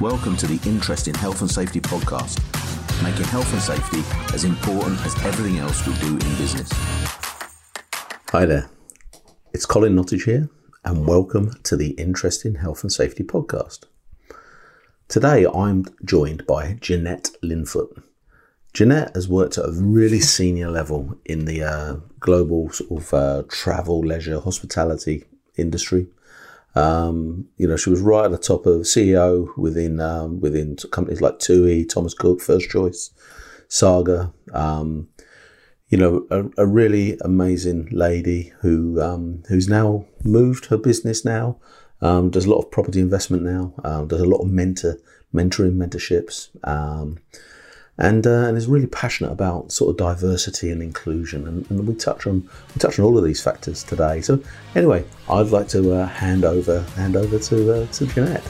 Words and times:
Welcome 0.00 0.36
to 0.36 0.46
the 0.46 0.60
Interest 0.64 1.08
in 1.08 1.14
Health 1.14 1.40
and 1.40 1.50
Safety 1.50 1.80
podcast, 1.80 2.38
making 3.02 3.24
health 3.24 3.52
and 3.52 3.60
safety 3.60 4.04
as 4.32 4.44
important 4.44 5.04
as 5.04 5.12
everything 5.24 5.58
else 5.58 5.84
we 5.84 5.92
do 5.94 6.12
in 6.12 6.36
business. 6.36 6.68
Hi 8.30 8.46
there, 8.46 8.70
it's 9.52 9.66
Colin 9.66 9.96
Nottage 9.96 10.22
here, 10.22 10.48
and 10.84 11.04
welcome 11.04 11.50
to 11.64 11.76
the 11.76 11.90
Interest 11.94 12.46
in 12.46 12.54
Health 12.54 12.84
and 12.84 12.92
Safety 12.92 13.24
podcast. 13.24 13.86
Today 15.08 15.44
I'm 15.52 15.84
joined 16.04 16.46
by 16.46 16.78
Jeannette 16.80 17.30
Linfoot. 17.42 18.00
Jeannette 18.72 19.16
has 19.16 19.28
worked 19.28 19.58
at 19.58 19.64
a 19.64 19.72
really 19.72 20.20
senior 20.20 20.70
level 20.70 21.18
in 21.24 21.44
the 21.44 21.64
uh, 21.64 21.96
global 22.20 22.70
sort 22.70 23.02
of 23.02 23.12
uh, 23.12 23.42
travel, 23.48 23.98
leisure, 23.98 24.38
hospitality 24.38 25.24
industry. 25.56 26.06
Um, 26.74 27.46
you 27.56 27.66
know, 27.66 27.76
she 27.76 27.90
was 27.90 28.00
right 28.00 28.24
at 28.24 28.30
the 28.30 28.38
top 28.38 28.66
of 28.66 28.82
CEO 28.82 29.56
within 29.56 30.00
um, 30.00 30.40
within 30.40 30.76
companies 30.92 31.20
like 31.20 31.38
TUI, 31.38 31.84
Thomas 31.84 32.14
Cook, 32.14 32.40
First 32.40 32.70
Choice, 32.70 33.10
Saga. 33.68 34.32
Um, 34.52 35.08
you 35.88 35.96
know, 35.96 36.26
a, 36.30 36.44
a, 36.62 36.66
really 36.66 37.16
amazing 37.22 37.88
lady 37.90 38.52
who 38.60 39.00
um, 39.00 39.42
who's 39.48 39.68
now 39.68 40.04
moved 40.22 40.66
her 40.66 40.76
business 40.76 41.24
now. 41.24 41.58
Um, 42.00 42.30
does 42.30 42.44
a 42.44 42.50
lot 42.50 42.58
of 42.58 42.70
property 42.70 43.00
investment 43.00 43.42
now. 43.42 43.72
Um, 43.82 44.06
does 44.06 44.20
a 44.20 44.26
lot 44.26 44.42
of 44.42 44.48
mentor 44.48 44.98
mentoring, 45.34 45.76
mentorships 45.76 46.50
and 47.98 48.26
uh, 48.26 48.46
and 48.46 48.56
is 48.56 48.66
really 48.66 48.86
passionate 48.86 49.32
about 49.32 49.72
sort 49.72 49.90
of 49.90 49.96
diversity 49.96 50.70
and 50.70 50.82
inclusion, 50.82 51.46
and, 51.46 51.68
and, 51.70 51.86
we 51.86 51.94
touch 51.94 52.26
on 52.26 52.48
we 52.74 52.78
touch 52.78 52.98
on 52.98 53.04
all 53.04 53.18
of 53.18 53.24
these 53.24 53.42
factors 53.42 53.82
today. 53.82 54.20
So 54.20 54.40
anyway, 54.74 55.04
I'd 55.28 55.48
like 55.48 55.68
to 55.68 55.94
uh, 55.94 56.06
hand 56.06 56.44
over 56.44 56.82
hand 56.96 57.16
over 57.16 57.38
to 57.38 57.82
uh, 57.82 57.86
to 57.86 58.06
Jeannette. 58.06 58.44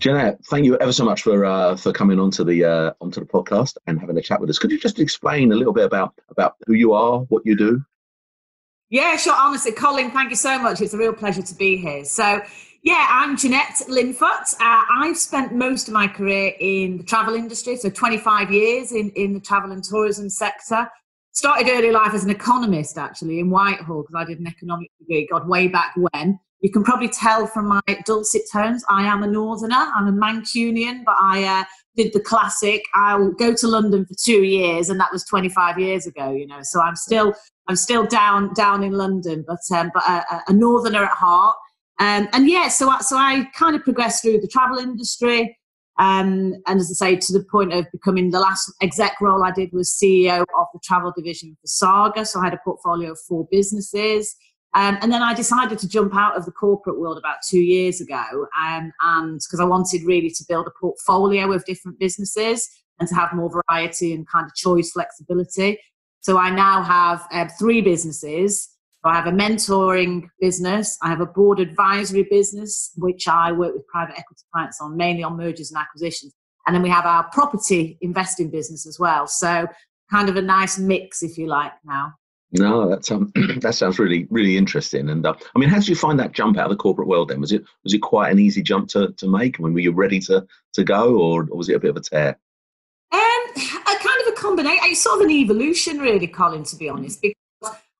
Jeannette, 0.00 0.44
thank 0.50 0.66
you 0.66 0.76
ever 0.80 0.92
so 0.92 1.04
much 1.04 1.22
for 1.22 1.44
uh, 1.44 1.76
for 1.76 1.92
coming 1.92 2.18
onto 2.18 2.44
the 2.44 2.64
uh, 2.64 2.92
onto 3.00 3.20
the 3.20 3.26
podcast 3.26 3.76
and 3.86 3.98
having 4.00 4.18
a 4.18 4.22
chat 4.22 4.40
with 4.40 4.50
us. 4.50 4.58
Could 4.58 4.70
you 4.70 4.78
just 4.78 4.98
explain 4.98 5.52
a 5.52 5.54
little 5.54 5.72
bit 5.72 5.84
about 5.84 6.14
about 6.28 6.56
who 6.66 6.74
you 6.74 6.92
are, 6.92 7.20
what 7.20 7.46
you 7.46 7.56
do? 7.56 7.82
Yeah, 8.90 9.16
sure. 9.16 9.34
Honestly, 9.34 9.72
Colin, 9.72 10.10
thank 10.10 10.30
you 10.30 10.36
so 10.36 10.58
much. 10.58 10.80
It's 10.80 10.92
a 10.92 10.98
real 10.98 11.14
pleasure 11.14 11.42
to 11.42 11.54
be 11.54 11.76
here. 11.76 12.04
So, 12.04 12.42
yeah, 12.84 13.06
I'm 13.08 13.34
Jeannette 13.34 13.82
Linfoot. 13.88 14.52
Uh, 14.60 14.82
I've 15.00 15.16
spent 15.16 15.54
most 15.54 15.88
of 15.88 15.94
my 15.94 16.06
career 16.06 16.52
in 16.60 16.98
the 16.98 17.02
travel 17.02 17.34
industry, 17.34 17.76
so 17.76 17.88
25 17.88 18.52
years 18.52 18.92
in, 18.92 19.08
in 19.12 19.32
the 19.32 19.40
travel 19.40 19.72
and 19.72 19.82
tourism 19.82 20.28
sector. 20.28 20.90
Started 21.32 21.70
early 21.70 21.90
life 21.90 22.12
as 22.12 22.24
an 22.24 22.30
economist, 22.30 22.98
actually, 22.98 23.40
in 23.40 23.48
Whitehall, 23.48 24.02
because 24.02 24.14
I 24.14 24.24
did 24.26 24.38
an 24.38 24.46
economic 24.46 24.90
degree, 25.00 25.26
God, 25.32 25.48
way 25.48 25.66
back 25.66 25.94
when. 25.96 26.38
You 26.60 26.70
can 26.70 26.84
probably 26.84 27.08
tell 27.08 27.46
from 27.46 27.68
my 27.68 27.80
dulcet 28.04 28.42
tones, 28.52 28.84
I 28.90 29.04
am 29.04 29.22
a 29.22 29.26
northerner. 29.26 29.90
I'm 29.96 30.06
a 30.06 30.12
Mancunian, 30.12 31.04
but 31.06 31.16
I 31.18 31.44
uh, 31.44 31.64
did 31.96 32.12
the 32.12 32.20
classic. 32.20 32.82
I'll 32.94 33.32
go 33.32 33.54
to 33.54 33.66
London 33.66 34.04
for 34.04 34.14
two 34.22 34.42
years, 34.42 34.90
and 34.90 35.00
that 35.00 35.10
was 35.10 35.24
25 35.24 35.78
years 35.78 36.06
ago, 36.06 36.32
you 36.32 36.46
know. 36.46 36.60
So 36.60 36.82
I'm 36.82 36.96
still, 36.96 37.32
I'm 37.66 37.76
still 37.76 38.06
down, 38.06 38.52
down 38.52 38.82
in 38.82 38.92
London, 38.92 39.42
but, 39.48 39.60
um, 39.74 39.90
but 39.94 40.02
a, 40.06 40.42
a 40.48 40.52
northerner 40.52 41.04
at 41.04 41.12
heart. 41.12 41.56
Um, 42.00 42.28
and 42.32 42.48
yeah, 42.48 42.68
so 42.68 42.88
I, 42.88 42.98
so 43.00 43.16
I 43.16 43.48
kind 43.56 43.76
of 43.76 43.82
progressed 43.82 44.22
through 44.22 44.40
the 44.40 44.48
travel 44.48 44.78
industry. 44.78 45.56
Um, 45.98 46.54
and 46.66 46.80
as 46.80 46.90
I 46.90 47.10
say, 47.10 47.16
to 47.16 47.32
the 47.32 47.44
point 47.44 47.72
of 47.72 47.86
becoming 47.92 48.30
the 48.30 48.40
last 48.40 48.72
exec 48.82 49.20
role 49.20 49.44
I 49.44 49.52
did 49.52 49.72
was 49.72 49.96
CEO 50.02 50.40
of 50.40 50.66
the 50.72 50.80
travel 50.82 51.12
division 51.16 51.56
for 51.60 51.66
Saga. 51.66 52.26
So 52.26 52.40
I 52.40 52.44
had 52.44 52.54
a 52.54 52.60
portfolio 52.64 53.12
of 53.12 53.20
four 53.20 53.46
businesses. 53.50 54.34
Um, 54.74 54.98
and 55.02 55.12
then 55.12 55.22
I 55.22 55.34
decided 55.34 55.78
to 55.78 55.88
jump 55.88 56.16
out 56.16 56.36
of 56.36 56.46
the 56.46 56.50
corporate 56.50 56.98
world 56.98 57.16
about 57.16 57.36
two 57.48 57.60
years 57.60 58.00
ago. 58.00 58.48
Um, 58.60 58.92
and 59.02 59.38
because 59.38 59.60
I 59.60 59.64
wanted 59.64 60.02
really 60.02 60.30
to 60.30 60.44
build 60.48 60.66
a 60.66 60.72
portfolio 60.80 61.52
of 61.52 61.64
different 61.64 62.00
businesses 62.00 62.68
and 62.98 63.08
to 63.08 63.14
have 63.14 63.32
more 63.32 63.50
variety 63.50 64.14
and 64.14 64.26
kind 64.28 64.46
of 64.46 64.54
choice 64.56 64.90
flexibility. 64.90 65.78
So 66.20 66.38
I 66.38 66.50
now 66.50 66.82
have 66.82 67.26
uh, 67.30 67.48
three 67.56 67.82
businesses 67.82 68.68
so 69.04 69.10
I 69.10 69.16
have 69.16 69.26
a 69.26 69.32
mentoring 69.32 70.30
business. 70.40 70.96
I 71.02 71.08
have 71.08 71.20
a 71.20 71.26
board 71.26 71.60
advisory 71.60 72.26
business, 72.30 72.90
which 72.96 73.28
I 73.28 73.52
work 73.52 73.74
with 73.74 73.86
private 73.86 74.18
equity 74.18 74.44
clients 74.50 74.80
on, 74.80 74.96
mainly 74.96 75.22
on 75.22 75.36
mergers 75.36 75.70
and 75.70 75.78
acquisitions. 75.78 76.32
And 76.66 76.74
then 76.74 76.82
we 76.82 76.88
have 76.88 77.04
our 77.04 77.24
property 77.24 77.98
investing 78.00 78.50
business 78.50 78.86
as 78.86 78.98
well. 78.98 79.26
So 79.26 79.66
kind 80.10 80.30
of 80.30 80.36
a 80.36 80.42
nice 80.42 80.78
mix, 80.78 81.22
if 81.22 81.36
you 81.36 81.48
like, 81.48 81.72
now. 81.84 82.14
No, 82.52 82.88
that 82.88 83.04
sounds 83.04 83.30
that 83.60 83.74
sounds 83.74 83.98
really 83.98 84.26
really 84.30 84.56
interesting. 84.56 85.10
And 85.10 85.26
uh, 85.26 85.34
I 85.54 85.58
mean, 85.58 85.68
how 85.68 85.80
did 85.80 85.88
you 85.88 85.96
find 85.96 86.18
that 86.20 86.32
jump 86.32 86.56
out 86.56 86.66
of 86.66 86.70
the 86.70 86.76
corporate 86.76 87.08
world? 87.08 87.28
Then 87.28 87.42
was 87.42 87.52
it 87.52 87.62
was 87.82 87.92
it 87.92 87.98
quite 87.98 88.30
an 88.30 88.38
easy 88.38 88.62
jump 88.62 88.88
to, 88.90 89.12
to 89.18 89.28
make? 89.28 89.60
I 89.60 89.64
mean, 89.64 89.74
were 89.74 89.80
you 89.80 89.92
ready 89.92 90.20
to 90.20 90.46
to 90.74 90.84
go, 90.84 91.18
or, 91.18 91.42
or 91.50 91.58
was 91.58 91.68
it 91.68 91.76
a 91.76 91.80
bit 91.80 91.90
of 91.90 91.96
a 91.96 92.00
tear? 92.00 92.38
Um, 93.12 93.20
a 93.56 93.98
kind 93.98 94.20
of 94.22 94.28
a 94.28 94.36
combination. 94.36 94.78
It's 94.84 95.02
sort 95.02 95.20
of 95.20 95.26
an 95.26 95.30
evolution, 95.30 95.98
really, 95.98 96.28
Colin. 96.28 96.62
To 96.64 96.76
be 96.76 96.88
honest, 96.88 97.20
because 97.20 97.43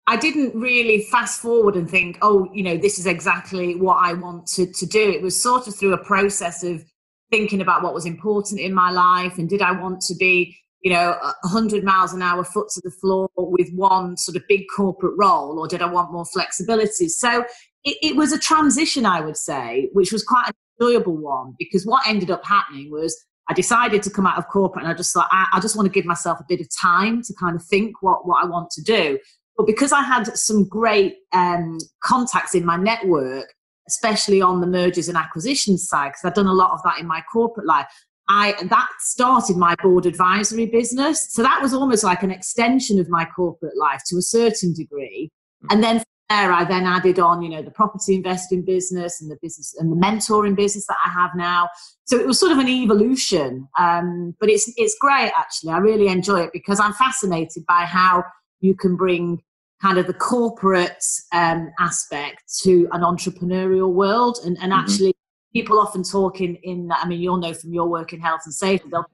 I 0.06 0.16
didn't 0.16 0.54
really 0.54 1.02
fast 1.02 1.40
forward 1.40 1.76
and 1.76 1.88
think, 1.88 2.18
oh, 2.20 2.48
you 2.52 2.62
know, 2.62 2.76
this 2.76 2.98
is 2.98 3.06
exactly 3.06 3.74
what 3.74 3.96
I 3.96 4.12
want 4.12 4.46
to, 4.48 4.66
to 4.66 4.86
do. 4.86 5.10
It 5.10 5.22
was 5.22 5.40
sort 5.40 5.66
of 5.66 5.74
through 5.74 5.94
a 5.94 6.04
process 6.04 6.62
of 6.62 6.84
thinking 7.30 7.62
about 7.62 7.82
what 7.82 7.94
was 7.94 8.04
important 8.04 8.60
in 8.60 8.74
my 8.74 8.90
life 8.90 9.38
and 9.38 9.48
did 9.48 9.62
I 9.62 9.72
want 9.72 10.02
to 10.02 10.14
be, 10.14 10.56
you 10.82 10.92
know, 10.92 11.16
100 11.42 11.84
miles 11.84 12.12
an 12.12 12.20
hour, 12.20 12.44
foot 12.44 12.68
to 12.74 12.82
the 12.84 12.90
floor 12.90 13.30
with 13.36 13.70
one 13.72 14.18
sort 14.18 14.36
of 14.36 14.42
big 14.46 14.64
corporate 14.76 15.14
role, 15.16 15.58
or 15.58 15.66
did 15.66 15.80
I 15.80 15.86
want 15.86 16.12
more 16.12 16.26
flexibility? 16.26 17.08
So 17.08 17.44
it, 17.84 17.96
it 18.02 18.16
was 18.16 18.32
a 18.32 18.38
transition, 18.38 19.06
I 19.06 19.22
would 19.22 19.38
say, 19.38 19.88
which 19.94 20.12
was 20.12 20.22
quite 20.22 20.48
an 20.48 20.54
enjoyable 20.78 21.16
one 21.16 21.54
because 21.58 21.86
what 21.86 22.06
ended 22.06 22.30
up 22.30 22.44
happening 22.44 22.90
was 22.90 23.16
I 23.48 23.54
decided 23.54 24.02
to 24.02 24.10
come 24.10 24.26
out 24.26 24.38
of 24.38 24.48
corporate 24.48 24.84
and 24.84 24.92
I 24.92 24.96
just 24.96 25.14
thought, 25.14 25.28
I, 25.30 25.46
I 25.52 25.60
just 25.60 25.76
want 25.76 25.86
to 25.86 25.92
give 25.92 26.04
myself 26.04 26.40
a 26.40 26.46
bit 26.48 26.60
of 26.60 26.68
time 26.80 27.22
to 27.22 27.34
kind 27.34 27.56
of 27.56 27.64
think 27.64 28.02
what, 28.02 28.26
what 28.26 28.44
I 28.44 28.46
want 28.46 28.70
to 28.70 28.82
do. 28.82 29.18
But 29.56 29.66
because 29.66 29.92
I 29.92 30.02
had 30.02 30.24
some 30.36 30.66
great 30.68 31.16
um, 31.32 31.78
contacts 32.02 32.54
in 32.54 32.64
my 32.64 32.76
network, 32.76 33.52
especially 33.88 34.40
on 34.40 34.60
the 34.60 34.66
mergers 34.66 35.08
and 35.08 35.16
acquisitions 35.16 35.88
side, 35.88 36.08
because 36.08 36.24
I've 36.24 36.34
done 36.34 36.46
a 36.46 36.52
lot 36.52 36.72
of 36.72 36.82
that 36.84 36.98
in 36.98 37.06
my 37.06 37.22
corporate 37.32 37.66
life, 37.66 37.86
I 38.28 38.54
that 38.70 38.88
started 39.00 39.56
my 39.56 39.74
board 39.82 40.06
advisory 40.06 40.66
business. 40.66 41.28
So 41.30 41.42
that 41.42 41.60
was 41.60 41.74
almost 41.74 42.04
like 42.04 42.22
an 42.22 42.30
extension 42.30 42.98
of 42.98 43.08
my 43.08 43.26
corporate 43.26 43.76
life 43.76 44.00
to 44.06 44.16
a 44.16 44.22
certain 44.22 44.72
degree. 44.72 45.30
And 45.70 45.82
then 45.82 46.02
there, 46.30 46.52
I 46.52 46.64
then 46.64 46.84
added 46.84 47.18
on, 47.18 47.42
you 47.42 47.50
know, 47.50 47.62
the 47.62 47.70
property 47.70 48.14
investing 48.14 48.64
business 48.64 49.20
and 49.20 49.30
the 49.30 49.36
business 49.42 49.74
and 49.78 49.92
the 49.92 49.96
mentoring 49.96 50.56
business 50.56 50.86
that 50.86 50.96
I 51.04 51.10
have 51.10 51.32
now. 51.36 51.68
So 52.04 52.18
it 52.18 52.26
was 52.26 52.40
sort 52.40 52.52
of 52.52 52.58
an 52.58 52.68
evolution, 52.68 53.68
um, 53.78 54.34
but 54.40 54.48
it's 54.48 54.72
it's 54.76 54.96
great 55.00 55.32
actually. 55.36 55.72
I 55.72 55.78
really 55.78 56.08
enjoy 56.08 56.40
it 56.40 56.50
because 56.52 56.80
I'm 56.80 56.94
fascinated 56.94 57.64
by 57.66 57.84
how 57.84 58.24
you 58.64 58.74
can 58.74 58.96
bring 58.96 59.42
kind 59.82 59.98
of 59.98 60.06
the 60.06 60.14
corporate 60.14 61.04
um, 61.32 61.70
aspect 61.78 62.42
to 62.62 62.88
an 62.92 63.02
entrepreneurial 63.02 63.92
world. 63.92 64.38
And, 64.44 64.56
and 64.62 64.72
mm-hmm. 64.72 64.80
actually 64.80 65.14
people 65.52 65.78
often 65.78 66.02
talk 66.02 66.40
in, 66.40 66.56
in 66.64 66.90
i 66.92 67.06
mean 67.06 67.20
you'll 67.20 67.36
know 67.36 67.54
from 67.54 67.72
your 67.72 67.86
work 67.86 68.12
in 68.12 68.20
health 68.20 68.40
and 68.44 68.52
safety 68.52 68.88
they'll 68.90 69.06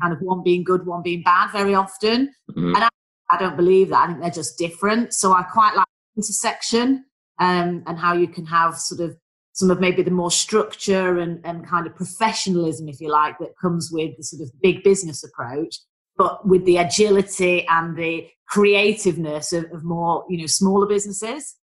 kind 0.00 0.12
of 0.12 0.20
one 0.20 0.40
being 0.40 0.62
good 0.62 0.86
one 0.86 1.02
being 1.02 1.22
bad 1.22 1.50
very 1.50 1.74
often. 1.74 2.28
Mm-hmm. 2.50 2.74
and 2.76 2.84
I, 2.84 2.88
I, 3.30 3.38
don't 3.38 3.56
believe 3.56 3.88
that. 3.90 4.02
I 4.02 4.06
think 4.06 4.20
they're 4.20 4.30
just 4.42 4.56
different. 4.58 5.12
So 5.14 5.32
i 5.32 5.42
quite 5.42 5.74
like 5.74 5.86
intersection 6.16 7.04
um, 7.38 7.82
and 7.86 7.98
how 7.98 8.12
you 8.12 8.28
can 8.28 8.46
have 8.46 8.76
sort 8.76 9.00
of 9.00 9.16
some 9.52 9.70
of 9.70 9.80
maybe 9.80 10.02
the 10.02 10.10
more 10.10 10.30
structure 10.30 11.18
and, 11.18 11.40
and 11.44 11.66
kind 11.66 11.86
of 11.86 11.94
professionalism 11.96 12.88
if 12.88 13.00
you 13.00 13.10
like 13.10 13.36
that 13.40 13.58
comes 13.60 13.90
with 13.92 14.16
the 14.16 14.22
sort 14.22 14.42
of 14.42 14.50
big 14.62 14.82
business 14.84 15.24
approach 15.24 15.80
but 16.20 16.46
with 16.46 16.66
the 16.66 16.76
agility 16.76 17.66
and 17.66 17.96
the 17.96 18.28
creativeness 18.46 19.54
of, 19.54 19.64
of 19.72 19.82
more, 19.82 20.22
you 20.28 20.36
know, 20.36 20.46
smaller 20.46 20.86
businesses. 20.86 21.56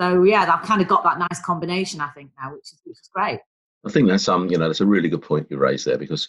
So 0.00 0.24
yeah, 0.24 0.52
I've 0.52 0.66
kind 0.66 0.82
of 0.82 0.88
got 0.88 1.04
that 1.04 1.20
nice 1.20 1.40
combination, 1.40 2.00
I 2.00 2.08
think 2.08 2.32
now, 2.36 2.52
which 2.52 2.64
is 2.64 2.80
which 2.82 2.98
is 2.98 3.08
great. 3.14 3.38
I 3.86 3.90
think 3.92 4.08
that's 4.08 4.28
um, 4.28 4.48
you 4.50 4.58
know, 4.58 4.66
that's 4.66 4.80
a 4.80 4.86
really 4.86 5.08
good 5.08 5.22
point 5.22 5.46
you 5.50 5.56
raised 5.56 5.86
there 5.86 5.98
because, 5.98 6.26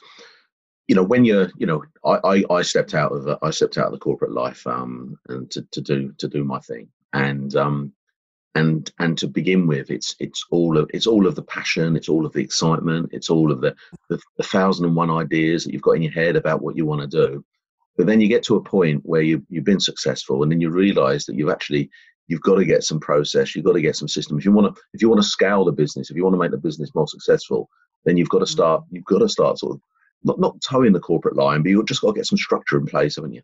you 0.88 0.94
know, 0.94 1.02
when 1.02 1.26
you're, 1.26 1.50
you 1.58 1.66
know, 1.66 1.84
I 2.06 2.44
I, 2.52 2.58
I 2.58 2.62
stepped 2.62 2.94
out 2.94 3.12
of 3.12 3.24
the, 3.24 3.40
I 3.42 3.50
stepped 3.50 3.80
out 3.80 3.88
of 3.88 3.94
the 3.94 3.98
corporate 3.98 4.34
life 4.34 4.68
um 4.68 5.18
and 5.30 5.50
to, 5.50 5.64
to 5.72 5.82
do 5.82 6.14
to 6.20 6.28
do 6.28 6.44
my 6.44 6.60
thing 6.60 6.90
and 7.14 7.56
um 7.56 7.92
and 8.54 8.92
and 9.00 9.18
to 9.18 9.28
begin 9.28 9.66
with 9.66 9.90
it's 9.90 10.16
it's 10.20 10.46
all 10.52 10.78
of 10.78 10.92
it's 10.94 11.08
all 11.08 11.26
of 11.26 11.34
the 11.34 11.42
passion 11.58 11.96
it's 11.96 12.10
all 12.10 12.24
of 12.24 12.34
the 12.34 12.42
excitement 12.42 13.10
it's 13.12 13.32
all 13.32 13.52
of 13.52 13.62
the 13.62 13.76
the, 14.10 14.20
the 14.38 14.44
thousand 14.44 14.86
and 14.86 14.96
one 14.96 15.10
ideas 15.10 15.64
that 15.64 15.74
you've 15.74 15.82
got 15.82 15.96
in 15.96 16.04
your 16.04 16.12
head 16.12 16.36
about 16.36 16.62
what 16.62 16.78
you 16.78 16.86
want 16.86 17.02
to 17.02 17.08
do 17.08 17.44
but 17.98 18.08
then 18.08 18.22
you 18.22 18.28
get 18.28 18.44
to 18.44 18.56
a 18.56 18.64
point 18.64 19.02
where 19.04 19.22
you, 19.22 19.46
you've 19.50 19.64
been 19.64 19.80
successful 19.80 20.42
and 20.44 20.52
then 20.52 20.62
you 20.62 20.70
realize 20.70 21.26
that 21.26 21.36
you've 21.36 21.50
actually 21.50 21.90
you've 22.28 22.42
got 22.42 22.56
to 22.56 22.66
get 22.66 22.84
some 22.84 23.00
process 23.00 23.56
you've 23.56 23.66
got 23.66 23.74
to 23.74 23.82
get 23.82 23.96
some 23.96 24.08
system. 24.08 24.38
If 24.38 24.46
you 24.46 24.52
want 24.52 24.74
to 24.74 24.82
if 24.94 25.02
you 25.02 25.10
want 25.10 25.22
to 25.22 25.28
scale 25.28 25.66
the 25.66 25.72
business 25.72 26.10
if 26.10 26.18
you 26.18 26.24
want 26.24 26.34
to 26.34 26.40
make 26.40 26.52
the 26.52 26.58
business 26.58 26.94
more 26.96 27.08
successful 27.08 27.70
then 28.06 28.18
you've 28.18 28.30
got 28.30 28.40
to 28.40 28.48
start 28.48 28.82
mm-hmm. 28.82 28.96
you've 28.96 29.06
got 29.06 29.20
to 29.20 29.30
start 29.30 29.60
sort 29.60 29.76
of 29.76 29.82
not 30.24 30.40
not 30.40 30.62
towing 30.62 30.94
the 30.94 31.00
corporate 31.00 31.36
line 31.36 31.62
but 31.62 31.70
you've 31.70 31.86
just 31.86 32.02
got 32.02 32.12
to 32.12 32.16
get 32.20 32.26
some 32.26 32.38
structure 32.38 32.78
in 32.78 32.86
place 32.86 33.16
haven't 33.16 33.34
you? 33.34 33.42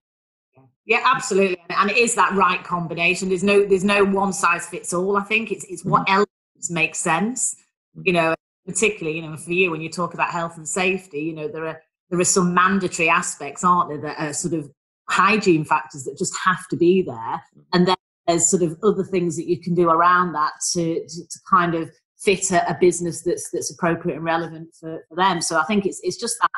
Yeah 0.86 1.02
absolutely. 1.04 1.58
And 1.70 1.92
it 1.92 1.98
is 1.98 2.16
that 2.16 2.34
right 2.34 2.64
combination. 2.64 3.30
There's 3.30 3.44
no 3.44 3.66
there's 3.66 3.84
no 3.84 4.04
one 4.04 4.34
size 4.34 4.66
fits 4.68 4.94
all 4.94 5.18
i 5.18 5.24
think. 5.24 5.52
It's 5.52 5.66
it's 5.66 5.86
what 5.86 6.08
mm. 6.08 6.14
elements 6.14 6.70
make 6.70 6.96
sense 6.96 7.56
you 8.04 8.14
know 8.14 8.36
particularly, 8.70 9.18
you 9.18 9.28
know, 9.28 9.36
for 9.36 9.52
you 9.52 9.72
when 9.72 9.82
you 9.82 9.90
talk 9.90 10.14
about 10.14 10.30
health 10.30 10.58
and 10.58 10.68
safety, 10.68 11.22
you 11.22 11.34
know, 11.34 11.48
there 11.48 11.66
are 11.66 11.82
there 12.10 12.20
are 12.20 12.26
some 12.26 12.54
mandatory 12.54 13.10
aspects, 13.10 13.64
aren't 13.64 13.90
there, 13.90 14.02
that 14.02 14.20
are 14.20 14.34
sort 14.34 14.54
of 14.54 14.70
hygiene 15.10 15.66
factors 15.66 16.04
that 16.04 16.18
just 16.18 16.36
have 16.44 16.68
to 16.70 16.78
be 16.78 17.02
there, 17.02 17.16
mm-hmm. 17.16 17.62
and 17.74 17.88
then 17.88 17.96
there's 18.28 18.50
sort 18.50 18.64
of 18.64 18.78
other 18.84 19.04
things 19.04 19.36
that 19.36 19.48
you 19.48 19.60
can 19.60 19.74
do 19.74 19.90
around 19.90 20.34
that 20.34 20.54
to 20.74 21.04
to, 21.08 21.28
to 21.28 21.40
kind 21.50 21.76
of 21.76 21.90
fit 22.20 22.52
a, 22.52 22.70
a, 22.70 22.78
business 22.80 23.24
that's 23.24 23.50
that's 23.52 23.72
appropriate 23.72 24.16
and 24.16 24.26
relevant 24.26 24.70
for, 24.80 25.04
for 25.10 25.16
them. 25.16 25.42
So 25.42 25.60
I 25.60 25.64
think 25.64 25.86
it's 25.86 26.00
it's 26.04 26.18
just 26.18 26.38
that 26.42 26.52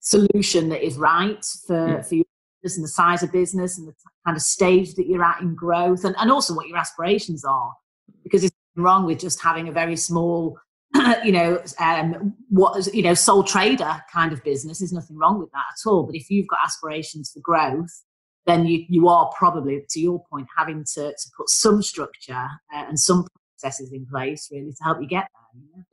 solution 0.00 0.68
that 0.70 0.84
is 0.84 0.96
right 0.96 1.44
for 1.66 1.88
yeah. 1.88 2.02
for 2.02 2.14
your 2.16 2.24
business 2.62 2.78
and 2.78 2.84
the 2.84 2.88
size 2.88 3.22
of 3.22 3.32
business 3.32 3.78
and 3.78 3.88
the 3.88 3.94
kind 4.26 4.36
of 4.36 4.42
stage 4.42 4.94
that 4.94 5.06
you're 5.06 5.24
at 5.24 5.40
in 5.40 5.54
growth 5.54 6.04
and, 6.04 6.14
and 6.18 6.30
also 6.30 6.54
what 6.54 6.68
your 6.68 6.78
aspirations 6.78 7.44
are. 7.44 7.72
Mm. 8.10 8.22
Because 8.22 8.44
it's 8.44 8.56
wrong 8.76 9.04
with 9.04 9.18
just 9.18 9.42
having 9.42 9.68
a 9.68 9.72
very 9.72 9.96
small 9.96 10.58
you 11.24 11.32
know, 11.32 11.62
um, 11.78 12.34
what 12.48 12.86
you 12.94 13.02
know, 13.02 13.14
sole 13.14 13.44
trader 13.44 14.02
kind 14.12 14.32
of 14.32 14.42
business. 14.44 14.78
There's 14.78 14.92
nothing 14.92 15.16
wrong 15.16 15.38
with 15.38 15.50
that 15.52 15.64
at 15.70 15.88
all. 15.88 16.04
But 16.04 16.14
if 16.14 16.30
you've 16.30 16.48
got 16.48 16.60
aspirations 16.64 17.30
for 17.32 17.40
growth, 17.40 18.02
then 18.46 18.66
you 18.66 18.84
you 18.88 19.08
are 19.08 19.30
probably, 19.36 19.84
to 19.90 20.00
your 20.00 20.22
point, 20.30 20.48
having 20.56 20.84
to 20.94 21.10
to 21.10 21.30
put 21.36 21.48
some 21.48 21.82
structure 21.82 22.48
uh, 22.74 22.84
and 22.88 22.98
some 22.98 23.26
processes 23.60 23.92
in 23.92 24.06
place 24.06 24.48
really 24.50 24.72
to 24.72 24.84
help 24.84 25.00
you 25.00 25.08
get 25.08 25.26
there. 25.32 25.62
You 25.62 25.68
know? 25.76 25.84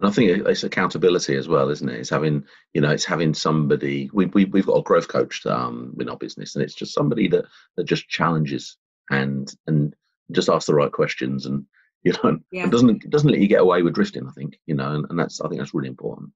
And 0.00 0.08
I 0.08 0.12
think 0.12 0.46
it's 0.46 0.64
accountability 0.64 1.36
as 1.36 1.46
well, 1.46 1.70
isn't 1.70 1.88
it? 1.88 2.00
It's 2.00 2.10
having, 2.10 2.44
you 2.72 2.80
know, 2.80 2.90
it's 2.90 3.04
having 3.04 3.32
somebody. 3.32 4.10
We, 4.12 4.26
we 4.26 4.44
we've 4.46 4.66
got 4.66 4.78
a 4.78 4.82
growth 4.82 5.08
coach 5.08 5.46
um, 5.46 5.96
in 6.00 6.08
our 6.08 6.16
business, 6.16 6.54
and 6.54 6.64
it's 6.64 6.74
just 6.74 6.94
somebody 6.94 7.28
that 7.28 7.44
that 7.76 7.84
just 7.84 8.08
challenges 8.08 8.76
and 9.10 9.52
and 9.66 9.94
just 10.32 10.48
asks 10.48 10.66
the 10.66 10.74
right 10.74 10.90
questions 10.90 11.46
and 11.46 11.64
you 12.12 12.12
know, 12.22 12.38
yeah. 12.50 12.66
doesn't 12.66 13.08
doesn't 13.10 13.30
let 13.30 13.40
you 13.40 13.48
get 13.48 13.60
away 13.60 13.82
with 13.82 13.94
drifting. 13.94 14.26
I 14.28 14.32
think 14.32 14.58
you 14.66 14.74
know, 14.74 14.94
and, 14.94 15.06
and 15.08 15.18
that's 15.18 15.40
I 15.40 15.48
think 15.48 15.60
that's 15.60 15.74
really 15.74 15.88
important. 15.88 16.30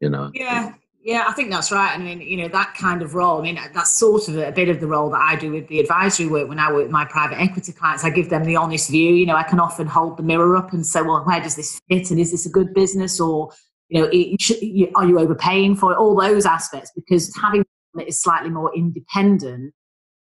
You 0.00 0.08
know. 0.08 0.30
Yeah, 0.34 0.72
yeah, 1.04 1.24
I 1.28 1.32
think 1.32 1.50
that's 1.50 1.70
right. 1.70 1.92
I 1.94 1.98
mean, 1.98 2.20
you 2.20 2.36
know, 2.36 2.48
that 2.48 2.74
kind 2.74 3.02
of 3.02 3.14
role. 3.14 3.38
I 3.38 3.42
mean, 3.42 3.58
that's 3.74 3.98
sort 3.98 4.28
of 4.28 4.38
a, 4.38 4.52
bit 4.52 4.68
of 4.68 4.80
the 4.80 4.86
role 4.86 5.10
that 5.10 5.20
I 5.20 5.36
do 5.36 5.52
with 5.52 5.68
the 5.68 5.80
advisory 5.80 6.28
work. 6.28 6.48
When 6.48 6.58
I 6.58 6.72
work 6.72 6.84
with 6.84 6.90
my 6.90 7.04
private 7.04 7.40
equity 7.40 7.72
clients, 7.72 8.04
I 8.04 8.10
give 8.10 8.30
them 8.30 8.44
the 8.44 8.56
honest 8.56 8.88
view. 8.88 9.12
You 9.12 9.26
know, 9.26 9.36
I 9.36 9.42
can 9.42 9.60
often 9.60 9.86
hold 9.86 10.16
the 10.16 10.22
mirror 10.22 10.56
up 10.56 10.72
and 10.72 10.86
say, 10.86 11.02
well, 11.02 11.22
where 11.24 11.40
does 11.40 11.56
this 11.56 11.80
fit, 11.88 12.10
and 12.10 12.18
is 12.18 12.30
this 12.30 12.46
a 12.46 12.50
good 12.50 12.72
business, 12.72 13.20
or 13.20 13.50
you 13.88 14.00
know, 14.00 14.08
it, 14.12 14.40
should, 14.40 14.58
are 14.94 15.06
you 15.06 15.18
overpaying 15.18 15.76
for 15.76 15.92
it? 15.92 15.98
All 15.98 16.18
those 16.18 16.46
aspects, 16.46 16.90
because 16.94 17.34
having 17.36 17.64
it 17.98 18.08
is 18.08 18.22
slightly 18.22 18.48
more 18.48 18.74
independent, 18.74 19.74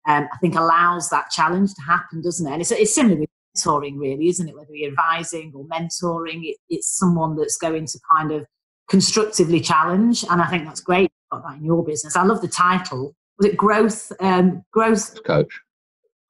um, 0.09 0.29
I 0.33 0.37
think 0.39 0.57
allows 0.57 1.09
that 1.11 1.31
challenge 1.31 1.75
to 1.75 1.83
happen, 1.83 2.21
doesn't 2.23 2.47
it? 2.47 2.53
And 2.53 2.61
it's, 2.61 2.73
it's 2.73 2.95
similar 2.95 3.21
with 3.21 3.29
mentoring, 3.57 3.99
really, 3.99 4.29
isn't 4.29 4.49
it? 4.49 4.57
Whether 4.57 4.75
you're 4.75 4.91
advising 4.91 5.53
or 5.55 5.65
mentoring, 5.65 6.45
it, 6.45 6.57
it's 6.69 6.99
someone 6.99 7.37
that's 7.37 7.57
going 7.57 7.87
to 7.87 7.99
kind 8.11 8.33
of 8.33 8.47
constructively 8.89 9.61
challenge, 9.61 10.25
and 10.31 10.43
I 10.43 10.47
think 10.47 10.65
that's 10.65 10.81
great. 10.81 11.11
Got 11.31 11.45
that 11.45 11.59
in 11.59 11.65
your 11.65 11.85
business. 11.85 12.17
I 12.17 12.25
love 12.25 12.41
the 12.41 12.49
title. 12.49 13.15
Was 13.39 13.49
it 13.49 13.57
growth? 13.57 14.13
Um, 14.21 14.65
growth 14.73 15.23
coach. 15.25 15.61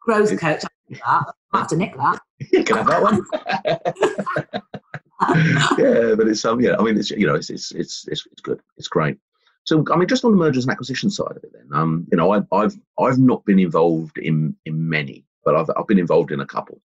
Growth 0.00 0.38
coach. 0.38 0.62
I 1.04 1.24
have 1.52 1.68
to 1.68 1.76
nick 1.76 1.96
that. 1.96 2.20
You 2.52 2.64
can 2.64 2.78
have 2.78 2.86
that 2.86 3.02
one. 3.02 3.22
yeah, 5.78 6.14
but 6.14 6.26
it's 6.26 6.44
um, 6.44 6.60
yeah. 6.60 6.76
I 6.78 6.82
mean, 6.82 6.96
it's 6.96 7.10
you 7.10 7.26
know, 7.26 7.34
it's 7.34 7.50
it's 7.50 7.70
it's 7.72 8.08
it's, 8.08 8.26
it's 8.32 8.40
good. 8.40 8.60
It's 8.78 8.88
great. 8.88 9.18
So, 9.64 9.84
I 9.92 9.96
mean, 9.96 10.08
just 10.08 10.24
on 10.24 10.32
the 10.32 10.38
mergers 10.38 10.64
and 10.64 10.72
acquisition 10.72 11.10
side 11.10 11.36
of 11.36 11.44
it, 11.44 11.52
then, 11.52 11.68
um, 11.72 12.06
you 12.10 12.16
know, 12.16 12.32
I, 12.32 12.40
I've 12.50 12.74
I've 12.98 13.18
not 13.18 13.44
been 13.44 13.58
involved 13.58 14.16
in 14.16 14.56
in 14.64 14.88
many, 14.88 15.26
but 15.44 15.54
I've 15.54 15.68
I've 15.76 15.86
been 15.86 15.98
involved 15.98 16.32
in 16.32 16.40
a 16.40 16.46
couple. 16.46 16.80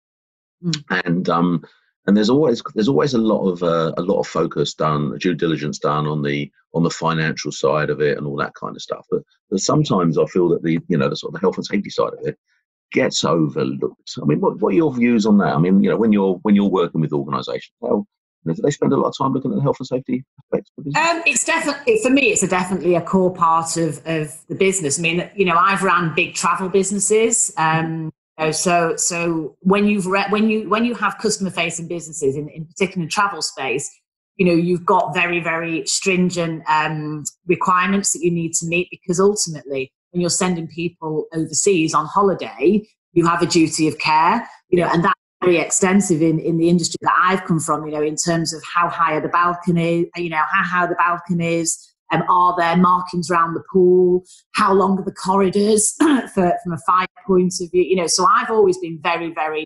Mm. 0.64 1.06
And 1.06 1.30
um, 1.30 1.64
and 2.08 2.18
there's 2.18 2.30
always 2.30 2.62
there's 2.74 2.88
always 2.88 3.14
a 3.14 3.20
lot 3.20 3.48
of 3.48 3.64
uh, 3.64 3.94
a 3.98 4.02
lot 4.02 4.20
of 4.20 4.28
focus 4.28 4.74
done, 4.74 5.18
due 5.20 5.34
diligence 5.34 5.80
done 5.80 6.08
on 6.08 6.22
the 6.24 6.52
on 6.74 6.84
the 6.84 6.90
financial 6.90 7.52
side 7.52 7.90
of 7.90 8.02
it 8.02 8.18
and 8.18 8.26
all 8.26 8.38
that 8.38 8.56
kind 8.56 8.76
of 8.76 8.82
stuff. 8.82 9.06
But, 9.10 9.22
but 9.50 9.60
sometimes 9.60 10.18
I 10.18 10.26
feel 10.26 10.50
that 10.50 10.64
the 10.64 10.80
you 10.88 10.98
know 10.98 11.10
the 11.10 11.16
sort 11.16 11.30
of 11.30 11.34
the 11.34 11.46
health 11.46 11.58
and 11.58 11.66
safety 11.66 11.90
side 11.90 12.14
of 12.14 12.26
it 12.26 12.38
gets 12.92 13.24
overlooked. 13.24 14.18
I 14.22 14.26
mean, 14.26 14.42
what, 14.42 14.60
what 14.60 14.74
are 14.74 14.76
your 14.76 14.94
views 14.94 15.26
on 15.26 15.38
that? 15.40 15.54
I 15.54 15.60
mean, 15.60 15.84
you 15.84 15.90
know, 15.90 15.98
when 15.98 16.12
you're 16.12 16.36
when 16.42 16.56
you're 16.56 16.70
working 16.70 17.02
with 17.02 17.14
organisations, 17.14 17.74
how 17.82 18.06
do 18.46 18.54
they 18.54 18.72
spend 18.72 18.94
a 18.94 18.98
lot 18.98 19.10
of 19.10 19.18
time 19.18 19.34
looking 19.34 19.52
at 19.52 19.58
the 19.58 19.62
health 19.62 19.78
and 19.80 19.88
safety 19.88 20.24
aspects 20.40 20.72
of 20.78 20.86
business? 20.86 21.08
Um, 21.08 21.24
it's 21.26 21.46
definitely 21.46 22.00
for 22.02 22.10
me. 22.10 22.32
It's 22.32 22.44
a 22.44 22.48
definitely 22.48 22.96
a 22.96 23.02
core 23.02 23.34
part 23.34 23.78
of 23.78 24.02
of 24.06 24.36
the 24.48 24.56
business. 24.56 24.98
I 24.98 25.02
mean, 25.04 25.30
you 25.36 25.46
know, 25.46 25.56
I've 25.56 25.84
ran 25.84 26.16
big 26.16 26.34
travel 26.34 26.70
businesses. 26.70 27.54
Um, 27.58 28.12
know, 28.42 28.52
so 28.52 28.96
so 28.96 29.56
when 29.62 29.88
you've 29.88 30.08
re- 30.08 30.28
when 30.30 30.50
you 30.50 30.70
when 30.70 30.86
you 30.86 30.96
have 30.96 31.18
customer 31.18 31.50
facing 31.50 31.88
businesses 31.88 32.36
in, 32.36 32.50
in 32.50 32.66
particular 32.66 33.04
in 33.04 33.10
travel 33.10 33.42
space, 33.42 33.90
you 34.36 34.46
know 34.46 34.54
you've 34.54 34.86
got 34.86 35.14
very 35.14 35.40
very 35.40 35.86
stringent 35.86 36.64
um, 36.68 37.24
requirements 37.48 38.14
that 38.14 38.24
you 38.24 38.32
need 38.32 38.54
to 38.54 38.66
meet 38.66 38.88
because 38.92 39.20
ultimately 39.20 39.92
when 40.12 40.22
you're 40.22 40.30
sending 40.30 40.68
people 40.68 41.26
overseas 41.34 41.94
on 41.94 42.06
holiday, 42.06 42.86
you 43.14 43.26
have 43.26 43.42
a 43.42 43.46
duty 43.46 43.88
of 43.88 43.98
care, 43.98 44.48
you 44.70 44.80
know, 44.80 44.90
and 44.92 45.04
that's 45.04 45.20
very 45.42 45.58
extensive 45.58 46.22
in, 46.22 46.40
in 46.40 46.58
the 46.58 46.70
industry 46.70 46.98
that 47.02 47.16
I've 47.18 47.46
come 47.46 47.60
from, 47.60 47.86
you 47.86 47.94
know, 47.94 48.02
in 48.02 48.16
terms 48.16 48.54
of 48.54 48.62
how 48.76 48.90
high 48.90 49.16
are 49.16 49.22
the 49.22 49.30
balconies, 49.30 50.08
you 50.16 50.30
know, 50.30 50.44
how 50.52 50.64
high 50.64 50.88
the 50.88 50.96
balconies, 50.96 51.91
um, 52.12 52.24
are 52.30 52.56
there 52.58 52.78
markings 52.78 53.30
around 53.30 53.54
the 53.54 53.64
pool? 53.72 54.24
How 54.54 54.74
long 54.74 54.98
are 55.00 55.06
the 55.06 55.12
corridors 55.12 55.96
for, 56.00 56.54
from 56.64 56.74
a 56.74 56.78
fire 56.86 57.08
point 57.26 57.54
of 57.62 57.72
view? 57.72 57.84
You 57.84 57.96
know, 57.96 58.08
so 58.08 58.26
I've 58.26 58.50
always 58.50 58.78
been 58.78 59.00
very, 59.02 59.34
very 59.34 59.66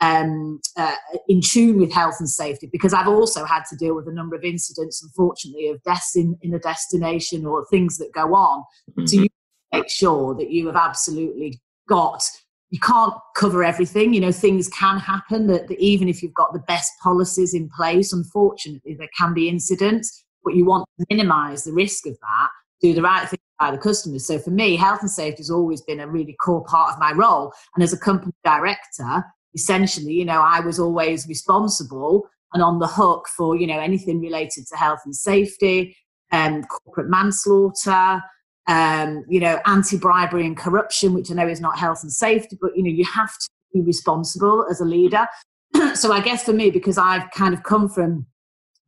um, 0.00 0.60
uh, 0.76 0.94
in 1.28 1.40
tune 1.40 1.78
with 1.78 1.92
health 1.92 2.16
and 2.18 2.28
safety 2.28 2.68
because 2.70 2.92
I've 2.92 3.08
also 3.08 3.44
had 3.44 3.62
to 3.70 3.76
deal 3.76 3.94
with 3.94 4.08
a 4.08 4.12
number 4.12 4.36
of 4.36 4.44
incidents, 4.44 5.02
unfortunately, 5.02 5.68
of 5.68 5.82
deaths 5.82 6.16
in, 6.16 6.36
in 6.42 6.52
a 6.54 6.58
destination 6.58 7.46
or 7.46 7.64
things 7.66 7.98
that 7.98 8.12
go 8.12 8.34
on. 8.34 8.64
Mm-hmm. 8.90 9.06
So 9.06 9.20
you 9.22 9.28
make 9.72 9.88
sure 9.88 10.34
that 10.34 10.50
you 10.50 10.66
have 10.66 10.76
absolutely 10.76 11.60
got 11.88 12.22
you 12.70 12.80
can't 12.80 13.14
cover 13.36 13.62
everything. 13.62 14.12
You 14.12 14.20
know, 14.20 14.32
things 14.32 14.68
can 14.68 14.98
happen 14.98 15.46
that, 15.46 15.68
that, 15.68 15.78
even 15.78 16.08
if 16.08 16.24
you've 16.24 16.34
got 16.34 16.52
the 16.52 16.58
best 16.66 16.90
policies 17.00 17.54
in 17.54 17.70
place, 17.76 18.12
unfortunately, 18.12 18.94
there 18.94 19.08
can 19.16 19.32
be 19.32 19.48
incidents 19.48 20.23
but 20.44 20.54
you 20.54 20.64
want 20.64 20.86
to 20.98 21.06
minimize 21.10 21.64
the 21.64 21.72
risk 21.72 22.06
of 22.06 22.18
that, 22.20 22.48
do 22.80 22.94
the 22.94 23.02
right 23.02 23.28
thing 23.28 23.38
by 23.58 23.70
the 23.70 23.78
customers. 23.78 24.26
So 24.26 24.38
for 24.38 24.50
me, 24.50 24.76
health 24.76 25.00
and 25.00 25.10
safety 25.10 25.38
has 25.38 25.50
always 25.50 25.80
been 25.80 26.00
a 26.00 26.08
really 26.08 26.36
core 26.40 26.64
part 26.64 26.92
of 26.92 27.00
my 27.00 27.12
role. 27.12 27.52
And 27.74 27.82
as 27.82 27.92
a 27.92 27.98
company 27.98 28.32
director, 28.44 29.24
essentially, 29.54 30.12
you 30.12 30.24
know, 30.24 30.40
I 30.40 30.60
was 30.60 30.78
always 30.78 31.26
responsible 31.26 32.28
and 32.52 32.62
on 32.62 32.78
the 32.78 32.86
hook 32.86 33.26
for, 33.36 33.56
you 33.56 33.66
know, 33.66 33.78
anything 33.78 34.20
related 34.20 34.66
to 34.68 34.76
health 34.76 35.00
and 35.04 35.14
safety, 35.14 35.96
um, 36.30 36.62
corporate 36.64 37.10
manslaughter, 37.10 38.22
um, 38.66 39.24
you 39.28 39.40
know, 39.40 39.60
anti-bribery 39.66 40.46
and 40.46 40.56
corruption, 40.56 41.14
which 41.14 41.30
I 41.30 41.34
know 41.34 41.48
is 41.48 41.60
not 41.60 41.78
health 41.78 42.00
and 42.02 42.12
safety, 42.12 42.56
but 42.60 42.76
you 42.76 42.82
know, 42.82 42.90
you 42.90 43.04
have 43.04 43.32
to 43.38 43.48
be 43.72 43.80
responsible 43.82 44.66
as 44.70 44.80
a 44.80 44.84
leader. 44.84 45.26
so 45.94 46.12
I 46.12 46.20
guess 46.20 46.44
for 46.44 46.52
me, 46.52 46.70
because 46.70 46.98
I've 46.98 47.30
kind 47.32 47.54
of 47.54 47.62
come 47.62 47.88
from 47.88 48.26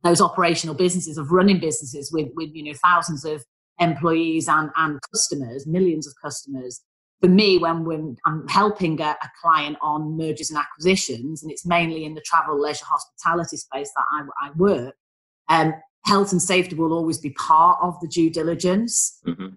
those 0.07 0.21
operational 0.21 0.75
businesses 0.75 1.17
of 1.17 1.31
running 1.31 1.59
businesses 1.59 2.11
with, 2.11 2.29
with 2.35 2.49
you 2.53 2.63
know 2.63 2.77
thousands 2.83 3.25
of 3.25 3.43
employees 3.79 4.47
and, 4.47 4.69
and 4.77 4.99
customers, 5.11 5.67
millions 5.67 6.07
of 6.07 6.13
customers. 6.21 6.81
For 7.21 7.29
me, 7.29 7.57
when, 7.57 7.83
when 7.83 8.15
I'm 8.25 8.47
helping 8.47 9.01
a, 9.01 9.15
a, 9.21 9.29
client 9.41 9.77
on 9.81 10.15
mergers 10.15 10.51
and 10.51 10.59
acquisitions, 10.59 11.41
and 11.41 11.51
it's 11.51 11.65
mainly 11.65 12.05
in 12.05 12.13
the 12.13 12.21
travel, 12.21 12.59
leisure, 12.61 12.85
hospitality 12.85 13.57
space 13.57 13.91
that 13.95 14.05
I, 14.11 14.47
I 14.47 14.51
work, 14.55 14.95
um, 15.49 15.73
health 16.05 16.31
and 16.31 16.41
safety 16.41 16.75
will 16.75 16.93
always 16.93 17.17
be 17.17 17.31
part 17.31 17.79
of 17.81 17.99
the 18.01 18.07
due 18.07 18.29
diligence. 18.29 19.19
Mm-hmm. 19.25 19.47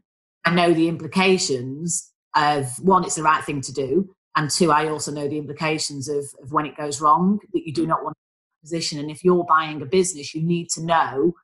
I 0.47 0.55
know 0.55 0.73
the 0.73 0.89
implications 0.89 2.11
of 2.35 2.79
one, 2.81 3.05
it's 3.05 3.17
the 3.17 3.23
right 3.23 3.45
thing 3.45 3.61
to 3.61 3.73
do, 3.73 4.15
and 4.37 4.51
two, 4.51 4.73
I 4.73 4.89
also 4.89 5.13
know 5.13 5.29
the 5.29 5.39
implications 5.39 6.09
of, 6.09 6.25
of 6.43 6.53
when 6.53 6.65
it 6.65 6.79
goes 6.79 7.01
wrong 7.01 7.41
that 7.53 7.67
you 7.67 7.75
do 7.75 7.87
not 7.87 8.03
want 8.03 8.17
position. 8.61 8.99
And 8.99 9.11
if 9.11 9.25
you're 9.25 9.45
buying 9.45 9.83
a 9.83 9.87
business, 9.87 10.35
you 10.35 10.43
need 10.43 10.69
to 10.71 10.85
know 10.85 11.35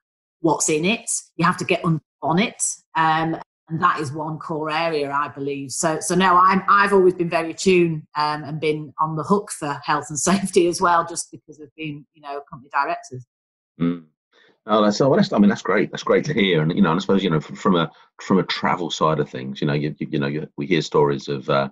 what's 0.41 0.69
in 0.69 0.85
it. 0.85 1.11
You 1.37 1.45
have 1.45 1.57
to 1.59 1.65
get 1.65 1.85
on 1.85 2.39
it. 2.39 2.63
Um, 2.97 3.37
and 3.69 3.83
that 3.83 3.99
is 3.99 4.13
one 4.13 4.39
core 4.39 4.71
area, 4.71 5.11
I 5.11 5.29
believe. 5.29 5.73
So, 5.73 5.99
so 5.99 6.15
no, 6.15 6.37
I'm, 6.37 6.63
I've 6.69 6.93
always 6.93 7.15
been 7.15 7.29
very 7.29 7.53
tuned 7.53 8.03
um, 8.17 8.45
and 8.45 8.61
been 8.61 8.93
on 9.01 9.17
the 9.17 9.25
hook 9.25 9.51
for 9.51 9.81
health 9.85 10.07
and 10.09 10.19
safety 10.31 10.69
as 10.69 10.81
well, 10.81 11.05
just 11.05 11.31
because 11.33 11.59
of 11.61 11.69
being, 11.77 12.07
you 12.15 12.23
know, 12.23 12.41
company 12.49 12.71
directors. 12.73 13.27
Mm. 13.81 14.05
Oh, 14.69 14.83
that's, 14.83 15.01
oh, 15.01 15.15
that's, 15.15 15.33
I 15.33 15.39
mean, 15.39 15.49
that's 15.49 15.63
great. 15.63 15.91
That's 15.91 16.03
great 16.03 16.25
to 16.27 16.35
hear. 16.35 16.63
And, 16.63 16.73
you 16.75 16.83
know, 16.83 16.91
and 16.91 16.99
I 16.99 17.01
suppose, 17.01 17.23
you 17.23 17.31
know, 17.31 17.41
from, 17.41 17.57
from 17.57 17.77
a, 17.77 17.91
from 18.21 18.39
a 18.39 18.45
travel 18.45 18.91
side 18.91 19.21
of 19.21 19.29
things, 19.29 19.61
you 19.61 19.67
know, 19.67 19.75
you, 19.75 19.95
you 19.99 20.19
know, 20.19 20.27
you, 20.27 20.49
we 20.57 20.67
hear 20.67 20.83
stories 20.83 21.29
of, 21.29 21.49
uh, 21.49 21.69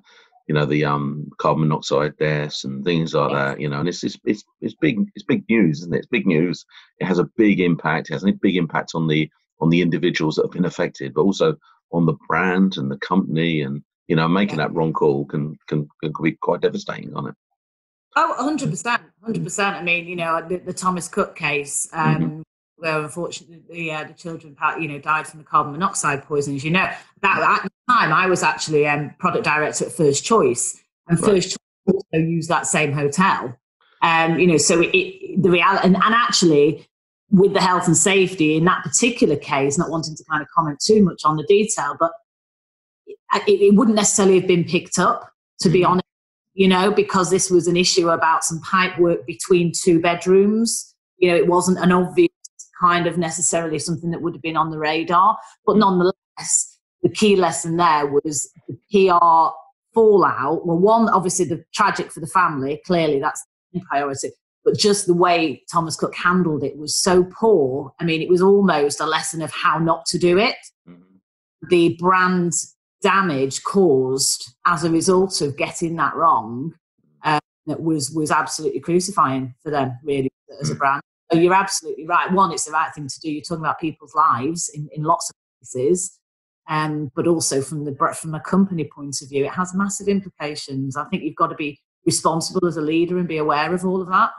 you 0.47 0.55
know 0.55 0.67
the 0.67 0.85
um, 0.85 1.31
carbon 1.39 1.63
monoxide 1.63 2.17
deaths 2.19 2.65
and 2.65 2.85
things 2.85 3.15
like 3.15 3.33
that 3.33 3.61
you 3.61 3.69
know 3.69 3.81
and 3.81 3.89
it's, 3.89 4.05
it's 4.05 4.19
it's 4.25 4.45
it's 4.61 4.75
big 4.75 4.99
it's 5.15 5.25
big 5.25 5.45
news 5.49 5.81
isn't 5.81 5.95
it 5.95 5.99
it's 5.99 6.07
big 6.07 6.27
news 6.27 6.65
it 6.99 7.07
has 7.07 7.19
a 7.19 7.29
big 7.37 7.61
impact 7.61 8.11
it 8.11 8.13
has 8.13 8.25
a 8.25 8.33
big 8.33 8.57
impact 8.57 8.93
on 8.95 9.07
the 9.07 9.31
on 9.61 9.71
the 9.71 9.81
individuals 9.81 10.37
that 10.37 10.45
have 10.45 10.53
been 10.53 10.67
affected 10.67 11.15
but 11.15 11.23
also 11.23 11.57
on 11.93 12.07
the 12.07 12.17
brand 12.29 12.77
and 12.77 12.91
the 12.91 12.99
company 12.99 13.63
and 13.63 13.83
you 14.09 14.17
know 14.17 14.29
making 14.29 14.59
yeah. 14.59 14.67
that 14.67 14.75
wrong 14.75 14.93
call 14.93 15.25
can, 15.25 15.57
can 15.67 15.89
can 16.03 16.13
be 16.23 16.33
quite 16.33 16.61
devastating 16.61 17.15
on 17.15 17.29
it 17.29 17.35
oh 18.17 18.35
100% 18.39 19.01
100% 19.27 19.61
i 19.61 19.83
mean 19.83 20.07
you 20.07 20.17
know 20.17 20.47
the, 20.47 20.59
the 20.59 20.73
thomas 20.73 21.09
cook 21.09 21.35
case 21.35 21.89
um, 21.93 22.17
mm-hmm. 22.17 22.43
where 22.77 23.01
unfortunately 23.01 23.91
uh, 23.91 24.05
the 24.05 24.13
children, 24.13 24.57
you 24.79 24.89
know, 24.89 24.99
died 24.99 25.27
from 25.27 25.39
the 25.39 25.45
carbon 25.45 25.73
monoxide 25.73 26.23
poison. 26.25 26.55
As 26.57 26.65
you 26.65 26.71
know, 26.71 26.91
that 27.23 27.59
at 27.59 27.63
the 27.63 27.71
time 27.89 28.13
I 28.13 28.27
was 28.27 28.43
actually 28.43 28.87
um, 28.87 29.15
product 29.19 29.45
director 29.45 29.87
at 29.87 29.93
First 29.93 30.25
Choice, 30.25 30.81
and 31.09 31.21
right. 31.21 31.31
First 31.33 31.51
Choice 31.51 31.95
also 31.95 32.25
used 32.25 32.49
that 32.49 32.67
same 32.67 32.93
hotel. 32.93 33.57
Um, 34.03 34.39
you 34.39 34.47
know, 34.47 34.59
so 34.59 34.81
it, 34.81 34.91
it 34.95 35.43
the 35.43 35.51
reality, 35.51 35.87
and, 35.87 35.97
and 35.97 36.15
actually 36.15 36.87
with 37.31 37.53
the 37.53 37.61
health 37.61 37.87
and 37.87 37.97
safety 37.97 38.57
in 38.57 38.65
that 38.65 38.83
particular 38.85 39.37
case, 39.37 39.79
not 39.79 39.91
wanting 39.91 40.15
to 40.15 40.25
kind 40.31 40.43
of 40.43 40.49
comment 40.55 40.79
too 40.81 41.03
much 41.03 41.23
on 41.25 41.37
the 41.37 41.45
detail, 41.45 41.97
but 41.99 42.13
it, 43.07 43.61
it 43.61 43.75
wouldn't 43.75 43.97
necessarily 43.97 44.39
have 44.39 44.47
been 44.47 44.65
picked 44.65 44.99
up, 44.99 45.31
to 45.61 45.69
be 45.69 45.81
mm-hmm. 45.81 45.93
honest, 45.93 46.07
you 46.53 46.69
know, 46.69 46.91
because 46.91 47.31
this 47.31 47.51
was 47.51 47.67
an 47.67 47.77
issue 47.77 48.11
about 48.11 48.45
some 48.45 48.61
pipe 48.61 48.99
work 48.99 49.27
between 49.27 49.73
two 49.75 50.01
bedrooms. 50.01 50.95
You 51.17 51.31
know, 51.31 51.37
it 51.37 51.49
wasn't 51.49 51.79
an 51.79 51.91
obvious 51.91 52.31
kind 52.81 53.07
of 53.07 53.19
necessarily 53.19 53.79
something 53.79 54.11
that 54.11 54.23
would 54.23 54.35
have 54.35 54.43
been 54.43 54.57
on 54.57 54.71
the 54.71 54.79
radar. 54.79 55.37
But 55.67 55.77
nonetheless, 55.77 56.74
the 57.05 57.11
key 57.11 57.37
lesson 57.37 57.77
there 57.77 58.07
was 58.07 58.51
the 58.67 58.75
PR 58.91 59.55
fallout. 59.95 60.67
Well, 60.67 60.79
one, 60.79 61.09
obviously, 61.11 61.45
the 61.45 61.65
tragic 61.73 62.11
for 62.11 62.19
the 62.19 62.27
family, 62.27 62.83
clearly 62.85 63.21
that's 63.21 63.45
the 63.73 63.81
priority. 63.89 64.31
But 64.65 64.79
just 64.79 65.07
the 65.07 65.15
way 65.15 65.63
Thomas 65.71 65.95
Cook 65.95 66.17
handled 66.17 66.65
it 66.65 66.77
was 66.79 66.97
so 66.97 67.25
poor. 67.25 67.93
I 68.01 68.05
mean, 68.05 68.23
it 68.23 68.31
was 68.31 68.41
almost 68.41 69.01
a 69.01 69.07
lesson 69.07 69.43
of 69.43 69.53
how 69.53 69.79
not 69.79 70.07
to 70.07 70.19
do 70.19 70.39
it. 70.39 70.57
Mm-hmm. 70.89 71.17
The 71.69 71.97
brand 72.01 72.55
damage 73.03 73.63
caused 73.63 74.55
as 74.67 74.83
a 74.83 74.91
result 74.91 75.43
of 75.43 75.59
getting 75.59 75.97
that 75.97 76.17
wrong 76.17 76.73
uh, 77.23 77.41
that 77.67 77.83
was 77.83 78.11
was 78.11 78.31
absolutely 78.31 78.81
crucifying 78.81 79.55
for 79.63 79.71
them, 79.71 79.99
really, 80.03 80.31
as 80.59 80.71
a 80.71 80.73
mm-hmm. 80.73 80.79
brand 80.79 81.03
you're 81.33 81.55
absolutely 81.55 82.07
right. 82.07 82.31
One, 82.33 82.53
it's 82.53 82.65
the 82.65 82.73
right 82.73 82.93
thing 82.95 83.09
to 83.09 83.21
do. 83.21 83.31
You're 83.31 83.43
talking 83.43 83.65
about 83.65 83.81
people's 83.81 84.15
lives 84.15 84.69
in, 84.73 84.89
in 84.93 85.03
lots 85.03 85.31
of 85.31 85.37
cases, 85.61 86.19
um, 86.69 87.11
but 87.15 87.27
also 87.27 87.61
from 87.61 87.85
the 87.85 87.95
from 88.21 88.35
a 88.35 88.41
company 88.41 88.85
point 88.85 89.21
of 89.23 89.29
view, 89.29 89.45
it 89.45 89.53
has 89.53 89.75
massive 89.75 90.09
implications. 90.09 90.97
I 90.97 91.05
think 91.05 91.23
you've 91.23 91.37
got 91.37 91.49
to 91.49 91.57
be 91.57 91.81
responsible 92.07 92.67
as 92.67 92.77
a 92.77 92.83
leader 92.83 93.19
and 93.19 93.29
be 93.29 93.39
aware 93.39 93.75
of 93.75 93.85
all 93.85 94.01
of 94.01 94.09
that. 94.09 94.31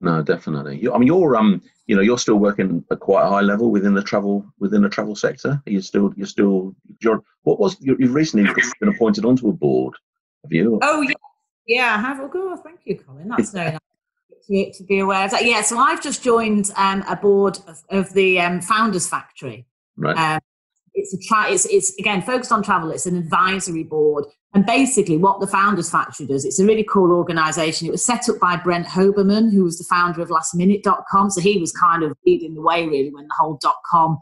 No, 0.00 0.22
definitely. 0.22 0.78
You, 0.78 0.94
I 0.94 0.98
mean, 0.98 1.08
you're 1.08 1.36
um, 1.36 1.60
you 1.86 1.96
know, 1.96 2.02
you're 2.02 2.18
still 2.18 2.36
working 2.36 2.84
at 2.90 3.00
quite 3.00 3.24
a 3.24 3.28
high 3.28 3.40
level 3.40 3.70
within 3.70 3.94
the 3.94 4.02
travel 4.02 4.46
within 4.60 4.82
the 4.82 4.88
travel 4.88 5.16
sector. 5.16 5.60
You're 5.66 5.82
still, 5.82 6.12
you're 6.16 6.26
still, 6.26 6.74
you're. 7.00 7.22
What 7.42 7.58
was 7.58 7.76
you've 7.80 8.14
recently 8.14 8.48
been 8.78 8.90
appointed 8.90 9.24
onto 9.24 9.48
a 9.48 9.52
board? 9.52 9.94
Have 10.44 10.52
you? 10.52 10.78
Oh 10.82 11.00
yeah, 11.00 11.14
yeah, 11.66 11.94
I 11.96 12.00
have. 12.00 12.20
Oh, 12.20 12.28
God, 12.28 12.62
thank 12.62 12.80
you, 12.84 12.98
Colin. 12.98 13.28
That's 13.28 13.50
very 13.52 13.72
nice 13.72 13.80
to, 14.48 14.72
to 14.72 14.84
be 14.84 15.00
aware 15.00 15.24
of 15.24 15.30
that. 15.32 15.44
Yeah, 15.44 15.62
so 15.62 15.78
I've 15.78 16.02
just 16.02 16.22
joined 16.22 16.70
um, 16.76 17.04
a 17.08 17.16
board 17.16 17.58
of, 17.66 17.82
of 17.90 18.12
the 18.12 18.38
um, 18.40 18.60
Founders 18.60 19.08
Factory. 19.08 19.66
Right. 19.98 20.16
Um, 20.16 20.40
it's 20.94 21.12
a 21.12 21.18
try. 21.28 21.50
It's, 21.50 21.66
it's 21.66 21.96
again 21.98 22.22
focused 22.22 22.52
on 22.52 22.62
travel. 22.62 22.90
It's 22.90 23.06
an 23.06 23.16
advisory 23.16 23.84
board, 23.84 24.24
and 24.54 24.64
basically, 24.64 25.16
what 25.16 25.40
the 25.40 25.46
Founders 25.46 25.90
Factory 25.90 26.26
does, 26.26 26.44
it's 26.44 26.58
a 26.58 26.64
really 26.64 26.84
cool 26.84 27.12
organisation. 27.12 27.86
It 27.86 27.90
was 27.90 28.04
set 28.04 28.28
up 28.28 28.38
by 28.40 28.56
Brent 28.56 28.86
Hoberman, 28.86 29.52
who 29.52 29.64
was 29.64 29.78
the 29.78 29.84
founder 29.84 30.22
of 30.22 30.28
LastMinute.com. 30.28 31.30
So 31.30 31.40
he 31.40 31.58
was 31.58 31.72
kind 31.72 32.02
of 32.02 32.16
leading 32.24 32.54
the 32.54 32.62
way 32.62 32.86
really 32.86 33.10
when 33.12 33.24
the 33.24 33.34
whole 33.38 33.58
dot 33.60 33.76
com, 33.90 34.18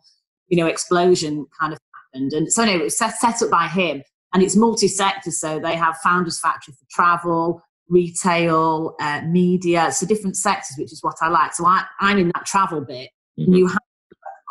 you 0.49 0.57
know, 0.57 0.67
explosion 0.67 1.47
kind 1.59 1.73
of 1.73 1.79
happened. 2.13 2.33
And 2.33 2.53
so 2.53 2.63
anyway, 2.63 2.81
it 2.81 2.85
was 2.85 2.99
set, 2.99 3.17
set 3.19 3.43
up 3.43 3.51
by 3.51 3.69
him, 3.69 4.03
and 4.35 4.43
it's 4.43 4.57
multi-sector. 4.57 5.31
So 5.31 5.61
they 5.61 5.77
have 5.77 5.97
Founders 6.03 6.41
Factory 6.41 6.75
for 6.75 6.87
travel, 6.91 7.63
retail, 7.89 8.97
uh, 9.01 9.23
media, 9.23 9.93
so 9.93 10.07
different 10.07 10.37
sectors, 10.37 10.77
which 10.79 10.93
is 10.93 11.03
what 11.03 11.15
I 11.23 11.29
like. 11.29 11.55
So 11.55 11.65
I, 11.65 11.85
I'm 12.01 12.19
in 12.19 12.33
that 12.35 12.45
travel 12.45 12.81
bit. 12.81 13.11
Mm-hmm. 13.39 13.45
And 13.45 13.59
you 13.59 13.67
have 13.69 13.79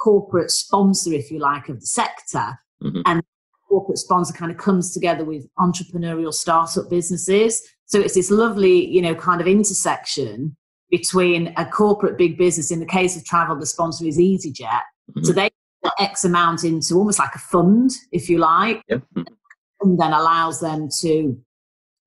corporate 0.06 0.52
sponsor, 0.52 1.12
if 1.14 1.32
you 1.32 1.40
like, 1.40 1.68
of 1.68 1.80
the 1.80 1.86
sector. 1.88 2.60
Mm-hmm. 2.84 3.02
And 3.08 3.24
corporate 3.68 3.98
sponsor 3.98 4.34
kind 4.34 4.52
of 4.52 4.58
comes 4.60 4.94
together 4.94 5.26
with 5.26 5.48
entrepreneurial 5.58 6.32
startup 6.32 6.92
businesses. 6.92 7.60
So 7.88 8.00
it's 8.00 8.14
this 8.14 8.30
lovely, 8.30 8.88
you 8.88 9.02
know, 9.02 9.16
kind 9.16 9.42
of 9.42 9.48
intersection 9.48 10.56
between 10.92 11.54
a 11.58 11.66
corporate 11.66 12.20
big 12.20 12.38
business. 12.38 12.70
In 12.70 12.80
the 12.80 12.86
case 12.86 13.18
of 13.18 13.26
travel, 13.26 13.56
the 13.58 13.66
sponsor 13.66 14.06
is 14.06 14.20
EasyJet. 14.20 14.62
Mm-hmm. 14.62 15.24
So 15.24 15.34
they 15.34 15.50
put 15.84 15.94
X 16.00 16.24
amount 16.24 16.64
into 16.64 16.94
almost 16.94 17.18
like 17.18 17.34
a 17.34 17.40
fund, 17.40 17.90
if 18.12 18.30
you 18.30 18.38
like, 18.38 18.84
yep. 18.88 19.02
Mm-hmm. 19.16 19.34
and 19.82 20.00
then 20.00 20.14
allows 20.14 20.60
them 20.60 20.88
to 21.02 21.36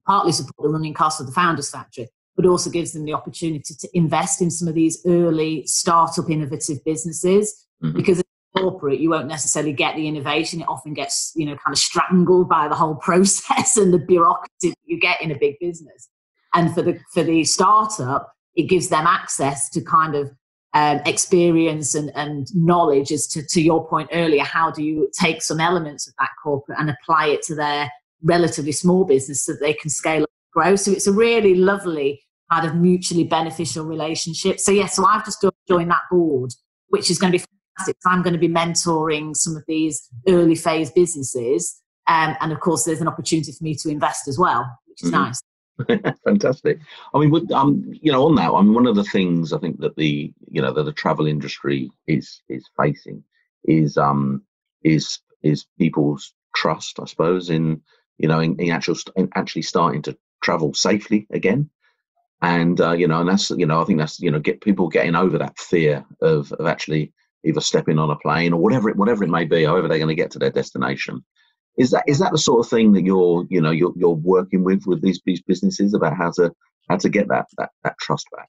partly 0.07 0.31
support 0.31 0.63
the 0.63 0.69
running 0.69 0.95
costs 0.95 1.21
of 1.21 1.27
the 1.27 1.33
Founders 1.33 1.71
Factory, 1.71 2.09
but 2.37 2.47
also 2.47 2.71
gives 2.71 2.93
them 2.93 3.05
the 3.05 3.13
opportunity 3.13 3.75
to 3.75 3.89
invest 3.93 4.41
in 4.41 4.53
some 4.53 4.69
of 4.69 4.75
these 4.75 5.03
early 5.05 5.67
startup 5.67 6.31
innovative 6.31 6.79
businesses. 6.85 7.67
Mm-hmm. 7.83 7.97
Because 7.97 8.23
corporate, 8.57 9.01
you 9.01 9.11
won't 9.11 9.29
necessarily 9.29 9.73
get 9.73 9.97
the 9.97 10.09
innovation. 10.09 10.61
It 10.61 10.69
often 10.69 10.95
gets, 10.95 11.33
you 11.37 11.47
know, 11.47 11.57
kind 11.65 11.73
of 11.73 11.79
strangled 11.79 12.49
by 12.49 12.69
the 12.69 12.75
whole 12.75 12.95
process 13.03 13.77
and 13.77 13.93
the 13.93 13.99
bureaucracy 13.99 14.75
you 14.85 14.99
get 14.99 15.21
in 15.21 15.31
a 15.31 15.39
big 15.39 15.57
business. 15.61 16.09
And 16.55 16.75
for 16.75 16.83
the 16.83 16.99
for 17.13 17.23
the 17.23 17.45
startup, 17.45 18.33
it 18.57 18.65
gives 18.65 18.89
them 18.89 19.07
access 19.07 19.69
to 19.71 19.81
kind 19.83 20.15
of 20.15 20.31
um, 20.75 21.01
experience 21.07 21.95
and, 21.95 22.11
and 22.15 22.47
knowledge 22.55 23.13
as 23.13 23.27
to, 23.29 23.43
to 23.43 23.61
your 23.61 23.87
point 23.89 24.11
earlier, 24.13 24.45
how 24.45 24.71
do 24.71 24.83
you 24.83 25.11
take 25.19 25.43
some 25.43 25.61
elements 25.61 26.07
of 26.07 26.15
that 26.19 26.31
corporate 26.43 26.79
and 26.79 26.91
apply 26.91 27.29
it 27.29 27.43
to 27.43 27.55
their 27.55 27.91
relatively 28.23 28.73
small 28.73 29.05
business 29.05 29.45
so 29.45 29.53
that 29.53 29.61
they 29.61 29.73
can 29.73 29.91
scale 29.91 30.25
up 30.25 30.31
and 30.31 30.65
grow. 30.65 30.77
So 30.77 30.91
it's 30.91 31.07
a 31.07 31.13
really 31.13 31.55
lovely 31.55 32.23
kind 32.51 32.67
of 32.67 32.75
mutually 32.75 33.25
beneficial 33.25 33.85
relationship. 33.85 34.59
So 34.61 34.73
yeah, 34.73 34.87
so 34.87 35.05
I've 35.05 35.25
just 35.25 35.45
joined 35.69 35.91
that 35.91 36.03
board, 36.11 36.53
which 36.89 37.11
is 37.11 37.19
going 37.19 37.33
to 37.33 37.39
be 37.39 37.45
I'm 38.07 38.23
going 38.23 38.33
to 38.33 38.39
be 38.39 38.49
mentoring 38.49 39.37
some 39.37 39.57
of 39.57 39.65
these 39.67 40.09
early 40.29 40.55
phase 40.55 40.91
businesses. 40.91 41.81
Um, 42.07 42.37
and 42.41 42.53
of 42.53 42.61
course, 42.61 42.85
there's 42.85 43.01
an 43.01 43.09
opportunity 43.09 43.53
for 43.53 43.63
me 43.63 43.75
to 43.77 43.89
invest 43.89 44.29
as 44.29 44.39
well, 44.39 44.67
which 44.87 45.03
is 45.03 45.11
mm-hmm. 45.11 45.25
nice. 45.25 45.43
Fantastic. 46.25 46.81
I 47.15 47.19
mean, 47.19 47.31
with, 47.31 47.51
um, 47.53 47.85
you 47.93 48.11
know, 48.11 48.27
on 48.27 48.35
that, 48.37 48.51
I 48.51 48.63
mean, 48.63 48.75
one 48.75 48.87
of 48.87 48.97
the 48.97 49.05
things 49.05 49.53
I 49.53 49.59
think 49.59 49.81
that 49.81 49.97
the, 49.97 50.33
you 50.51 50.61
know, 50.61 50.73
that 50.73 50.83
the 50.83 50.93
travel 50.93 51.27
industry 51.27 51.91
is 52.07 52.43
is 52.49 52.65
facing 52.77 53.23
is 53.65 53.97
um 53.97 54.43
is 54.83 55.21
is 55.43 55.67
people's 55.79 56.35
trust, 56.55 56.99
I 57.01 57.05
suppose, 57.05 57.51
in 57.51 57.81
you 58.19 58.29
know, 58.29 58.41
in, 58.41 58.59
in 58.61 58.71
actual 58.71 58.97
in 59.17 59.29
actually 59.35 59.63
starting 59.63 60.03
to 60.03 60.17
travel 60.43 60.75
safely 60.75 61.27
again. 61.31 61.71
And 62.43 62.81
uh, 62.81 62.93
you 62.93 63.09
know, 63.09 63.21
and 63.21 63.29
that's 63.29 63.51
you 63.51 63.67
know, 63.67 63.81
I 63.81 63.85
think 63.85 63.99
that's 63.99 64.21
you 64.21 64.31
know, 64.31 64.41
get 64.41 64.61
people 64.61 64.89
getting 64.89 65.15
over 65.15 65.39
that 65.39 65.59
fear 65.59 66.05
of 66.21 66.53
of 66.53 66.67
actually 66.67 67.13
either 67.45 67.61
stepping 67.61 67.99
on 67.99 68.11
a 68.11 68.17
plane 68.17 68.53
or 68.53 68.61
whatever 68.61 68.89
it 68.89 68.97
whatever 68.97 69.25
it 69.25 69.31
may 69.31 69.45
be, 69.45 69.65
however 69.65 69.89
they're 69.89 69.99
going 69.99 70.09
to 70.09 70.15
get 70.15 70.31
to 70.33 70.39
their 70.39 70.51
destination. 70.51 71.25
Is 71.77 71.91
that 71.91 72.05
is 72.07 72.19
that 72.19 72.33
the 72.33 72.39
sort 72.39 72.65
of 72.65 72.71
thing 72.71 72.93
that 72.93 73.05
you're 73.05 73.47
you 73.49 73.61
know 73.61 73.71
you're 73.71 73.93
you're 73.97 74.11
working 74.11 74.65
with 74.65 74.85
with 74.87 75.03
these 75.03 75.21
these 75.25 75.43
businesses 75.43 75.95
about 75.95 76.17
how 76.17 76.31
to 76.33 76.53
how 76.89 76.97
to 76.97 77.09
get 77.09 77.29
that 77.29 77.47
that 77.57 77.71
that 77.85 77.99
trust 77.99 78.27
back? 78.37 78.49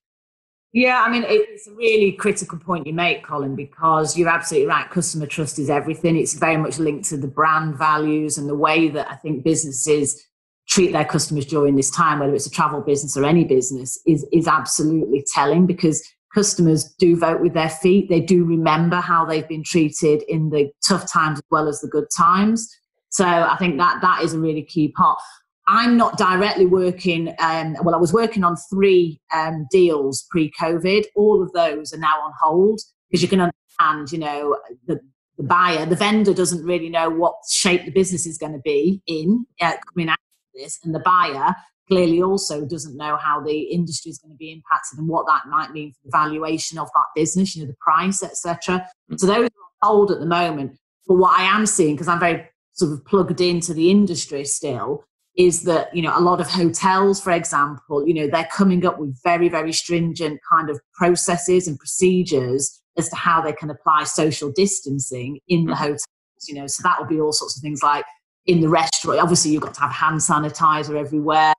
Yeah, 0.72 1.04
I 1.04 1.10
mean, 1.10 1.24
it's 1.28 1.68
a 1.68 1.72
really 1.72 2.12
critical 2.12 2.60
point 2.60 2.86
you 2.86 2.94
make, 2.94 3.24
Colin, 3.24 3.56
because 3.56 4.16
you're 4.16 4.30
absolutely 4.30 4.68
right. 4.68 4.88
Customer 4.88 5.26
trust 5.26 5.58
is 5.58 5.68
everything. 5.68 6.16
It's 6.16 6.36
very 6.36 6.58
much 6.58 6.78
linked 6.78 7.10
to 7.10 7.18
the 7.18 7.28
brand 7.28 7.76
values 7.76 8.38
and 8.38 8.48
the 8.48 8.56
way 8.56 8.88
that 8.90 9.10
I 9.10 9.16
think 9.16 9.44
businesses 9.44 10.24
treat 10.68 10.92
their 10.92 11.06
customers 11.06 11.48
during 11.48 11.76
this 11.76 11.90
time, 11.90 12.20
whether 12.20 12.36
it's 12.36 12.46
a 12.46 12.52
travel 12.52 12.82
business 12.82 13.18
or 13.18 13.26
any 13.26 13.46
business, 13.46 14.00
is, 14.06 14.28
is 14.32 14.48
absolutely 14.48 15.26
telling 15.34 15.66
because 15.66 16.08
customers 16.34 16.94
do 17.00 17.18
vote 17.18 17.42
with 17.42 17.54
their 17.54 17.70
feet. 17.70 18.10
They 18.10 18.22
do 18.22 18.44
remember 18.44 18.98
how 18.98 19.26
they've 19.26 19.48
been 19.48 19.64
treated 19.64 20.24
in 20.28 20.50
the 20.50 20.72
tough 20.88 21.12
times 21.12 21.40
as 21.40 21.46
well 21.52 21.68
as 21.68 21.82
the 21.82 21.88
good 21.88 22.08
times. 22.16 22.70
So 23.10 23.26
I 23.26 23.56
think 23.58 23.78
that 23.78 24.02
that 24.02 24.24
is 24.24 24.34
a 24.34 24.40
really 24.40 24.64
key 24.64 24.90
part. 24.92 25.20
I'm 25.68 25.98
not 25.98 26.18
directly 26.18 26.66
working. 26.66 27.36
Um, 27.40 27.76
well, 27.84 27.94
I 27.94 28.00
was 28.00 28.12
working 28.12 28.44
on 28.44 28.56
three 28.72 29.22
um, 29.34 29.68
deals 29.70 30.26
pre-COVID. 30.32 31.06
All 31.16 31.44
of 31.44 31.52
those 31.54 31.94
are 31.94 32.00
now 32.00 32.20
on 32.24 32.32
hold 32.42 32.82
because 33.10 33.22
you 33.22 33.28
can 33.28 33.40
understand, 33.42 34.12
you 34.12 34.18
know, 34.18 34.58
the, 34.88 35.00
the 35.38 35.44
buyer, 35.44 35.86
the 35.86 35.96
vendor 35.96 36.34
doesn't 36.34 36.66
really 36.66 36.90
know 36.90 37.10
what 37.10 37.36
shape 37.50 37.86
the 37.86 37.92
business 37.92 38.26
is 38.26 38.38
going 38.38 38.54
to 38.54 38.60
be 38.60 39.02
in 39.06 39.46
uh, 39.62 39.74
coming 39.94 40.10
out 40.10 40.14
of 40.14 40.62
this, 40.62 40.80
and 40.84 40.94
the 40.94 41.00
buyer 41.00 41.56
clearly 41.90 42.22
also 42.22 42.66
doesn't 42.66 42.98
know 42.98 43.18
how 43.18 43.42
the 43.42 43.62
industry 43.62 44.12
is 44.12 44.20
going 44.20 44.34
to 44.34 44.38
be 44.38 44.52
impacted 44.52 45.00
and 45.00 45.08
what 45.08 45.26
that 45.26 45.48
might 45.50 45.72
mean 45.72 45.92
for 45.92 46.00
the 46.06 46.12
valuation 46.12 46.78
of 46.78 46.88
that 46.94 47.06
business, 47.16 47.56
you 47.56 47.64
know, 47.64 47.68
the 47.68 47.78
price, 47.80 48.24
etc. 48.24 48.88
So 49.18 49.28
those 49.28 49.46
are 49.46 49.88
hold 49.88 50.12
at 50.12 50.20
the 50.20 50.26
moment. 50.26 50.78
But 51.08 51.16
what 51.16 51.40
I 51.40 51.44
am 51.44 51.66
seeing, 51.66 51.96
because 51.96 52.08
I'm 52.08 52.20
very 52.20 52.48
sort 52.74 52.94
of 52.94 53.04
plugged 53.06 53.42
into 53.42 53.74
the 53.74 53.90
industry 53.90 54.46
still, 54.46 55.04
is 55.40 55.64
that 55.64 55.96
you 55.96 56.02
know 56.02 56.16
a 56.16 56.20
lot 56.20 56.42
of 56.42 56.50
hotels 56.50 57.22
for 57.22 57.32
example 57.32 58.06
you 58.06 58.14
know 58.14 58.28
they're 58.28 58.50
coming 58.52 58.86
up 58.86 59.00
with 59.00 59.18
very 59.24 59.48
very 59.48 59.72
stringent 59.72 60.40
kind 60.52 60.70
of 60.70 60.80
processes 60.94 61.68
and 61.68 61.80
procedures 61.80 62.82
as 62.98 63.10
to 63.10 63.16
how 63.16 63.42
they 63.42 63.54
can 63.54 63.70
apply 63.70 64.04
social 64.04 64.52
distancing 64.52 65.40
in 65.48 65.66
the 65.66 65.74
mm-hmm. 65.74 65.82
hotels 65.82 66.06
you 66.48 66.56
know 66.56 66.68
so 66.68 66.82
that 66.84 67.00
will 67.00 67.08
be 67.08 67.22
all 67.22 67.32
sorts 67.32 67.56
of 67.56 67.62
things 67.62 67.82
like 67.82 68.06
in 68.46 68.62
the 68.62 68.70
restaurant 68.70 69.20
obviously 69.20 69.52
you've 69.52 69.62
got 69.62 69.74
to 69.76 69.82
have 69.82 69.92
hand 69.92 70.20
sanitizer 70.20 70.96
everywhere. 70.96 71.54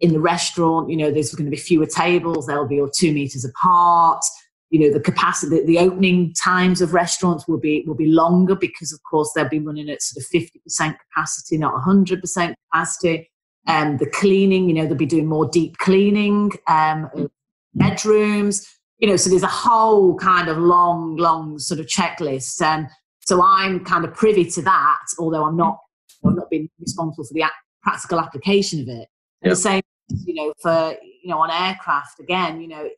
In 0.00 0.12
the 0.12 0.20
restaurant 0.20 0.90
you 0.90 0.96
know 0.96 1.10
there's 1.10 1.34
going 1.34 1.46
to 1.46 1.50
be 1.50 1.56
fewer 1.56 1.86
tables 1.86 2.46
they'll 2.46 2.66
be 2.66 2.82
two 2.94 3.12
meters 3.12 3.44
apart. 3.44 4.22
You 4.70 4.80
know 4.80 4.92
the 4.92 5.00
capacity 5.00 5.64
the 5.64 5.78
opening 5.78 6.34
times 6.42 6.80
of 6.80 6.94
restaurants 6.94 7.46
will 7.48 7.58
be 7.58 7.84
will 7.86 7.94
be 7.94 8.06
longer 8.06 8.54
because 8.54 8.92
of 8.92 9.00
course 9.08 9.30
they'll 9.34 9.48
be 9.48 9.60
running 9.60 9.88
at 9.88 10.02
sort 10.02 10.24
of 10.24 10.30
50% 10.78 10.96
capacity 11.14 11.58
not 11.58 11.74
100% 11.74 12.54
capacity. 12.72 13.30
And 13.68 13.92
um, 13.92 13.96
the 13.96 14.06
cleaning 14.06 14.68
you 14.68 14.74
know 14.74 14.86
they'll 14.86 14.96
be 14.96 15.06
doing 15.06 15.26
more 15.26 15.48
deep 15.48 15.78
cleaning 15.78 16.52
um, 16.68 17.10
bedrooms. 17.74 18.66
You 18.98 19.08
know 19.08 19.16
so 19.16 19.30
there's 19.30 19.42
a 19.42 19.48
whole 19.48 20.16
kind 20.16 20.48
of 20.48 20.58
long 20.58 21.16
long 21.16 21.58
sort 21.58 21.80
of 21.80 21.86
checklist. 21.86 22.62
And 22.62 22.88
so 23.26 23.42
i'm 23.42 23.84
kind 23.84 24.04
of 24.04 24.14
privy 24.14 24.44
to 24.44 24.62
that 24.62 25.02
although 25.18 25.44
i'm 25.44 25.56
not 25.56 25.78
i've 26.24 26.34
not 26.34 26.50
being 26.50 26.68
responsible 26.80 27.24
for 27.24 27.34
the 27.34 27.44
practical 27.82 28.20
application 28.20 28.80
of 28.80 28.88
it 28.88 29.08
and 29.42 29.52
the 29.52 29.56
same 29.56 29.82
you 30.24 30.34
know 30.34 30.52
for 30.60 30.94
you 31.02 31.28
know 31.28 31.38
on 31.38 31.50
aircraft 31.50 32.20
again 32.20 32.60
you 32.60 32.68
know 32.68 32.88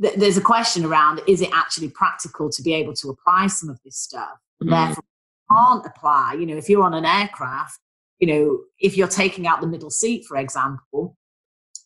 th- 0.00 0.14
there's 0.14 0.36
a 0.36 0.42
question 0.42 0.84
around 0.84 1.20
is 1.26 1.40
it 1.40 1.50
actually 1.52 1.88
practical 1.88 2.50
to 2.50 2.62
be 2.62 2.74
able 2.74 2.94
to 2.94 3.08
apply 3.08 3.46
some 3.48 3.68
of 3.68 3.78
this 3.84 3.96
stuff? 3.96 4.38
Mm. 4.62 4.70
Therefore, 4.70 5.04
can't 5.50 5.86
apply. 5.86 6.36
You 6.38 6.46
know, 6.46 6.56
if 6.56 6.68
you're 6.68 6.84
on 6.84 6.94
an 6.94 7.04
aircraft, 7.04 7.78
you 8.18 8.26
know, 8.26 8.60
if 8.78 8.96
you're 8.96 9.08
taking 9.08 9.46
out 9.46 9.60
the 9.60 9.66
middle 9.66 9.90
seat, 9.90 10.24
for 10.24 10.36
example, 10.36 11.16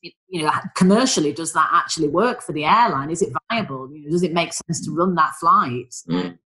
it, 0.02 0.12
you 0.28 0.42
know, 0.42 0.52
commercially, 0.74 1.32
does 1.32 1.52
that 1.54 1.68
actually 1.72 2.08
work 2.08 2.42
for 2.42 2.52
the 2.52 2.64
airline? 2.64 3.10
Is 3.10 3.22
it 3.22 3.32
viable? 3.50 3.90
You 3.92 4.04
know, 4.04 4.10
does 4.10 4.22
it 4.22 4.32
make 4.32 4.52
sense 4.52 4.84
to 4.84 4.94
run 4.94 5.14
that 5.16 5.34
flight? 5.40 5.94
Mm. 6.08 6.38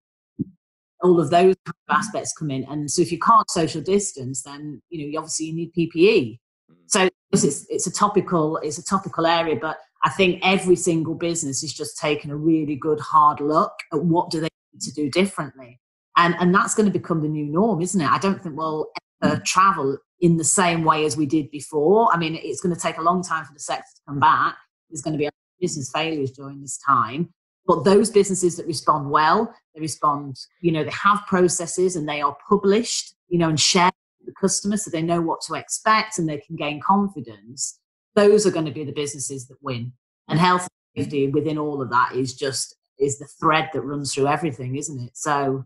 All 1.03 1.19
of 1.19 1.29
those 1.29 1.55
kind 1.65 1.75
of 1.89 1.97
aspects 1.97 2.33
come 2.37 2.51
in, 2.51 2.63
and 2.65 2.89
so 2.89 3.01
if 3.01 3.11
you 3.11 3.19
can't 3.19 3.49
social 3.49 3.81
distance, 3.81 4.43
then 4.43 4.81
you 4.89 5.11
know, 5.11 5.19
obviously 5.19 5.47
you 5.47 5.55
need 5.55 5.73
PPE. 5.73 6.39
Mm. 6.71 6.75
So 6.87 7.09
it's, 7.31 7.65
it's 7.69 7.87
a 7.87 7.91
topical, 7.91 8.57
it's 8.57 8.77
a 8.77 8.83
topical 8.83 9.25
area, 9.25 9.55
but 9.55 9.77
I 10.03 10.09
think 10.09 10.39
every 10.43 10.75
single 10.75 11.15
business 11.15 11.63
is 11.63 11.73
just 11.73 11.97
taking 11.97 12.31
a 12.31 12.35
really 12.35 12.75
good 12.75 12.99
hard 12.99 13.39
look 13.39 13.73
at 13.93 14.03
what 14.03 14.29
do 14.31 14.39
they 14.39 14.49
need 14.73 14.81
to 14.81 14.91
do 14.91 15.09
differently. 15.09 15.79
And, 16.17 16.35
and 16.39 16.53
that's 16.53 16.75
going 16.75 16.91
to 16.91 16.97
become 16.97 17.21
the 17.21 17.29
new 17.29 17.45
norm, 17.45 17.81
isn't 17.81 18.01
it? 18.01 18.09
I 18.09 18.17
don't 18.17 18.41
think 18.41 18.57
we'll 18.57 18.87
ever 19.23 19.41
travel 19.45 19.97
in 20.19 20.37
the 20.37 20.43
same 20.43 20.83
way 20.83 21.05
as 21.05 21.15
we 21.15 21.25
did 21.25 21.49
before. 21.51 22.09
I 22.13 22.17
mean, 22.17 22.35
it's 22.35 22.61
going 22.61 22.75
to 22.75 22.81
take 22.81 22.97
a 22.97 23.01
long 23.01 23.23
time 23.23 23.45
for 23.45 23.53
the 23.53 23.59
sector 23.59 23.87
to 23.95 24.01
come 24.07 24.19
back. 24.19 24.55
There's 24.89 25.01
going 25.01 25.13
to 25.13 25.17
be 25.17 25.29
business 25.59 25.91
failures 25.93 26.31
during 26.31 26.61
this 26.61 26.79
time. 26.85 27.33
But 27.71 27.83
those 27.83 28.09
businesses 28.09 28.57
that 28.57 28.67
respond 28.67 29.09
well, 29.09 29.53
they 29.73 29.81
respond, 29.81 30.37
you 30.61 30.71
know, 30.71 30.83
they 30.83 30.91
have 30.91 31.25
processes 31.27 31.95
and 31.95 32.07
they 32.07 32.21
are 32.21 32.35
published, 32.49 33.15
you 33.29 33.37
know, 33.37 33.49
and 33.49 33.59
shared 33.59 33.93
with 34.19 34.27
the 34.27 34.39
customer 34.39 34.77
so 34.77 34.89
they 34.89 35.01
know 35.01 35.21
what 35.21 35.41
to 35.47 35.53
expect 35.53 36.19
and 36.19 36.27
they 36.27 36.37
can 36.37 36.55
gain 36.55 36.81
confidence 36.81 37.79
those 38.15 38.45
are 38.45 38.51
going 38.51 38.65
to 38.65 38.71
be 38.71 38.83
the 38.83 38.91
businesses 38.91 39.47
that 39.47 39.57
win. 39.61 39.93
And 40.27 40.39
health 40.39 40.67
and 40.95 41.03
safety 41.03 41.27
within 41.27 41.57
all 41.57 41.81
of 41.81 41.89
that 41.89 42.13
is 42.15 42.33
just 42.33 42.75
is 42.99 43.17
the 43.17 43.27
thread 43.39 43.69
that 43.73 43.81
runs 43.81 44.13
through 44.13 44.27
everything, 44.27 44.75
isn't 44.75 44.99
it? 44.99 45.11
So, 45.17 45.65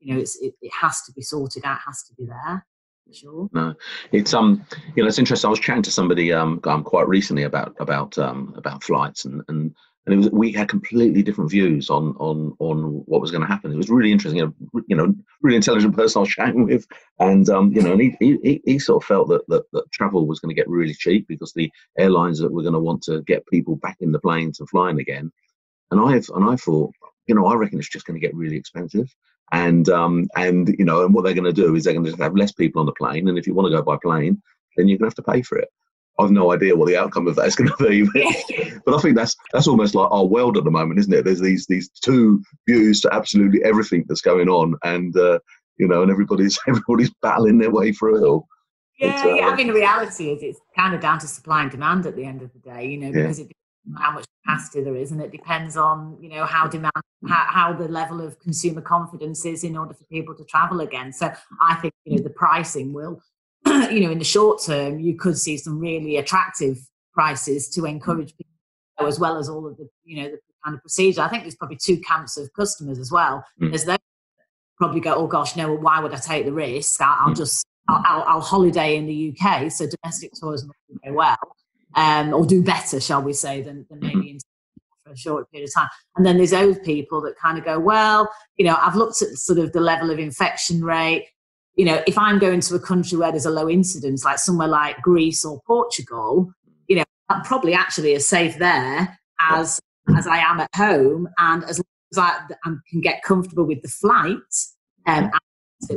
you 0.00 0.14
know, 0.14 0.20
it's 0.20 0.36
it, 0.40 0.54
it 0.62 0.72
has 0.72 1.02
to 1.02 1.12
be 1.12 1.22
sorted 1.22 1.64
out, 1.64 1.78
has 1.86 2.02
to 2.04 2.14
be 2.14 2.26
there. 2.26 2.66
Sure. 3.12 3.48
No, 3.52 3.74
it's 4.12 4.34
um, 4.34 4.64
you 4.94 5.02
know, 5.02 5.08
it's 5.08 5.18
interesting. 5.18 5.48
I 5.48 5.50
was 5.50 5.58
chatting 5.58 5.82
to 5.82 5.90
somebody 5.90 6.32
um, 6.32 6.60
um 6.64 6.84
quite 6.84 7.08
recently 7.08 7.42
about 7.42 7.74
about 7.80 8.16
um 8.18 8.54
about 8.56 8.84
flights 8.84 9.24
and 9.24 9.42
and 9.48 9.74
and 10.10 10.24
it 10.24 10.24
was 10.24 10.30
we 10.32 10.52
had 10.52 10.68
completely 10.68 11.22
different 11.22 11.50
views 11.50 11.88
on 11.88 12.14
on 12.18 12.54
on 12.58 13.02
what 13.06 13.20
was 13.20 13.30
going 13.30 13.42
to 13.42 13.46
happen. 13.46 13.72
It 13.72 13.76
was 13.76 13.90
really 13.90 14.10
interesting. 14.10 14.52
You 14.86 14.96
know, 14.96 15.14
really 15.42 15.56
intelligent 15.56 15.94
person 15.94 16.18
I 16.18 16.22
was 16.22 16.30
chatting 16.30 16.64
with, 16.66 16.86
and 17.18 17.48
um, 17.48 17.72
you 17.72 17.82
know, 17.82 17.92
and 17.92 18.00
he, 18.00 18.16
he 18.20 18.60
he 18.64 18.78
sort 18.78 19.02
of 19.02 19.06
felt 19.06 19.28
that 19.28 19.46
that, 19.48 19.70
that 19.72 19.90
travel 19.92 20.26
was 20.26 20.40
going 20.40 20.54
to 20.54 20.60
get 20.60 20.68
really 20.68 20.94
cheap 20.94 21.28
because 21.28 21.52
the 21.52 21.70
airlines 21.98 22.40
that 22.40 22.52
were 22.52 22.62
going 22.62 22.74
to 22.74 22.80
want 22.80 23.02
to 23.02 23.22
get 23.22 23.46
people 23.46 23.76
back 23.76 23.98
in 24.00 24.12
the 24.12 24.18
planes 24.18 24.58
and 24.58 24.68
flying 24.68 24.98
again. 24.98 25.30
And 25.90 26.00
I've 26.00 26.28
and 26.34 26.44
I 26.44 26.56
thought, 26.56 26.92
you 27.26 27.34
know, 27.34 27.46
I 27.46 27.54
reckon 27.54 27.78
it's 27.78 27.88
just 27.88 28.06
going 28.06 28.20
to 28.20 28.26
get 28.26 28.34
really 28.34 28.56
expensive. 28.56 29.14
And 29.52 29.88
um 29.88 30.28
and 30.36 30.74
you 30.78 30.84
know, 30.84 31.04
and 31.04 31.14
what 31.14 31.24
they're 31.24 31.34
going 31.34 31.44
to 31.44 31.52
do 31.52 31.74
is 31.74 31.84
they're 31.84 31.94
going 31.94 32.06
to 32.06 32.22
have 32.22 32.36
less 32.36 32.52
people 32.52 32.80
on 32.80 32.86
the 32.86 32.92
plane, 32.92 33.28
and 33.28 33.38
if 33.38 33.46
you 33.46 33.54
want 33.54 33.66
to 33.66 33.76
go 33.76 33.82
by 33.82 33.96
plane, 34.02 34.42
then 34.76 34.88
you're 34.88 34.98
going 34.98 35.10
to 35.10 35.14
have 35.16 35.24
to 35.24 35.32
pay 35.32 35.42
for 35.42 35.58
it. 35.58 35.68
I've 36.20 36.30
no 36.30 36.52
idea 36.52 36.76
what 36.76 36.88
the 36.88 36.96
outcome 36.96 37.26
of 37.26 37.36
that 37.36 37.46
is 37.46 37.56
going 37.56 37.70
to 37.70 37.88
be. 37.88 38.80
but 38.84 38.94
I 38.94 38.98
think 38.98 39.16
that's 39.16 39.36
that's 39.52 39.68
almost 39.68 39.94
like 39.94 40.10
our 40.10 40.24
world 40.24 40.56
at 40.56 40.64
the 40.64 40.70
moment, 40.70 41.00
isn't 41.00 41.12
it? 41.12 41.24
There's 41.24 41.40
these 41.40 41.66
these 41.66 41.88
two 41.88 42.42
views 42.68 43.00
to 43.02 43.14
absolutely 43.14 43.62
everything 43.64 44.04
that's 44.08 44.20
going 44.20 44.48
on, 44.48 44.76
and 44.84 45.16
uh, 45.16 45.38
you 45.78 45.88
know, 45.88 46.02
and 46.02 46.10
everybody's 46.10 46.58
everybody's 46.68 47.12
battling 47.22 47.58
their 47.58 47.70
way 47.70 47.92
through 47.92 48.22
it 48.22 48.28
all. 48.28 48.46
Yeah, 48.98 49.22
uh, 49.24 49.34
yeah. 49.34 49.48
I 49.48 49.56
mean, 49.56 49.68
the 49.68 49.72
reality 49.72 50.30
is 50.30 50.42
it's 50.42 50.60
kind 50.76 50.94
of 50.94 51.00
down 51.00 51.18
to 51.20 51.26
supply 51.26 51.62
and 51.62 51.70
demand 51.70 52.04
at 52.06 52.16
the 52.16 52.24
end 52.24 52.42
of 52.42 52.52
the 52.52 52.58
day, 52.58 52.86
you 52.86 52.98
know, 52.98 53.12
because 53.12 53.38
yeah. 53.38 53.46
it 53.46 53.52
how 53.98 54.12
much 54.12 54.26
capacity 54.44 54.82
there 54.82 54.96
is, 54.96 55.10
and 55.10 55.20
it 55.20 55.32
depends 55.32 55.76
on 55.76 56.16
you 56.20 56.28
know 56.28 56.44
how 56.44 56.66
demand 56.66 56.92
how, 57.28 57.44
how 57.48 57.72
the 57.72 57.88
level 57.88 58.20
of 58.20 58.38
consumer 58.40 58.80
confidence 58.80 59.44
is 59.44 59.64
in 59.64 59.76
order 59.76 59.94
for 59.94 60.04
people 60.04 60.34
to 60.34 60.44
travel 60.44 60.80
again. 60.80 61.12
So 61.12 61.32
I 61.60 61.74
think 61.76 61.94
you 62.04 62.16
know 62.16 62.22
the 62.22 62.30
pricing 62.30 62.92
will 62.92 63.20
you 63.88 64.00
know, 64.00 64.10
in 64.10 64.18
the 64.18 64.24
short 64.24 64.62
term, 64.62 65.00
you 65.00 65.16
could 65.16 65.38
see 65.38 65.56
some 65.56 65.78
really 65.78 66.16
attractive 66.16 66.78
prices 67.12 67.68
to 67.70 67.84
encourage 67.84 68.36
people, 68.36 69.06
as 69.06 69.18
well 69.18 69.38
as 69.38 69.48
all 69.48 69.66
of 69.66 69.76
the, 69.76 69.88
you 70.04 70.22
know, 70.22 70.30
the 70.30 70.38
kind 70.64 70.74
of 70.74 70.80
procedure. 70.82 71.22
I 71.22 71.28
think 71.28 71.44
there's 71.44 71.56
probably 71.56 71.78
two 71.82 71.98
camps 72.00 72.36
of 72.36 72.52
customers 72.52 72.98
as 72.98 73.10
well. 73.10 73.44
Mm. 73.60 73.70
There's 73.70 73.84
those 73.84 73.98
probably 74.78 75.00
go, 75.00 75.14
oh 75.14 75.26
gosh, 75.26 75.56
no, 75.56 75.74
why 75.74 76.00
would 76.00 76.14
I 76.14 76.18
take 76.18 76.46
the 76.46 76.52
risk? 76.52 77.00
I'll, 77.02 77.16
I'll 77.20 77.34
mm. 77.34 77.36
just, 77.36 77.66
I'll, 77.88 78.02
I'll, 78.04 78.22
I'll, 78.22 78.40
holiday 78.40 78.96
in 78.96 79.06
the 79.06 79.36
UK, 79.36 79.70
so 79.70 79.86
domestic 79.86 80.32
tourism 80.32 80.68
will 80.68 80.94
do 80.94 81.00
very 81.04 81.14
well, 81.14 81.36
um, 81.96 82.32
or 82.32 82.46
do 82.46 82.62
better, 82.62 82.98
shall 82.98 83.22
we 83.22 83.34
say, 83.34 83.60
than, 83.60 83.86
than 83.90 84.00
maybe 84.00 84.16
mm-hmm. 84.16 84.28
in 84.28 84.38
for 85.04 85.12
a 85.12 85.16
short 85.16 85.50
period 85.50 85.68
of 85.68 85.74
time. 85.74 85.88
And 86.16 86.24
then 86.24 86.36
there's 86.36 86.50
those 86.50 86.78
people 86.80 87.20
that 87.22 87.36
kind 87.36 87.58
of 87.58 87.64
go, 87.64 87.78
well, 87.78 88.30
you 88.56 88.64
know, 88.64 88.76
I've 88.80 88.96
looked 88.96 89.20
at 89.22 89.28
sort 89.34 89.58
of 89.58 89.72
the 89.72 89.80
level 89.80 90.10
of 90.10 90.18
infection 90.18 90.82
rate 90.82 91.26
you 91.80 91.86
know, 91.86 92.02
if 92.06 92.18
I'm 92.18 92.38
going 92.38 92.60
to 92.60 92.74
a 92.74 92.78
country 92.78 93.16
where 93.16 93.30
there's 93.30 93.46
a 93.46 93.50
low 93.50 93.66
incidence, 93.66 94.22
like 94.22 94.38
somewhere 94.38 94.68
like 94.68 95.00
Greece 95.00 95.46
or 95.46 95.62
Portugal, 95.66 96.52
you 96.88 96.96
know, 96.96 97.04
I'm 97.30 97.40
probably 97.40 97.72
actually 97.72 98.14
as 98.14 98.28
safe 98.28 98.58
there 98.58 99.18
as 99.40 99.80
as 100.14 100.26
I 100.26 100.36
am 100.40 100.60
at 100.60 100.68
home, 100.76 101.26
and 101.38 101.64
as 101.64 101.78
long 101.78 101.84
as 102.12 102.18
I, 102.18 102.54
I 102.66 102.74
can 102.90 103.00
get 103.00 103.22
comfortable 103.22 103.64
with 103.64 103.80
the 103.80 103.88
flight, 103.88 104.36
um, 105.06 105.30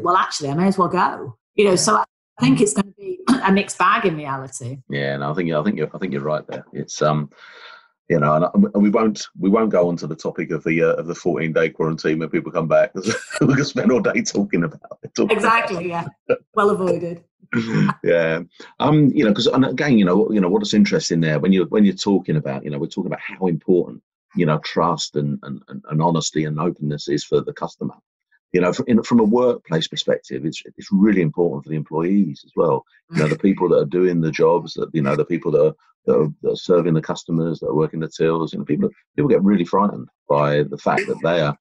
well, 0.02 0.15
actually, 0.15 0.52
I 0.52 0.54
may 0.54 0.67
as 0.67 0.78
well 0.78 0.88
go. 0.88 1.38
You 1.56 1.65
know, 1.65 1.76
so 1.76 1.98
I 1.98 2.06
think 2.39 2.62
it's 2.62 2.74
going 2.74 2.86
to 2.86 2.93
be 2.98 3.19
a 3.43 3.52
mixed 3.52 3.78
bag 3.78 4.06
in 4.06 4.15
reality. 4.15 4.78
Yeah, 4.89 5.17
no, 5.17 5.32
I 5.32 5.34
think 5.34 5.52
I 5.52 5.62
think 5.63 5.78
you're 5.78 5.93
I 5.93 5.98
think 5.98 6.13
you're 6.13 6.22
right 6.22 6.48
there. 6.48 6.63
It's 6.72 7.02
um, 7.02 7.30
you 8.10 8.20
know, 8.20 8.50
and, 8.54 8.74
we 8.74 8.89
won't 8.89 9.28
we 9.39 9.50
won't 9.50 9.72
go 9.72 9.88
on 9.88 9.98
to 9.98 10.08
the 10.08 10.16
topic 10.16 10.52
of 10.52 10.63
the 10.63 10.84
uh, 10.84 10.94
of 10.96 11.08
the 11.08 11.16
14 11.16 11.54
day 11.54 11.70
quarantine 11.70 12.20
when 12.20 12.30
people 12.30 12.52
come 12.52 12.68
back. 12.68 12.94
we 13.42 13.56
can 13.56 13.66
spend 13.66 13.92
all 13.92 14.02
day 14.02 14.22
talking 14.22 14.63
about 14.63 15.00
it. 15.04 15.16
Talking 15.16 15.36
exactly. 15.36 15.92
About 15.92 16.12
yeah. 16.30 16.36
Well 16.54 16.72
avoided. 16.72 17.24
yeah. 18.04 18.42
Um. 18.80 19.12
You 19.12 19.26
know, 19.26 19.32
because 19.32 19.48
and 19.48 19.66
again, 19.66 19.98
you 19.98 20.06
know, 20.06 20.30
you 20.32 20.42
know 20.42 20.50
what's 20.50 20.74
interesting 20.74 21.22
there 21.22 21.39
when 21.39 21.54
you 21.54 21.66
when 21.66 21.86
you're 21.86 21.96
talking 21.96 22.36
about, 22.36 22.63
you 22.63 22.72
know, 22.72 22.78
we're 22.78 22.88
talking 22.88 23.12
about 23.12 23.22
how 23.22 23.48
important 23.48 24.02
you 24.36 24.46
know 24.46 24.60
trust 24.60 25.16
and 25.16 25.39
and, 25.44 25.62
and 25.70 26.02
honesty 26.02 26.46
and 26.46 26.60
openness 26.60 27.08
is 27.08 27.24
for 27.24 27.42
the 27.42 27.54
customer. 27.54 27.96
You 28.54 28.62
know, 28.62 28.72
from, 28.72 28.86
in, 28.88 29.04
from 29.04 29.20
a 29.20 29.24
workplace 29.24 29.88
perspective, 29.88 30.46
it's 30.46 30.62
it's 30.78 30.89
really 30.92 31.22
important 31.22 31.63
for 31.63 31.70
the 31.70 31.76
employees 31.76 32.44
as 32.46 32.52
well. 32.56 32.86
You 33.12 33.18
know, 33.18 33.28
the 33.28 33.36
mm. 33.36 33.42
people 33.42 33.68
that 33.70 33.80
are 33.80 33.86
doing 33.86 34.22
the 34.22 34.32
jobs, 34.32 34.74
that 34.76 34.89
you 34.94 35.02
know, 35.02 35.16
the 35.16 35.26
people 35.26 35.52
that 35.52 35.66
are 35.66 35.74
that 36.06 36.16
are, 36.16 36.28
that 36.44 36.52
are, 36.52 36.56
serving 36.56 36.94
the 36.94 37.02
customers, 37.02 37.60
that 37.60 37.68
are 37.68 37.76
working 37.76 38.00
the 38.00 38.10
tills. 38.10 38.54
You 38.54 38.60
know, 38.60 38.66
people 38.66 38.89
people 39.16 39.30
get 39.30 39.44
really 39.44 39.66
frightened 39.66 40.08
by 40.30 40.63
the 40.63 40.78
fact 40.78 41.08
that 41.08 41.20
they 41.24 41.42
are 41.42 41.58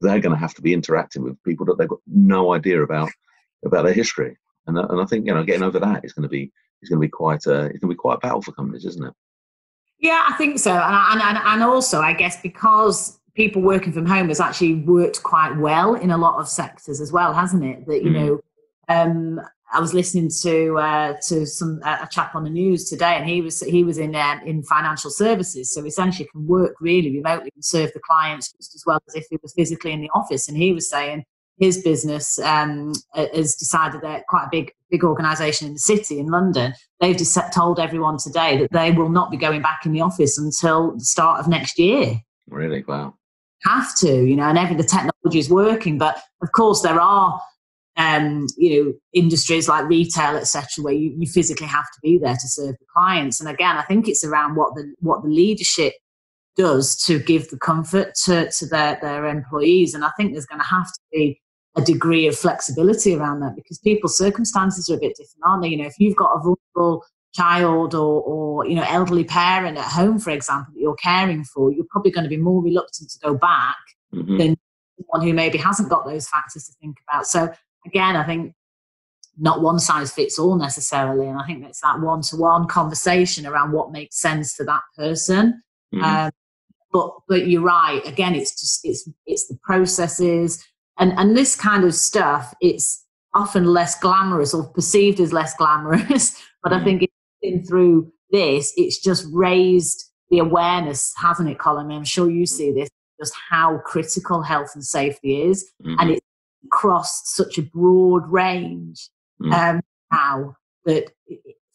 they're 0.00 0.20
going 0.20 0.34
to 0.34 0.40
have 0.40 0.54
to 0.54 0.62
be 0.62 0.74
interacting 0.74 1.22
with 1.22 1.42
people 1.44 1.64
that 1.66 1.78
they've 1.78 1.88
got 1.88 2.00
no 2.06 2.52
idea 2.52 2.82
about 2.82 3.10
about 3.64 3.84
their 3.84 3.94
history. 3.94 4.36
And 4.66 4.78
and 4.78 5.00
I 5.00 5.04
think 5.06 5.26
you 5.26 5.34
know 5.34 5.44
getting 5.44 5.62
over 5.62 5.78
that 5.80 6.04
is 6.04 6.12
going 6.12 6.24
to 6.24 6.28
be 6.28 6.52
is 6.82 6.88
going 6.88 7.00
to 7.00 7.06
be 7.06 7.10
quite 7.10 7.46
a 7.46 7.66
it's 7.66 7.78
going 7.78 7.80
to 7.80 7.88
be 7.88 7.94
quite 7.94 8.16
a 8.16 8.26
battle 8.26 8.42
for 8.42 8.52
companies, 8.52 8.84
isn't 8.84 9.04
it? 9.04 9.14
Yeah, 9.98 10.24
I 10.28 10.34
think 10.36 10.58
so, 10.58 10.72
and 10.72 11.22
and 11.22 11.38
and 11.38 11.62
also 11.62 12.00
I 12.00 12.12
guess 12.12 12.40
because 12.42 13.18
people 13.34 13.62
working 13.62 13.92
from 13.92 14.06
home 14.06 14.28
has 14.28 14.40
actually 14.40 14.74
worked 14.74 15.22
quite 15.22 15.56
well 15.56 15.94
in 15.94 16.10
a 16.10 16.16
lot 16.16 16.38
of 16.38 16.48
sectors 16.48 17.00
as 17.00 17.12
well, 17.12 17.32
hasn't 17.32 17.64
it? 17.64 17.86
That 17.86 18.02
you 18.02 18.10
mm. 18.10 18.14
know. 18.14 18.40
Um, 18.88 19.40
I 19.72 19.80
was 19.80 19.92
listening 19.92 20.30
to 20.42 20.78
uh, 20.78 21.14
to 21.28 21.46
some 21.46 21.80
a 21.84 22.06
chap 22.10 22.36
on 22.36 22.44
the 22.44 22.50
news 22.50 22.88
today, 22.88 23.16
and 23.16 23.28
he 23.28 23.40
was 23.40 23.60
he 23.60 23.82
was 23.82 23.98
in 23.98 24.14
uh, 24.14 24.38
in 24.44 24.62
financial 24.62 25.10
services, 25.10 25.74
so 25.74 25.84
essentially 25.84 26.28
can 26.30 26.46
work 26.46 26.76
really 26.80 27.10
remotely 27.16 27.50
and 27.54 27.64
serve 27.64 27.92
the 27.92 28.00
clients 28.00 28.52
just 28.52 28.74
as 28.74 28.84
well 28.86 29.02
as 29.08 29.14
if 29.14 29.26
he 29.30 29.38
was 29.42 29.52
physically 29.54 29.92
in 29.92 30.00
the 30.00 30.10
office. 30.14 30.48
And 30.48 30.56
he 30.56 30.72
was 30.72 30.88
saying 30.88 31.24
his 31.58 31.82
business 31.82 32.38
um, 32.40 32.92
has 33.14 33.56
decided 33.56 34.00
that 34.02 34.26
quite 34.28 34.44
a 34.44 34.50
big 34.50 34.70
big 34.90 35.02
organisation 35.02 35.66
in 35.66 35.72
the 35.72 35.80
city 35.80 36.20
in 36.20 36.26
London. 36.26 36.74
They've 37.00 37.16
just 37.16 37.36
told 37.52 37.80
everyone 37.80 38.18
today 38.18 38.58
that 38.58 38.70
they 38.70 38.92
will 38.92 39.08
not 39.08 39.30
be 39.32 39.36
going 39.36 39.62
back 39.62 39.86
in 39.86 39.92
the 39.92 40.02
office 40.02 40.38
until 40.38 40.92
the 40.92 41.04
start 41.04 41.40
of 41.40 41.48
next 41.48 41.80
year. 41.80 42.20
Really? 42.48 42.84
Wow. 42.86 43.14
Have 43.64 43.96
to, 43.98 44.24
you 44.24 44.36
know, 44.36 44.44
and 44.44 44.58
every 44.58 44.76
the 44.76 44.84
technology 44.84 45.38
is 45.38 45.48
working, 45.48 45.98
but 45.98 46.20
of 46.42 46.52
course 46.52 46.82
there 46.82 47.00
are 47.00 47.40
um, 47.96 48.46
you 48.56 48.84
know, 48.84 48.92
industries 49.12 49.68
like 49.68 49.88
retail, 49.88 50.36
etc., 50.36 50.82
where 50.82 50.94
you, 50.94 51.14
you 51.16 51.28
physically 51.28 51.68
have 51.68 51.84
to 51.84 52.00
be 52.02 52.18
there 52.18 52.34
to 52.34 52.48
serve 52.48 52.74
the 52.78 52.86
clients. 52.92 53.40
And 53.40 53.48
again, 53.48 53.76
I 53.76 53.82
think 53.82 54.08
it's 54.08 54.24
around 54.24 54.56
what 54.56 54.74
the 54.74 54.92
what 55.00 55.22
the 55.22 55.28
leadership 55.28 55.94
does 56.56 56.96
to 57.04 57.18
give 57.18 57.48
the 57.50 57.58
comfort 57.58 58.14
to, 58.24 58.50
to 58.50 58.66
their, 58.66 58.98
their 59.00 59.26
employees. 59.26 59.94
And 59.94 60.04
I 60.04 60.10
think 60.16 60.32
there's 60.32 60.46
going 60.46 60.60
to 60.60 60.66
have 60.66 60.86
to 60.86 61.00
be 61.12 61.40
a 61.76 61.82
degree 61.82 62.28
of 62.28 62.36
flexibility 62.36 63.14
around 63.14 63.40
that 63.40 63.56
because 63.56 63.78
people's 63.78 64.16
circumstances 64.16 64.88
are 64.88 64.94
a 64.94 65.00
bit 65.00 65.16
different, 65.16 65.42
aren't 65.44 65.62
they? 65.62 65.68
You 65.70 65.78
know, 65.78 65.86
if 65.86 65.98
you've 65.98 66.16
got 66.16 66.32
a 66.32 66.38
vulnerable 66.38 67.04
child 67.34 67.94
or, 67.94 68.22
or 68.22 68.66
you 68.66 68.74
know 68.74 68.84
elderly 68.88 69.24
parent 69.24 69.76
at 69.76 69.84
home, 69.84 70.18
for 70.18 70.30
example, 70.30 70.72
that 70.74 70.80
you're 70.80 70.94
caring 70.96 71.44
for, 71.44 71.72
you're 71.72 71.86
probably 71.90 72.10
going 72.10 72.24
to 72.24 72.30
be 72.30 72.36
more 72.36 72.62
reluctant 72.62 73.10
to 73.10 73.18
go 73.18 73.34
back 73.34 73.76
mm-hmm. 74.14 74.38
than 74.38 74.56
someone 74.96 75.26
who 75.26 75.34
maybe 75.34 75.58
hasn't 75.58 75.88
got 75.88 76.06
those 76.06 76.28
factors 76.28 76.64
to 76.64 76.72
think 76.80 76.96
about. 77.08 77.26
So 77.26 77.52
again, 77.86 78.16
I 78.16 78.24
think 78.24 78.54
not 79.36 79.62
one 79.62 79.78
size 79.78 80.12
fits 80.12 80.38
all 80.38 80.56
necessarily, 80.56 81.26
and 81.26 81.38
I 81.38 81.46
think 81.46 81.64
it's 81.64 81.80
that 81.80 82.00
one-to-one 82.00 82.68
conversation 82.68 83.46
around 83.46 83.72
what 83.72 83.90
makes 83.90 84.20
sense 84.20 84.56
to 84.56 84.64
that 84.64 84.82
person. 84.96 85.62
Mm-hmm. 85.94 86.04
Um, 86.04 86.30
but 86.92 87.10
but 87.28 87.48
you're 87.48 87.62
right. 87.62 88.06
Again, 88.06 88.34
it's 88.36 88.58
just 88.58 88.80
it's 88.84 89.08
it's 89.26 89.48
the 89.48 89.58
processes 89.62 90.64
and 90.98 91.12
and 91.18 91.36
this 91.36 91.56
kind 91.56 91.84
of 91.84 91.94
stuff. 91.94 92.54
It's 92.60 93.04
often 93.34 93.64
less 93.64 93.98
glamorous 93.98 94.54
or 94.54 94.68
perceived 94.68 95.18
as 95.18 95.32
less 95.32 95.54
glamorous. 95.56 96.40
but 96.62 96.72
mm-hmm. 96.72 96.80
I 96.80 96.84
think 96.84 97.10
in 97.44 97.64
through 97.64 98.12
this, 98.30 98.72
it's 98.76 99.00
just 99.00 99.26
raised 99.32 100.10
the 100.30 100.38
awareness, 100.38 101.12
hasn't 101.16 101.48
it, 101.48 101.58
Colin? 101.58 101.92
I'm 101.92 102.04
sure 102.04 102.30
you 102.30 102.46
see 102.46 102.72
this, 102.72 102.88
just 103.20 103.34
how 103.50 103.78
critical 103.84 104.42
health 104.42 104.70
and 104.74 104.84
safety 104.84 105.42
is. 105.42 105.70
Mm-hmm. 105.84 106.00
And 106.00 106.10
it's 106.10 106.26
crossed 106.70 107.36
such 107.36 107.58
a 107.58 107.62
broad 107.62 108.26
range 108.26 109.08
mm-hmm. 109.40 109.52
um, 109.52 109.80
now 110.10 110.56
that 110.86 111.10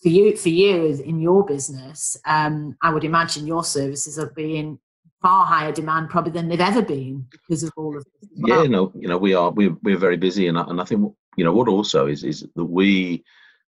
for 0.02 0.10
you, 0.10 0.36
for 0.36 0.50
you 0.50 1.02
in 1.04 1.20
your 1.20 1.46
business, 1.46 2.18
um, 2.26 2.76
I 2.82 2.92
would 2.92 3.04
imagine 3.04 3.48
your 3.48 3.64
services 3.64 4.18
are 4.18 4.32
being 4.36 4.80
far 5.22 5.46
higher 5.46 5.72
demand 5.72 6.10
probably 6.10 6.32
than 6.32 6.48
they've 6.48 6.60
ever 6.60 6.82
been 6.82 7.26
because 7.32 7.64
of 7.64 7.72
all 7.76 7.98
of 7.98 8.06
this. 8.06 8.30
Well. 8.38 8.64
Yeah, 8.64 8.70
no, 8.70 8.92
you 8.96 9.08
know, 9.08 9.18
we 9.18 9.34
are 9.34 9.52
we're 9.52 9.76
we're 9.84 9.98
very 9.98 10.18
busy, 10.18 10.48
and 10.48 10.58
I, 10.58 10.64
and 10.64 10.80
I 10.80 10.86
think 10.86 11.14
you 11.36 11.44
know 11.44 11.52
what 11.52 11.68
also 11.68 12.08
is 12.08 12.24
is 12.24 12.46
that 12.56 12.66
we 12.66 13.24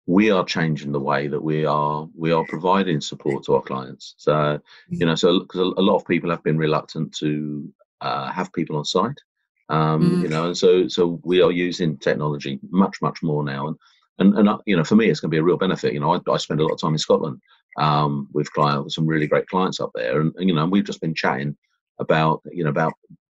we 0.06 0.30
are 0.30 0.44
changing 0.44 0.92
the 0.92 1.00
way 1.00 1.26
that 1.26 1.42
we 1.42 1.64
are 1.64 2.08
we 2.16 2.32
are 2.32 2.44
providing 2.48 3.00
support 3.00 3.44
to 3.44 3.54
our 3.56 3.62
clients. 3.62 4.14
So 4.18 4.60
you 4.88 5.04
know, 5.04 5.16
so 5.16 5.40
because 5.40 5.60
a 5.60 5.82
lot 5.82 5.96
of 5.96 6.06
people 6.06 6.30
have 6.30 6.44
been 6.44 6.58
reluctant 6.58 7.14
to 7.16 7.72
uh, 8.00 8.30
have 8.30 8.52
people 8.52 8.76
on 8.76 8.84
site, 8.84 9.20
um, 9.68 10.02
mm. 10.02 10.22
you 10.22 10.28
know, 10.28 10.46
and 10.46 10.56
so 10.56 10.86
so 10.86 11.20
we 11.24 11.42
are 11.42 11.50
using 11.50 11.98
technology 11.98 12.60
much 12.70 13.02
much 13.02 13.22
more 13.22 13.42
now, 13.42 13.66
and 13.66 13.76
and 14.18 14.38
and 14.38 14.48
uh, 14.48 14.58
you 14.64 14.76
know, 14.76 14.84
for 14.84 14.94
me, 14.94 15.10
it's 15.10 15.20
going 15.20 15.30
to 15.30 15.34
be 15.34 15.40
a 15.40 15.42
real 15.42 15.56
benefit. 15.56 15.92
You 15.92 16.00
know, 16.00 16.14
I, 16.14 16.32
I 16.32 16.36
spend 16.36 16.60
a 16.60 16.62
lot 16.62 16.74
of 16.74 16.80
time 16.80 16.94
in 16.94 16.98
Scotland 16.98 17.40
um, 17.76 18.28
with 18.32 18.52
clients, 18.52 18.94
some 18.94 19.06
really 19.06 19.26
great 19.26 19.48
clients 19.48 19.80
up 19.80 19.90
there, 19.94 20.20
and, 20.20 20.32
and 20.36 20.48
you 20.48 20.54
know, 20.54 20.66
we've 20.66 20.84
just 20.84 21.00
been 21.00 21.14
chatting 21.14 21.56
about 21.98 22.42
you 22.52 22.62
know 22.62 22.70
about 22.70 22.92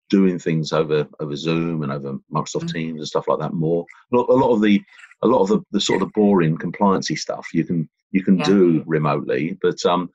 doing 0.08 0.38
things 0.38 0.72
over 0.72 1.06
over 1.20 1.36
Zoom 1.36 1.82
and 1.82 1.92
over 1.92 2.18
Microsoft 2.32 2.64
mm. 2.64 2.72
Teams 2.72 3.00
and 3.00 3.08
stuff 3.08 3.28
like 3.28 3.40
that 3.40 3.52
more. 3.52 3.84
A 4.12 4.16
lot, 4.16 4.28
a 4.30 4.32
lot 4.32 4.54
of 4.54 4.62
the 4.62 4.80
a 5.22 5.26
lot 5.26 5.42
of 5.42 5.48
the, 5.48 5.60
the 5.70 5.80
sort 5.80 6.02
of 6.02 6.12
boring 6.12 6.56
compliancy 6.56 7.16
stuff 7.16 7.46
you 7.52 7.64
can 7.64 7.88
you 8.10 8.22
can 8.22 8.38
yeah. 8.38 8.44
do 8.44 8.84
remotely, 8.86 9.58
but 9.62 9.84
um, 9.86 10.10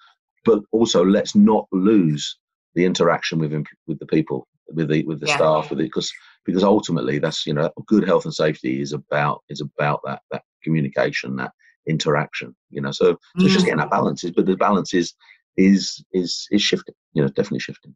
but 0.45 0.61
also 0.71 1.03
let's 1.03 1.35
not 1.35 1.67
lose 1.71 2.37
the 2.75 2.85
interaction 2.85 3.39
with 3.39 3.51
with 3.87 3.99
the 3.99 4.05
people, 4.05 4.47
with 4.73 4.89
the 4.89 5.03
with 5.03 5.19
the 5.19 5.27
yeah. 5.27 5.35
staff, 5.35 5.69
with 5.69 5.79
it 5.79 5.83
because 5.83 6.11
because 6.45 6.63
ultimately 6.63 7.19
that's 7.19 7.45
you 7.45 7.53
know 7.53 7.69
good 7.87 8.05
health 8.05 8.25
and 8.25 8.33
safety 8.33 8.81
is 8.81 8.93
about 8.93 9.43
is 9.49 9.61
about 9.61 9.99
that 10.05 10.21
that 10.31 10.43
communication 10.63 11.35
that 11.35 11.51
interaction 11.87 12.53
you 12.69 12.81
know 12.81 12.91
so, 12.91 13.05
so 13.05 13.13
mm. 13.13 13.45
it's 13.45 13.53
just 13.53 13.63
mm. 13.63 13.67
getting 13.67 13.79
that 13.79 13.89
balance 13.89 14.25
but 14.35 14.45
the 14.45 14.57
balance 14.57 14.93
is 14.93 15.13
is 15.55 16.03
is 16.11 16.45
is 16.51 16.61
shifting 16.61 16.93
you 17.13 17.21
know 17.21 17.29
definitely 17.29 17.59
shifting 17.59 17.95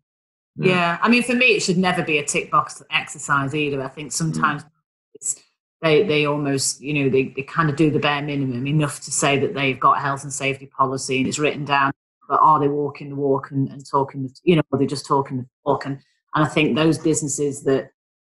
yeah. 0.57 0.67
yeah. 0.67 0.97
I 1.01 1.09
mean, 1.09 1.23
for 1.23 1.33
me, 1.33 1.47
it 1.47 1.61
should 1.61 1.77
never 1.77 2.03
be 2.03 2.17
a 2.17 2.25
tick 2.25 2.51
box 2.51 2.83
exercise 2.91 3.55
either. 3.55 3.81
I 3.81 3.87
think 3.87 4.11
sometimes 4.11 4.63
mm. 4.63 5.41
They 5.81 6.03
they 6.03 6.25
almost, 6.25 6.81
you 6.81 6.93
know, 6.93 7.09
they, 7.09 7.33
they 7.35 7.43
kind 7.43 7.69
of 7.69 7.75
do 7.75 7.89
the 7.89 7.99
bare 7.99 8.21
minimum 8.21 8.67
enough 8.67 9.01
to 9.01 9.11
say 9.11 9.39
that 9.39 9.53
they've 9.53 9.79
got 9.79 9.97
a 9.97 10.01
health 10.01 10.23
and 10.23 10.33
safety 10.33 10.67
policy 10.67 11.19
and 11.19 11.27
it's 11.27 11.39
written 11.39 11.65
down, 11.65 11.91
but 12.29 12.39
are 12.41 12.59
they 12.59 12.67
walking 12.67 13.09
the 13.09 13.15
walk 13.15 13.51
and, 13.51 13.69
and 13.69 13.83
talking, 13.89 14.23
the, 14.23 14.33
you 14.43 14.55
know, 14.55 14.61
are 14.71 14.79
they 14.79 14.85
just 14.85 15.05
talking 15.05 15.37
the 15.37 15.45
talk? 15.65 15.85
And, 15.85 15.99
and 16.35 16.45
I 16.45 16.47
think 16.47 16.75
those 16.75 16.97
businesses 16.97 17.63
that 17.63 17.89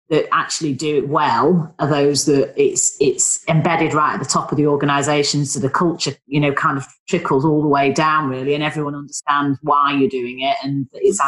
that 0.10 0.28
actually 0.34 0.74
do 0.74 0.98
it 0.98 1.08
well 1.08 1.74
are 1.80 1.88
those 1.88 2.26
that 2.26 2.54
it's 2.62 2.96
it's 3.00 3.44
embedded 3.48 3.94
right 3.94 4.14
at 4.14 4.20
the 4.20 4.30
top 4.30 4.52
of 4.52 4.58
the 4.58 4.68
organisation, 4.68 5.46
so 5.46 5.60
the 5.60 5.70
culture, 5.70 6.14
you 6.28 6.40
know, 6.40 6.54
kind 6.54 6.78
of 6.78 6.86
trickles 7.08 7.46
all 7.46 7.62
the 7.62 7.68
way 7.68 7.92
down 7.92 8.30
really, 8.30 8.54
and 8.54 8.64
everyone 8.64 8.96
understands 8.96 9.58
why 9.62 9.94
you're 9.94 10.10
doing 10.10 10.42
it, 10.42 10.56
and 10.64 10.88
it's 10.94 11.20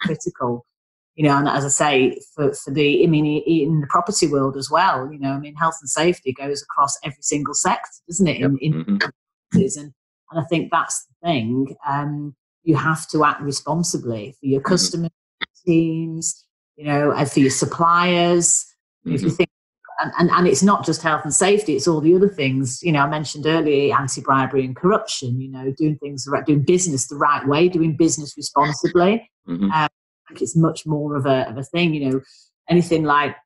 critical 0.00 0.66
you 1.14 1.24
know 1.24 1.36
and 1.36 1.48
as 1.48 1.64
i 1.64 1.68
say 1.68 2.20
for, 2.34 2.52
for 2.52 2.72
the 2.72 3.04
i 3.04 3.06
mean 3.06 3.24
in 3.46 3.80
the 3.80 3.86
property 3.88 4.26
world 4.26 4.56
as 4.56 4.70
well 4.70 5.10
you 5.12 5.18
know 5.18 5.30
i 5.30 5.38
mean 5.38 5.54
health 5.54 5.76
and 5.80 5.88
safety 5.88 6.32
goes 6.32 6.62
across 6.62 6.98
every 7.04 7.22
single 7.22 7.54
sector 7.54 7.90
doesn't 8.08 8.26
it 8.26 8.40
in, 8.40 8.58
in 8.60 8.72
mm-hmm. 8.72 8.96
and, 9.52 9.92
and 10.30 10.40
i 10.40 10.42
think 10.44 10.70
that's 10.70 11.06
the 11.06 11.28
thing 11.28 11.74
um, 11.86 12.34
you 12.62 12.76
have 12.76 13.06
to 13.08 13.24
act 13.24 13.40
responsibly 13.42 14.34
for 14.40 14.46
your 14.46 14.60
mm-hmm. 14.60 14.68
customer 14.68 15.08
teams 15.64 16.44
you 16.76 16.84
know 16.84 17.12
and 17.12 17.30
for 17.30 17.40
your 17.40 17.50
suppliers 17.50 18.66
mm-hmm. 19.06 19.14
if 19.14 19.22
you 19.22 19.28
mm-hmm. 19.28 19.36
think 19.36 19.50
and, 20.00 20.12
and, 20.18 20.30
and 20.30 20.48
it's 20.48 20.62
not 20.62 20.84
just 20.84 21.02
health 21.02 21.22
and 21.22 21.32
safety 21.32 21.76
it's 21.76 21.86
all 21.86 22.00
the 22.00 22.14
other 22.14 22.28
things 22.28 22.82
you 22.82 22.90
know 22.90 23.00
i 23.00 23.08
mentioned 23.08 23.46
earlier 23.46 23.96
anti-bribery 23.96 24.64
and 24.64 24.74
corruption 24.74 25.40
you 25.40 25.48
know 25.48 25.72
doing 25.78 25.96
things 25.98 26.28
doing 26.46 26.62
business 26.62 27.06
the 27.06 27.16
right 27.16 27.46
way 27.46 27.68
doing 27.68 27.96
business 27.96 28.34
responsibly 28.36 29.30
mm-hmm. 29.48 29.70
um, 29.70 29.88
it's 30.40 30.56
much 30.56 30.86
more 30.86 31.16
of 31.16 31.26
a, 31.26 31.48
of 31.48 31.58
a 31.58 31.64
thing, 31.64 31.94
you 31.94 32.10
know, 32.10 32.20
anything 32.68 33.04
like, 33.04 33.36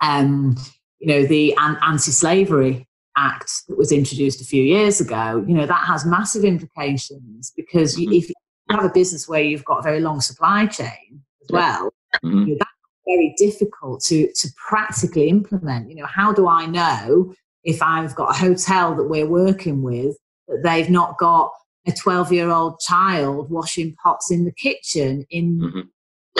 um, 0.00 0.56
you 0.98 1.08
know, 1.08 1.26
the 1.26 1.54
Anti-Slavery 1.56 2.86
Act 3.16 3.50
that 3.68 3.78
was 3.78 3.92
introduced 3.92 4.40
a 4.40 4.44
few 4.44 4.62
years 4.62 5.00
ago, 5.00 5.44
you 5.46 5.54
know, 5.54 5.66
that 5.66 5.86
has 5.86 6.04
massive 6.04 6.44
implications 6.44 7.52
because 7.56 7.96
mm-hmm. 7.96 8.12
if 8.12 8.28
you 8.28 8.34
have 8.70 8.84
a 8.84 8.90
business 8.90 9.28
where 9.28 9.42
you've 9.42 9.64
got 9.64 9.78
a 9.78 9.82
very 9.82 10.00
long 10.00 10.20
supply 10.20 10.66
chain 10.66 11.22
as 11.42 11.50
well, 11.50 11.92
mm-hmm. 12.24 12.40
you 12.40 12.46
know, 12.46 12.56
that's 12.58 12.70
very 13.06 13.34
difficult 13.36 14.02
to, 14.02 14.32
to 14.32 14.48
practically 14.68 15.28
implement. 15.28 15.88
You 15.88 15.96
know, 15.96 16.06
how 16.06 16.32
do 16.32 16.48
I 16.48 16.66
know 16.66 17.34
if 17.62 17.82
I've 17.82 18.14
got 18.14 18.30
a 18.30 18.38
hotel 18.38 18.94
that 18.96 19.04
we're 19.04 19.28
working 19.28 19.82
with 19.82 20.16
that 20.48 20.62
they've 20.62 20.90
not 20.90 21.18
got 21.18 21.50
a 21.86 21.92
12 21.92 22.32
year 22.32 22.50
old 22.50 22.80
child 22.80 23.50
washing 23.50 23.94
pots 24.02 24.30
in 24.30 24.44
the 24.44 24.52
kitchen 24.52 25.24
in 25.30 25.58
mm-hmm 25.58 25.80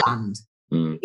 land 0.05 0.35
mm. 0.71 0.99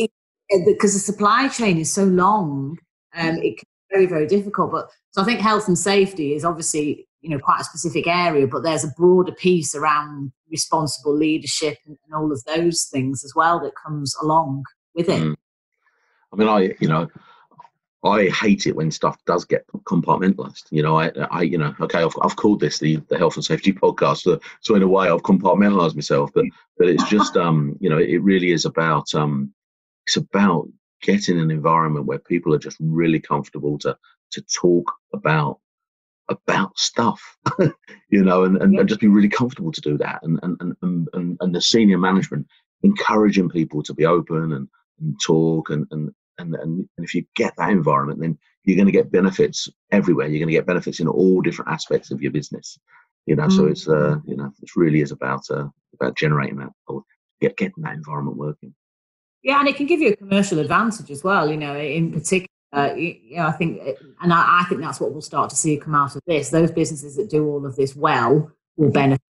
because 0.66 0.94
the 0.94 1.00
supply 1.00 1.48
chain 1.48 1.78
is 1.78 1.92
so 1.92 2.04
long. 2.04 2.78
Um, 3.14 3.36
it 3.36 3.58
can 3.58 3.66
be 3.88 3.94
very 3.94 4.06
very 4.06 4.26
difficult. 4.26 4.72
But 4.72 4.88
so 5.10 5.22
I 5.22 5.24
think 5.24 5.40
health 5.40 5.68
and 5.68 5.78
safety 5.78 6.34
is 6.34 6.44
obviously 6.44 7.06
you 7.20 7.30
know 7.30 7.38
quite 7.38 7.60
a 7.60 7.64
specific 7.64 8.06
area, 8.06 8.46
but 8.46 8.62
there's 8.62 8.84
a 8.84 8.92
broader 8.96 9.32
piece 9.32 9.74
around 9.74 10.32
responsible 10.50 11.16
leadership 11.16 11.78
and, 11.86 11.96
and 12.04 12.14
all 12.14 12.32
of 12.32 12.42
those 12.44 12.84
things 12.84 13.24
as 13.24 13.32
well 13.34 13.60
that 13.60 13.72
comes 13.74 14.16
along 14.22 14.64
with 14.94 15.08
it. 15.08 15.22
Mm. 15.22 15.34
I 16.32 16.36
mean, 16.36 16.48
I 16.48 16.74
you 16.80 16.88
know 16.88 17.08
I 18.02 18.28
hate 18.28 18.66
it 18.66 18.76
when 18.76 18.90
stuff 18.90 19.18
does 19.26 19.44
get 19.44 19.66
compartmentalized. 19.84 20.64
You 20.70 20.82
know, 20.82 20.98
I, 20.98 21.10
I, 21.30 21.42
you 21.42 21.58
know, 21.58 21.74
okay, 21.80 22.02
I've, 22.02 22.14
I've 22.22 22.36
called 22.36 22.60
this 22.60 22.78
the, 22.78 22.96
the 23.08 23.18
health 23.18 23.36
and 23.36 23.44
safety 23.44 23.72
podcast, 23.72 24.22
so, 24.22 24.40
so 24.60 24.74
in 24.74 24.82
a 24.82 24.88
way 24.88 25.10
I've 25.10 25.22
compartmentalized 25.22 25.94
myself. 25.94 26.30
But 26.34 26.46
but 26.78 26.88
it's 26.88 27.08
just, 27.10 27.36
um, 27.36 27.76
you 27.78 27.90
know, 27.90 27.98
it 27.98 28.22
really 28.22 28.52
is 28.52 28.64
about, 28.64 29.14
um, 29.14 29.52
it's 30.06 30.16
about 30.16 30.66
getting 31.02 31.38
an 31.38 31.50
environment 31.50 32.06
where 32.06 32.18
people 32.18 32.54
are 32.54 32.58
just 32.58 32.78
really 32.80 33.20
comfortable 33.20 33.78
to 33.78 33.96
to 34.32 34.42
talk 34.42 34.90
about 35.12 35.58
about 36.30 36.78
stuff, 36.78 37.20
you 38.08 38.22
know, 38.22 38.44
and, 38.44 38.62
and, 38.62 38.78
and, 38.78 38.88
just 38.88 39.00
be 39.00 39.08
really 39.08 39.28
comfortable 39.28 39.72
to 39.72 39.80
do 39.80 39.98
that, 39.98 40.20
and 40.22 40.38
and 40.42 40.58
and 40.80 41.08
and, 41.12 41.36
and 41.40 41.54
the 41.54 41.60
senior 41.60 41.98
management 41.98 42.46
encouraging 42.82 43.48
people 43.48 43.82
to 43.82 43.92
be 43.92 44.06
open 44.06 44.52
and, 44.52 44.68
and 45.00 45.20
talk 45.20 45.68
and, 45.68 45.86
and 45.90 46.10
and, 46.40 46.54
and, 46.54 46.88
and 46.96 47.04
if 47.04 47.14
you 47.14 47.24
get 47.36 47.54
that 47.56 47.70
environment, 47.70 48.20
then 48.20 48.38
you're 48.64 48.76
going 48.76 48.86
to 48.86 48.92
get 48.92 49.12
benefits 49.12 49.68
everywhere. 49.90 50.26
You're 50.26 50.40
going 50.40 50.52
to 50.52 50.58
get 50.58 50.66
benefits 50.66 51.00
in 51.00 51.08
all 51.08 51.40
different 51.40 51.70
aspects 51.70 52.10
of 52.10 52.20
your 52.22 52.32
business. 52.32 52.78
You 53.26 53.36
know, 53.36 53.44
mm. 53.44 53.56
so 53.56 53.66
it's 53.66 53.88
uh, 53.88 54.16
you 54.26 54.36
know, 54.36 54.50
it 54.62 54.70
really 54.76 55.00
is 55.00 55.12
about 55.12 55.42
uh, 55.50 55.66
about 55.94 56.16
generating 56.16 56.56
that 56.56 56.70
or 56.86 57.02
get, 57.40 57.56
getting 57.56 57.82
that 57.82 57.94
environment 57.94 58.36
working. 58.36 58.74
Yeah, 59.42 59.58
and 59.58 59.68
it 59.68 59.76
can 59.76 59.86
give 59.86 60.00
you 60.00 60.10
a 60.10 60.16
commercial 60.16 60.58
advantage 60.58 61.10
as 61.10 61.24
well. 61.24 61.50
You 61.50 61.56
know, 61.56 61.76
in 61.76 62.12
particular, 62.12 62.46
uh, 62.72 62.94
you 62.94 63.36
know, 63.36 63.46
I 63.46 63.52
think, 63.52 63.80
and 64.22 64.32
I, 64.32 64.60
I, 64.60 64.64
think 64.68 64.80
that's 64.80 65.00
what 65.00 65.12
we'll 65.12 65.22
start 65.22 65.50
to 65.50 65.56
see 65.56 65.76
come 65.76 65.94
out 65.94 66.14
of 66.14 66.22
this. 66.26 66.50
Those 66.50 66.70
businesses 66.70 67.16
that 67.16 67.30
do 67.30 67.46
all 67.46 67.66
of 67.66 67.76
this 67.76 67.96
well 67.96 68.52
will 68.76 68.86
mm-hmm. 68.86 68.92
benefit 68.92 69.22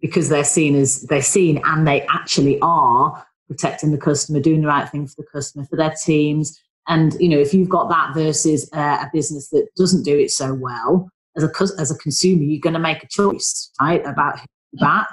because 0.00 0.28
they're 0.28 0.44
seen 0.44 0.74
as 0.76 1.02
they're 1.02 1.22
seen 1.22 1.62
and 1.64 1.86
they 1.86 2.02
actually 2.02 2.58
are 2.60 3.26
protecting 3.48 3.92
the 3.92 3.98
customer, 3.98 4.40
doing 4.40 4.62
the 4.62 4.68
right 4.68 4.88
thing 4.88 5.06
for 5.06 5.16
the 5.18 5.28
customer, 5.30 5.64
for 5.64 5.76
their 5.76 5.94
teams. 6.04 6.58
And 6.88 7.14
you 7.18 7.28
know, 7.28 7.38
if 7.38 7.54
you've 7.54 7.68
got 7.68 7.88
that 7.88 8.14
versus 8.14 8.68
uh, 8.72 8.98
a 9.02 9.10
business 9.12 9.48
that 9.50 9.68
doesn't 9.76 10.04
do 10.04 10.18
it 10.18 10.30
so 10.30 10.54
well, 10.54 11.08
as 11.36 11.44
a 11.44 11.50
as 11.78 11.90
a 11.90 11.98
consumer, 11.98 12.42
you're 12.42 12.60
going 12.60 12.74
to 12.74 12.78
make 12.78 13.02
a 13.02 13.08
choice, 13.08 13.70
right, 13.80 14.04
about 14.06 14.38
who 14.38 14.46
to 14.76 14.84
back. 14.84 15.08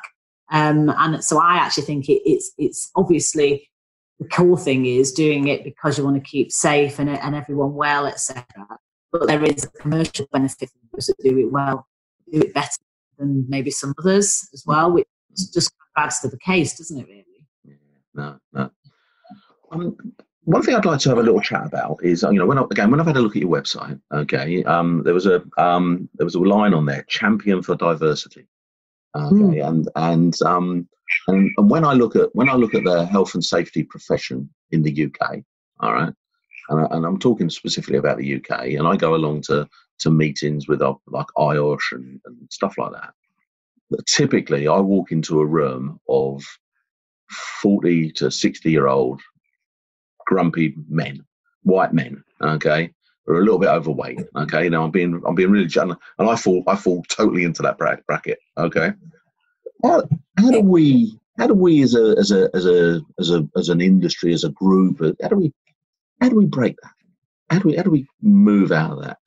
Um, 0.52 0.94
and 0.98 1.24
so 1.24 1.39
I 1.39 1.56
actually 1.56 1.84
think 1.84 2.10
it, 2.10 2.22
it's 2.26 2.52
it's 2.58 2.91
obviously 2.96 3.70
the 4.20 4.28
core 4.28 4.58
thing 4.58 4.86
is 4.86 5.12
doing 5.12 5.48
it 5.48 5.63
because 5.63 5.98
you 5.98 6.04
want 6.04 6.17
to 6.17 6.30
keep 6.30 6.52
safe 6.52 7.00
and, 7.00 7.10
and 7.10 7.36
everyone 7.36 7.74
well, 7.74 8.06
etc. 8.06 8.46
But 9.12 9.28
there 9.28 9.44
is 9.44 9.63
a 9.63 9.70
commercial 9.70 10.28
benefit 10.32 10.70
for 10.70 10.80
those 10.94 11.08
that 11.08 11.17
do 11.24 11.38
it 11.38 11.52
well, 11.52 11.88
do 12.32 12.39
it 12.41 12.54
better 12.54 12.78
than 13.17 13.46
maybe 13.50 13.72
some 13.72 13.94
others 13.98 14.48
as 14.54 14.63
well, 14.65 14.91
which 14.91 15.08
just 15.54 15.74
adds 15.98 16.20
to 16.20 16.28
the 16.28 16.38
case, 16.38 16.78
doesn't 16.78 17.00
it? 17.00 17.08
Really? 17.08 17.26
No, 18.13 18.38
no. 18.54 18.69
Um, 19.71 19.95
one 20.43 20.63
thing 20.63 20.76
I'd 20.76 20.86
like 20.86 21.00
to 21.02 21.10
have 21.10 21.17
a 21.17 21.24
little 21.24 21.39
chat 21.39 21.65
about 21.65 22.00
is, 22.04 22.24
you 22.24 22.39
know, 22.39 22.45
when 22.45 22.58
I, 22.58 22.63
again 22.63 22.89
when 22.91 23.00
I've 23.00 23.06
had 23.06 23.17
a 23.17 23.21
look 23.21 23.36
at 23.36 23.41
your 23.41 23.52
website, 23.52 24.00
okay, 24.12 24.63
um, 24.63 25.04
there 25.04 25.13
was 25.13 25.26
a 25.26 25.43
um, 25.58 26.10
there 26.15 26.26
was 26.26 26.36
a 26.36 26.39
line 26.39 26.74
on 26.74 26.86
there, 26.86 27.06
champion 27.08 27.62
for 27.62 27.76
diversity, 27.76 28.47
okay, 29.15 29.36
mm. 29.36 29.67
and 29.67 29.89
and 29.95 30.41
um, 30.41 30.88
and, 31.28 31.52
and 31.58 31.69
when 31.69 31.86
I 31.86 31.93
look 31.93 32.15
at 32.15 32.30
when 32.34 32.50
I 32.50 32.56
look 32.56 32.74
at 32.74 32.84
the 32.84 33.06
health 33.06 33.34
and 33.36 33.43
safety 33.43 33.84
profession 33.84 34.50
in 34.71 34.82
the 34.82 35.06
UK, 35.06 35.39
all 35.80 35.93
right, 35.93 36.13
and, 36.69 36.80
I, 36.80 36.88
and 36.95 37.06
I'm 37.06 37.19
talking 37.19 37.50
specifically 37.50 37.97
about 37.97 38.17
the 38.17 38.36
UK, 38.36 38.69
and 38.71 38.88
I 38.88 38.95
go 38.97 39.15
along 39.15 39.41
to 39.43 39.69
to 40.00 40.10
meetings 40.10 40.67
with 40.67 40.82
uh, 40.82 40.95
like 41.08 41.28
IOSH 41.38 41.91
and, 41.91 42.19
and 42.26 42.38
stuff 42.50 42.78
like 42.80 42.93
that. 42.93 43.13
But 43.91 44.06
typically, 44.08 44.67
I 44.67 44.80
walk 44.80 45.12
into 45.12 45.39
a 45.39 45.45
room 45.45 46.00
of 46.10 46.43
40 47.62 48.12
to 48.12 48.32
60 48.32 48.72
year 48.72 48.88
old 48.88 49.22
grumpy 50.26 50.76
men, 50.89 51.24
white 51.63 51.94
men, 51.94 52.24
okay, 52.41 52.91
who 53.26 53.34
are 53.34 53.39
a 53.39 53.44
little 53.44 53.60
bit 53.60 53.70
overweight. 53.70 54.20
Okay, 54.36 54.70
now 54.70 54.84
I'm 54.84 54.91
being 54.91 55.22
I'm 55.26 55.36
being 55.36 55.52
really 55.52 55.70
and 55.76 55.96
I 56.20 56.36
fall 56.36 56.63
I 56.67 56.76
fall 56.76 57.04
totally 57.10 57.44
into 57.44 57.62
that 57.63 57.78
bracket. 57.78 58.39
Okay, 58.58 58.94
how, 59.84 60.04
how 60.38 60.52
do 60.52 60.62
we 60.62 61.17
how 61.38 61.48
do 61.48 61.54
we 61.54 61.82
as 61.82 61.96
a 61.96 62.15
as 62.17 62.32
a 62.32 62.50
as 62.54 62.65
a 62.65 63.02
as 63.20 63.32
a 63.32 63.48
as 63.56 63.70
an 63.70 63.82
industry 63.82 64.34
as 64.34 64.44
a 64.44 64.50
group 64.50 65.02
how 65.22 65.30
do 65.30 65.36
we 65.38 65.54
how 66.22 66.30
do 66.30 66.36
we 66.36 66.46
break 66.46 66.76
that? 66.84 66.91
How 67.50 67.60
do 67.60 67.70
we 67.70 67.76
how 67.76 67.84
do 67.84 67.89
we 67.89 68.08
move 68.22 68.72
out 68.72 68.91
of 68.91 69.04
that? 69.04 69.17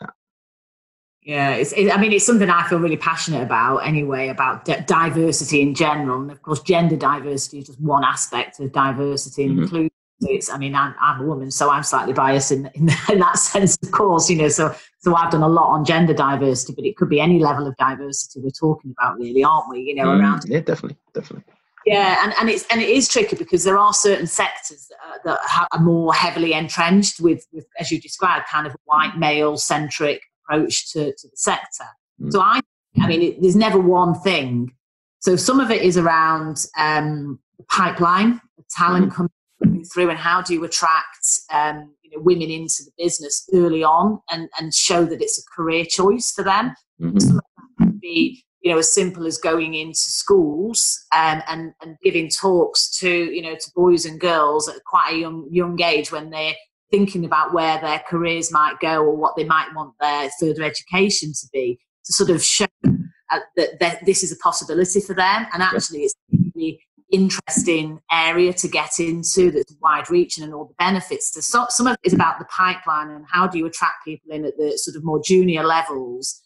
Yeah, 1.24 1.52
it's, 1.54 1.72
it, 1.72 1.90
I 1.90 1.98
mean, 1.98 2.12
it's 2.12 2.26
something 2.26 2.50
I 2.50 2.68
feel 2.68 2.78
really 2.78 2.98
passionate 2.98 3.42
about 3.42 3.78
anyway, 3.78 4.28
about 4.28 4.66
d- 4.66 4.76
diversity 4.87 5.62
in 5.62 5.74
general. 5.74 6.20
And 6.20 6.30
of 6.30 6.42
course, 6.42 6.60
gender 6.60 6.96
diversity 6.96 7.60
is 7.60 7.66
just 7.66 7.80
one 7.80 8.04
aspect 8.04 8.60
of 8.60 8.72
diversity 8.72 9.44
and 9.44 9.52
mm-hmm. 9.52 9.62
inclusion. 9.62 9.90
It's, 10.20 10.50
I 10.50 10.58
mean, 10.58 10.74
I'm, 10.74 10.94
I'm, 11.00 11.22
a 11.22 11.24
woman, 11.24 11.50
so 11.50 11.70
I'm 11.70 11.82
slightly 11.82 12.12
biased 12.12 12.52
in, 12.52 12.66
in, 12.74 12.90
in, 13.10 13.18
that 13.20 13.38
sense, 13.38 13.78
of 13.82 13.90
course, 13.90 14.28
you 14.28 14.37
know, 14.37 14.48
so, 14.48 14.74
so 14.98 15.14
I've 15.14 15.30
done 15.30 15.42
a 15.42 15.48
lot 15.48 15.70
on 15.70 15.84
gender 15.84 16.14
diversity, 16.14 16.74
but 16.74 16.84
it 16.84 16.96
could 16.96 17.08
be 17.08 17.20
any 17.20 17.38
level 17.38 17.66
of 17.66 17.76
diversity 17.78 18.40
we're 18.40 18.50
talking 18.50 18.94
about, 18.98 19.18
really, 19.18 19.42
aren't 19.42 19.68
we? 19.70 19.80
You 19.80 19.94
know, 19.94 20.04
mm, 20.04 20.20
around. 20.20 20.42
Yeah, 20.46 20.60
definitely, 20.60 20.98
definitely. 21.14 21.44
Yeah, 21.87 22.22
and, 22.22 22.32
and 22.40 22.48
it's 22.48 22.64
and 22.70 22.80
it 22.80 22.88
is 22.88 23.08
tricky 23.08 23.37
because 23.37 23.64
there 23.64 23.76
are 23.76 23.92
certain 23.92 24.26
sectors 24.26 24.88
that 24.88 24.98
are, 25.06 25.37
that 25.37 25.68
are 25.72 25.80
more 25.80 26.14
heavily 26.14 26.54
entrenched 26.54 27.20
with, 27.20 27.46
with, 27.52 27.66
as 27.78 27.90
you 27.90 28.00
described, 28.00 28.46
kind 28.50 28.66
of 28.66 28.74
white 28.87 29.18
male 29.18 29.58
centric 29.58 30.22
approach 30.48 30.92
to, 30.92 31.12
to 31.12 31.28
the 31.28 31.37
sector. 31.37 31.85
Mm. 32.20 32.33
So 32.33 32.40
I, 32.40 32.61
I 33.00 33.07
mean, 33.07 33.22
it, 33.22 33.42
there's 33.42 33.57
never 33.57 33.78
one 33.78 34.14
thing. 34.20 34.72
So 35.20 35.37
some 35.37 35.61
of 35.61 35.70
it 35.70 35.83
is 35.83 35.96
around 35.96 36.66
um, 36.78 37.38
the 37.59 37.64
pipeline, 37.64 38.40
the 38.57 38.64
talent 38.70 39.12
mm. 39.12 39.14
coming 39.14 39.85
through, 39.85 40.11
and 40.11 40.18
how 40.18 40.42
do 40.42 40.54
you 40.54 40.64
attract 40.64 41.40
um, 41.52 41.94
you 42.02 42.11
know, 42.11 42.22
women 42.22 42.50
into 42.50 42.83
the 42.85 42.92
business 42.98 43.48
early 43.54 43.83
on 43.83 44.20
and, 44.30 44.48
and 44.59 44.74
show 44.74 45.04
that 45.04 45.22
it's 45.22 45.38
a 45.38 45.57
career 45.57 45.85
choice 45.85 46.30
for 46.33 46.44
them. 46.44 46.74
Mm-hmm. 47.00 47.18
Some 47.18 47.37
of 47.38 47.42
that 47.78 47.85
can 47.85 47.98
be 48.00 48.44
you 48.64 48.72
know, 48.72 48.78
as 48.78 48.90
simple 48.90 49.26
as 49.26 49.37
going 49.37 49.74
into 49.74 49.98
schools 49.98 51.04
um, 51.14 51.42
and 51.48 51.74
and 51.83 51.96
giving 52.02 52.30
talks 52.30 52.90
to 52.98 53.09
you 53.09 53.42
know 53.42 53.54
to 53.54 53.70
boys 53.76 54.07
and 54.07 54.18
girls 54.18 54.68
at 54.70 54.83
quite 54.85 55.12
a 55.12 55.18
young 55.18 55.46
young 55.50 55.80
age 55.83 56.11
when 56.11 56.30
they're 56.30 56.54
thinking 56.94 57.24
about 57.24 57.52
where 57.52 57.80
their 57.80 57.98
careers 58.09 58.52
might 58.52 58.78
go 58.78 59.02
or 59.02 59.16
what 59.16 59.35
they 59.37 59.42
might 59.42 59.68
want 59.74 59.92
their 60.00 60.30
further 60.38 60.62
education 60.62 61.33
to 61.33 61.48
be 61.52 61.76
to 62.04 62.12
sort 62.12 62.30
of 62.30 62.40
show 62.40 62.66
uh, 62.85 63.40
that, 63.57 63.98
this 64.07 64.22
is 64.22 64.30
a 64.30 64.37
possibility 64.37 65.00
for 65.00 65.12
them. 65.12 65.46
And 65.52 65.61
actually 65.61 66.02
it's 66.02 66.14
a 66.33 66.37
really 66.54 66.80
interesting 67.11 67.98
area 68.12 68.52
to 68.52 68.68
get 68.68 69.00
into 69.00 69.50
that's 69.50 69.74
wide 69.80 70.09
reaching 70.09 70.44
and 70.44 70.54
all 70.54 70.66
the 70.66 70.74
benefits. 70.78 71.33
So, 71.44 71.66
some 71.68 71.88
of 71.88 71.94
it 71.94 72.00
is 72.04 72.12
about 72.12 72.38
the 72.38 72.44
pipeline 72.44 73.11
and 73.11 73.24
how 73.28 73.48
do 73.48 73.59
you 73.59 73.66
attract 73.66 74.04
people 74.04 74.33
in 74.33 74.44
at 74.44 74.57
the 74.57 74.78
sort 74.78 74.96
of 74.96 75.02
more 75.02 75.20
junior 75.20 75.64
levels. 75.64 76.42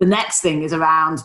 The 0.00 0.06
next 0.06 0.40
thing 0.40 0.64
is 0.64 0.72
around 0.72 1.20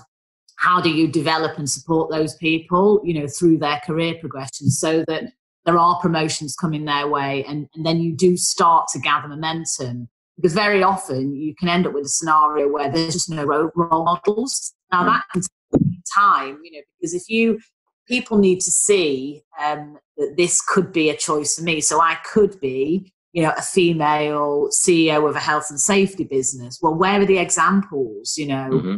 how 0.57 0.79
do 0.79 0.91
you 0.91 1.07
develop 1.07 1.57
and 1.57 1.67
support 1.67 2.11
those 2.11 2.35
people 2.35 3.01
you 3.03 3.19
know 3.19 3.27
through 3.27 3.57
their 3.57 3.81
career 3.85 4.13
progression 4.19 4.69
so 4.69 5.03
that 5.07 5.23
there 5.65 5.77
are 5.77 5.99
promotions 5.99 6.55
coming 6.55 6.85
their 6.85 7.07
way 7.07 7.43
and, 7.45 7.67
and 7.75 7.85
then 7.85 7.99
you 7.99 8.15
do 8.15 8.35
start 8.37 8.87
to 8.93 8.99
gather 8.99 9.27
momentum. 9.27 10.09
Because 10.37 10.53
very 10.53 10.81
often 10.81 11.35
you 11.35 11.53
can 11.53 11.69
end 11.69 11.85
up 11.85 11.93
with 11.93 12.05
a 12.05 12.09
scenario 12.09 12.67
where 12.67 12.89
there's 12.89 13.13
just 13.13 13.29
no 13.29 13.43
role, 13.43 13.71
models. 13.75 14.73
Now 14.91 15.03
that 15.03 15.23
can 15.31 15.41
take 15.41 16.01
time 16.15 16.59
you 16.63 16.71
know 16.71 16.81
because 16.99 17.13
if 17.13 17.29
you 17.29 17.59
people 18.07 18.37
need 18.37 18.59
to 18.59 18.71
see 18.71 19.41
um, 19.61 19.97
that 20.17 20.33
this 20.37 20.61
could 20.61 20.91
be 20.91 21.09
a 21.09 21.15
choice 21.15 21.55
for 21.55 21.63
me. 21.63 21.79
So 21.79 22.01
i 22.01 22.15
could 22.33 22.59
be 22.59 23.13
you 23.33 23.43
know 23.43 23.53
a 23.55 23.61
female 23.61 24.69
ceo 24.71 25.29
of 25.29 25.35
a 25.35 25.39
health 25.39 25.67
and 25.69 25.79
safety 25.79 26.23
business. 26.23 26.79
Well 26.81 26.95
where 26.95 27.21
are 27.21 27.25
the 27.25 27.37
examples 27.37 28.35
you 28.37 28.47
know? 28.47 28.69
Mm-hmm. 28.71 28.97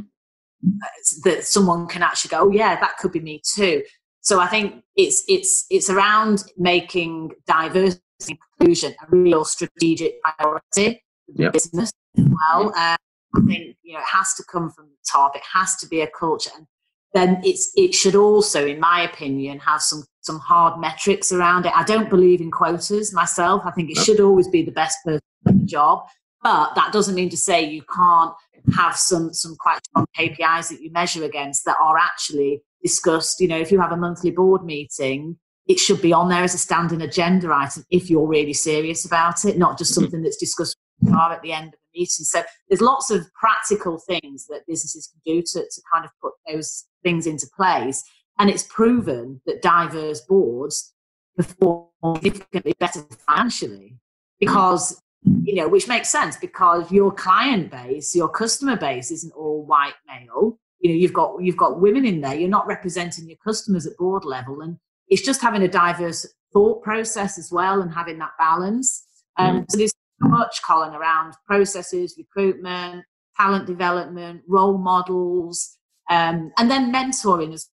that 1.25 1.43
someone 1.43 1.87
can 1.87 2.03
actually 2.03 2.29
go 2.29 2.43
oh 2.43 2.51
yeah 2.51 2.79
that 2.79 2.97
could 2.97 3.11
be 3.11 3.19
me 3.19 3.41
too 3.43 3.83
so 4.23 4.39
I 4.39 4.47
think 4.47 4.83
it's 4.95 5.23
it's 5.27 5.65
it's 5.69 5.89
around 5.89 6.43
making 6.57 7.31
diversity 7.45 8.01
inclusion 8.29 8.95
a 9.01 9.15
real 9.15 9.43
strategic 9.43 10.21
priority 10.21 11.03
for 11.25 11.33
the 11.35 11.43
yep. 11.43 11.53
business 11.53 11.91
as 12.17 12.25
well. 12.25 12.67
Um, 12.67 12.97
I 13.35 13.41
think 13.45 13.75
you 13.83 13.93
know 13.93 13.99
it 13.99 14.05
has 14.05 14.33
to 14.35 14.43
come 14.49 14.69
from 14.69 14.85
the 14.85 14.97
top. 15.11 15.35
It 15.35 15.43
has 15.53 15.75
to 15.77 15.87
be 15.87 16.01
a 16.01 16.07
culture, 16.07 16.51
and 16.55 16.65
then 17.13 17.41
it's 17.43 17.73
it 17.75 17.93
should 17.93 18.15
also, 18.15 18.65
in 18.65 18.79
my 18.79 19.01
opinion, 19.01 19.59
have 19.59 19.81
some 19.81 20.05
some 20.21 20.39
hard 20.39 20.79
metrics 20.79 21.33
around 21.33 21.65
it. 21.65 21.73
I 21.75 21.83
don't 21.83 22.09
believe 22.09 22.39
in 22.39 22.49
quotas 22.49 23.13
myself. 23.13 23.63
I 23.65 23.71
think 23.71 23.91
it 23.91 23.97
should 23.97 24.21
always 24.21 24.47
be 24.47 24.63
the 24.63 24.71
best 24.71 24.99
person 25.03 25.19
for 25.43 25.51
the 25.51 25.65
job, 25.65 26.05
but 26.41 26.75
that 26.75 26.93
doesn't 26.93 27.15
mean 27.15 27.29
to 27.29 27.37
say 27.37 27.61
you 27.61 27.83
can't 27.93 28.33
have 28.77 28.95
some 28.95 29.33
some 29.33 29.57
quite 29.59 29.81
strong 29.85 30.05
KPIs 30.17 30.69
that 30.69 30.81
you 30.81 30.91
measure 30.93 31.25
against 31.25 31.65
that 31.65 31.75
are 31.81 31.97
actually 31.97 32.61
discussed. 32.83 33.39
You 33.39 33.47
know, 33.47 33.57
if 33.57 33.71
you 33.71 33.79
have 33.79 33.91
a 33.91 33.97
monthly 33.97 34.31
board 34.31 34.63
meeting, 34.63 35.37
it 35.67 35.79
should 35.79 36.01
be 36.01 36.13
on 36.13 36.29
there 36.29 36.43
as 36.43 36.53
a 36.53 36.57
standing 36.57 37.01
agenda 37.01 37.53
item 37.53 37.85
if 37.89 38.09
you're 38.09 38.27
really 38.27 38.53
serious 38.53 39.05
about 39.05 39.45
it, 39.45 39.57
not 39.57 39.77
just 39.77 39.91
mm-hmm. 39.91 40.01
something 40.01 40.21
that's 40.21 40.37
discussed 40.37 40.77
at 41.07 41.41
the 41.41 41.51
end 41.51 41.67
of 41.67 41.73
the 41.73 41.99
meeting. 41.99 42.25
So 42.25 42.43
there's 42.67 42.81
lots 42.81 43.09
of 43.09 43.25
practical 43.33 43.99
things 43.99 44.45
that 44.47 44.61
businesses 44.67 45.07
can 45.07 45.21
do 45.25 45.41
to, 45.41 45.59
to 45.59 45.81
kind 45.93 46.05
of 46.05 46.11
put 46.21 46.33
those 46.47 46.85
things 47.03 47.27
into 47.27 47.47
place. 47.55 48.03
And 48.39 48.49
it's 48.49 48.63
proven 48.63 49.41
that 49.45 49.61
diverse 49.61 50.21
boards 50.21 50.93
perform 51.35 51.87
significantly 52.21 52.73
better 52.79 53.01
financially 53.27 53.97
because 54.39 55.01
you 55.43 55.55
know 55.55 55.67
which 55.67 55.87
makes 55.87 56.09
sense 56.09 56.35
because 56.37 56.91
your 56.91 57.11
client 57.11 57.71
base 57.71 58.13
your 58.13 58.27
customer 58.27 58.75
base 58.75 59.09
isn't 59.09 59.31
all 59.33 59.65
white 59.65 59.93
male 60.05 60.59
you 60.83 60.89
know 60.89 60.95
you've 60.95 61.13
got 61.13 61.41
you've 61.41 61.57
got 61.57 61.79
women 61.79 62.05
in 62.05 62.21
there 62.21 62.35
you're 62.35 62.49
not 62.49 62.67
representing 62.67 63.27
your 63.27 63.37
customers 63.43 63.87
at 63.87 63.97
board 63.97 64.25
level 64.25 64.61
and 64.61 64.77
it's 65.07 65.21
just 65.21 65.41
having 65.41 65.63
a 65.63 65.67
diverse 65.67 66.27
thought 66.51 66.83
process 66.83 67.39
as 67.39 67.51
well 67.51 67.81
and 67.81 67.91
having 67.91 68.19
that 68.19 68.31
balance 68.37 69.07
um, 69.39 69.61
mm. 69.61 69.65
so 69.69 69.77
there's 69.77 69.93
so 70.21 70.27
much 70.27 70.61
colin 70.61 70.93
around 70.93 71.33
processes 71.47 72.15
recruitment 72.17 73.03
talent 73.37 73.65
development 73.65 74.41
role 74.47 74.77
models 74.77 75.77
um, 76.09 76.51
and 76.59 76.69
then 76.69 76.93
mentoring 76.93 77.53
is 77.53 77.69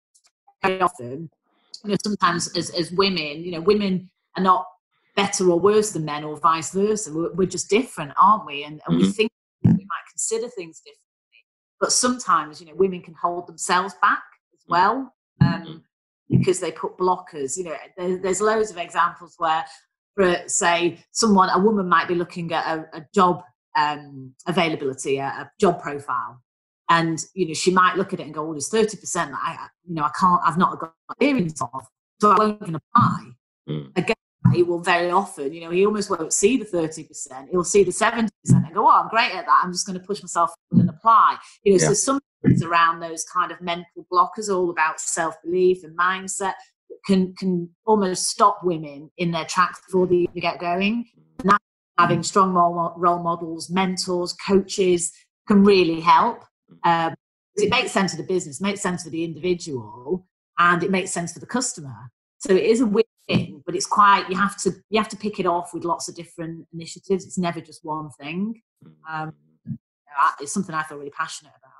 very 0.62 0.80
often 0.80 1.28
you 1.84 1.90
know 1.90 1.96
sometimes 2.04 2.56
as, 2.56 2.70
as 2.70 2.92
women 2.92 3.44
you 3.44 3.50
know 3.50 3.60
women 3.60 4.08
are 4.36 4.42
not 4.42 4.64
better 5.16 5.50
or 5.50 5.58
worse 5.58 5.90
than 5.90 6.04
men 6.04 6.22
or 6.22 6.38
vice 6.38 6.70
versa 6.70 7.12
we're, 7.12 7.32
we're 7.34 7.48
just 7.48 7.68
different 7.68 8.12
aren't 8.16 8.46
we 8.46 8.62
and, 8.62 8.80
and 8.86 8.96
mm-hmm. 8.96 9.06
we 9.06 9.12
think 9.12 9.30
we 9.64 9.72
might 9.72 10.06
consider 10.08 10.48
things 10.48 10.80
different 10.80 11.09
but 11.80 11.92
sometimes, 11.92 12.60
you 12.60 12.66
know, 12.66 12.74
women 12.74 13.00
can 13.00 13.14
hold 13.14 13.46
themselves 13.46 13.94
back 14.02 14.22
as 14.54 14.60
mm. 14.60 14.70
well 14.70 15.14
um, 15.40 15.82
because 16.28 16.60
they 16.60 16.70
put 16.70 16.98
blockers. 16.98 17.56
You 17.56 17.64
know, 17.64 17.74
there, 17.96 18.18
there's 18.18 18.40
loads 18.40 18.70
of 18.70 18.76
examples 18.76 19.34
where, 19.38 19.64
for 20.14 20.36
say, 20.46 21.02
someone, 21.12 21.48
a 21.48 21.58
woman 21.58 21.88
might 21.88 22.06
be 22.06 22.14
looking 22.14 22.52
at 22.52 22.66
a, 22.66 22.98
a 22.98 23.06
job 23.14 23.42
um, 23.76 24.34
availability, 24.46 25.18
a, 25.18 25.24
a, 25.24 25.50
job 25.60 25.80
profile, 25.80 26.42
and 26.88 27.24
you 27.34 27.46
know, 27.46 27.54
she 27.54 27.70
might 27.70 27.96
look 27.96 28.12
at 28.12 28.20
it 28.20 28.24
and 28.24 28.34
go, 28.34 28.48
"Oh, 28.48 28.52
there's 28.52 28.68
thirty 28.68 28.96
percent 28.96 29.30
that 29.30 29.40
I, 29.40 29.68
you 29.86 29.94
know, 29.94 30.02
I 30.02 30.10
can't, 30.18 30.40
I've 30.44 30.58
not 30.58 30.78
got 30.80 30.92
experience 31.12 31.62
of, 31.62 31.86
so 32.20 32.32
I 32.32 32.36
won't 32.36 32.62
apply." 32.62 33.30
Mm. 33.68 33.96
Again, 33.96 34.16
he 34.52 34.62
will 34.62 34.80
very 34.80 35.10
often, 35.10 35.52
you 35.52 35.60
know, 35.60 35.70
he 35.70 35.86
almost 35.86 36.10
won't 36.10 36.32
see 36.32 36.56
the 36.56 36.64
30%. 36.64 37.50
He'll 37.50 37.62
see 37.62 37.84
the 37.84 37.90
70% 37.90 38.28
and 38.48 38.74
go, 38.74 38.86
oh, 38.86 38.90
I'm 38.90 39.08
great 39.08 39.34
at 39.34 39.46
that. 39.46 39.60
I'm 39.62 39.72
just 39.72 39.86
going 39.86 39.98
to 39.98 40.04
push 40.04 40.22
myself 40.22 40.52
apply. 41.00 41.36
You 41.64 41.72
know, 41.72 41.78
yeah. 41.80 41.88
so 41.88 41.94
some 41.94 42.20
things 42.42 42.62
around 42.62 43.00
those 43.00 43.24
kind 43.24 43.50
of 43.50 43.60
mental 43.60 44.06
blockers, 44.12 44.48
all 44.54 44.70
about 44.70 45.00
self 45.00 45.34
belief 45.42 45.84
and 45.84 45.96
mindset, 45.96 46.54
can 47.06 47.34
can 47.34 47.70
almost 47.86 48.28
stop 48.28 48.60
women 48.62 49.10
in 49.18 49.30
their 49.30 49.44
tracks 49.44 49.80
before 49.86 50.06
they 50.06 50.16
even 50.16 50.40
get 50.40 50.58
going. 50.58 51.06
And 51.40 51.50
that, 51.50 51.60
having 51.98 52.22
strong 52.22 52.52
role 52.52 53.22
models, 53.22 53.70
mentors, 53.70 54.32
coaches 54.34 55.12
can 55.48 55.64
really 55.64 56.00
help. 56.00 56.44
Um, 56.84 57.14
it 57.56 57.70
makes 57.70 57.90
sense 57.90 58.12
for 58.12 58.22
the 58.22 58.26
business, 58.26 58.60
makes 58.60 58.80
sense 58.80 59.02
for 59.02 59.10
the 59.10 59.24
individual, 59.24 60.26
and 60.58 60.82
it 60.82 60.90
makes 60.90 61.10
sense 61.10 61.32
for 61.32 61.40
the 61.40 61.46
customer. 61.46 62.10
So 62.38 62.52
it 62.54 62.64
is 62.64 62.80
a 62.80 62.86
win, 62.86 63.04
but 63.66 63.74
it's 63.74 63.86
quite 63.86 64.28
you 64.30 64.36
have 64.36 64.56
to 64.62 64.72
you 64.88 64.98
have 64.98 65.08
to 65.10 65.16
pick 65.16 65.38
it 65.40 65.46
off 65.46 65.74
with 65.74 65.84
lots 65.84 66.08
of 66.08 66.14
different 66.14 66.66
initiatives. 66.72 67.24
It's 67.24 67.38
never 67.38 67.60
just 67.60 67.84
one 67.84 68.10
thing. 68.18 68.62
Um, 69.08 69.34
it's 70.40 70.52
something 70.52 70.74
I 70.74 70.82
feel 70.82 70.98
really 70.98 71.10
passionate 71.10 71.52
about. 71.58 71.70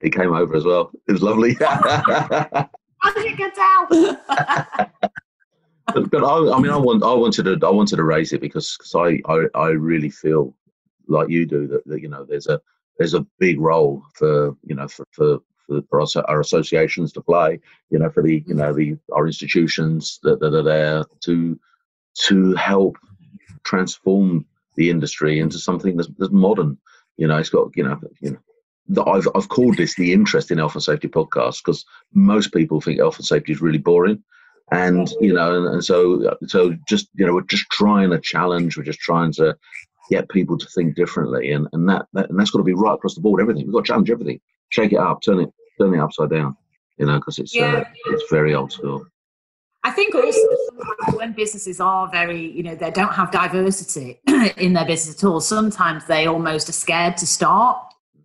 He 0.00 0.10
came 0.10 0.32
over 0.32 0.56
as 0.56 0.64
well. 0.64 0.90
It 1.08 1.12
was 1.12 1.22
lovely. 1.22 1.54
How 1.60 2.68
did 3.14 3.30
you 3.30 3.36
get 3.36 3.54
down? 3.54 3.86
but, 6.10 6.24
I, 6.24 6.54
I, 6.54 6.60
mean, 6.60 6.70
I 6.70 6.76
want, 6.76 7.02
I 7.02 7.12
wanted 7.12 7.44
to, 7.44 7.66
I 7.66 7.70
wanted 7.70 7.96
to 7.96 8.04
raise 8.04 8.32
it 8.32 8.40
because, 8.40 8.76
because 8.76 8.94
I, 8.94 9.20
I, 9.30 9.46
I 9.54 9.68
really 9.70 10.10
feel 10.10 10.54
like 11.08 11.28
you 11.28 11.46
do 11.46 11.66
that, 11.68 11.86
that, 11.86 12.00
you 12.00 12.08
know, 12.08 12.24
there's 12.24 12.46
a, 12.46 12.60
there's 12.98 13.14
a 13.14 13.26
big 13.38 13.60
role 13.60 14.02
for, 14.14 14.56
you 14.64 14.74
know, 14.74 14.88
for, 14.88 15.06
for, 15.12 15.38
for, 15.66 15.82
for 15.88 16.00
us, 16.00 16.16
our 16.16 16.40
associations 16.40 17.12
to 17.12 17.20
play, 17.20 17.60
you 17.90 17.98
know, 17.98 18.10
for 18.10 18.22
the, 18.22 18.42
you 18.46 18.54
know, 18.54 18.72
the, 18.72 18.96
our 19.12 19.26
institutions 19.26 20.20
that, 20.22 20.40
that 20.40 20.54
are 20.54 20.62
there 20.62 21.04
to, 21.20 21.58
to 22.14 22.54
help 22.54 22.96
transform 23.64 24.44
the 24.76 24.90
industry 24.90 25.40
into 25.40 25.58
something 25.58 25.96
that's, 25.96 26.08
that's 26.18 26.32
modern. 26.32 26.78
You 27.20 27.26
know, 27.26 27.36
it's 27.36 27.50
got, 27.50 27.76
you 27.76 27.84
know, 27.84 28.00
you 28.22 28.38
know, 28.88 29.04
I've 29.04 29.28
I've 29.34 29.50
called 29.50 29.76
this 29.76 29.94
the 29.94 30.14
interesting 30.14 30.56
health 30.56 30.72
and 30.74 30.82
safety 30.82 31.06
podcast 31.06 31.58
because 31.62 31.84
most 32.14 32.50
people 32.54 32.80
think 32.80 32.98
health 32.98 33.18
and 33.18 33.26
safety 33.26 33.52
is 33.52 33.60
really 33.60 33.76
boring, 33.76 34.24
and 34.72 35.06
you 35.20 35.34
know, 35.34 35.54
and, 35.54 35.74
and, 35.74 35.84
so 35.84 36.34
so 36.46 36.74
just 36.88 37.08
you 37.14 37.26
know, 37.26 37.34
we're 37.34 37.42
just 37.42 37.68
trying 37.70 38.08
to 38.08 38.18
challenge. 38.18 38.78
We're 38.78 38.84
just 38.84 39.00
trying 39.00 39.32
to 39.32 39.54
get 40.08 40.30
people 40.30 40.56
to 40.56 40.66
think 40.74 40.96
differently, 40.96 41.52
and 41.52 41.68
and 41.74 41.86
that, 41.90 42.06
that 42.14 42.30
and 42.30 42.40
that's 42.40 42.52
got 42.52 42.60
to 42.60 42.64
be 42.64 42.72
right 42.72 42.94
across 42.94 43.14
the 43.14 43.20
board. 43.20 43.42
Everything 43.42 43.66
we've 43.66 43.74
got 43.74 43.84
to 43.84 43.88
challenge 43.88 44.10
everything, 44.10 44.40
shake 44.70 44.94
it 44.94 44.98
up, 44.98 45.20
turn 45.20 45.40
it 45.40 45.50
turn 45.78 45.92
it 45.92 46.00
upside 46.00 46.30
down. 46.30 46.56
You 46.96 47.04
know, 47.04 47.18
because 47.18 47.38
it's 47.38 47.54
uh, 47.54 47.58
yeah. 47.58 47.74
uh, 47.80 47.84
it's 48.06 48.30
very 48.30 48.54
old 48.54 48.72
school. 48.72 49.04
I 49.82 49.90
think 49.90 50.14
also 50.14 50.40
when 51.16 51.32
businesses 51.32 51.80
are 51.80 52.08
very, 52.08 52.50
you 52.50 52.62
know, 52.62 52.74
they 52.74 52.90
don't 52.90 53.14
have 53.14 53.30
diversity 53.30 54.20
in 54.58 54.74
their 54.74 54.84
business 54.84 55.22
at 55.22 55.26
all, 55.26 55.40
sometimes 55.40 56.06
they 56.06 56.26
almost 56.26 56.68
are 56.68 56.72
scared 56.72 57.16
to 57.18 57.26
start 57.26 57.78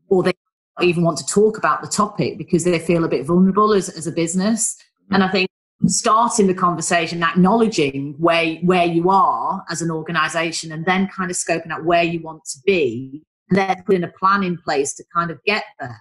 or 0.09 0.23
they 0.23 0.33
even 0.81 1.03
want 1.03 1.17
to 1.17 1.25
talk 1.25 1.57
about 1.57 1.81
the 1.81 1.87
topic 1.87 2.37
because 2.37 2.65
they 2.65 2.77
feel 2.77 3.05
a 3.05 3.07
bit 3.07 3.25
vulnerable 3.25 3.73
as, 3.73 3.87
as 3.89 4.05
a 4.05 4.11
business. 4.11 4.75
And 5.11 5.23
I 5.23 5.29
think 5.29 5.47
starting 5.87 6.47
the 6.47 6.53
conversation, 6.53 7.23
acknowledging 7.23 8.15
where, 8.17 8.55
where 8.55 8.85
you 8.85 9.09
are 9.09 9.63
as 9.69 9.81
an 9.81 9.91
organization, 9.91 10.73
and 10.73 10.85
then 10.85 11.07
kind 11.07 11.31
of 11.31 11.37
scoping 11.37 11.71
out 11.71 11.85
where 11.85 12.03
you 12.03 12.21
want 12.21 12.43
to 12.45 12.59
be, 12.65 13.23
and 13.49 13.57
then 13.57 13.83
putting 13.85 14.03
a 14.03 14.11
plan 14.19 14.43
in 14.43 14.57
place 14.57 14.93
to 14.95 15.03
kind 15.13 15.31
of 15.31 15.41
get 15.45 15.63
there 15.79 15.99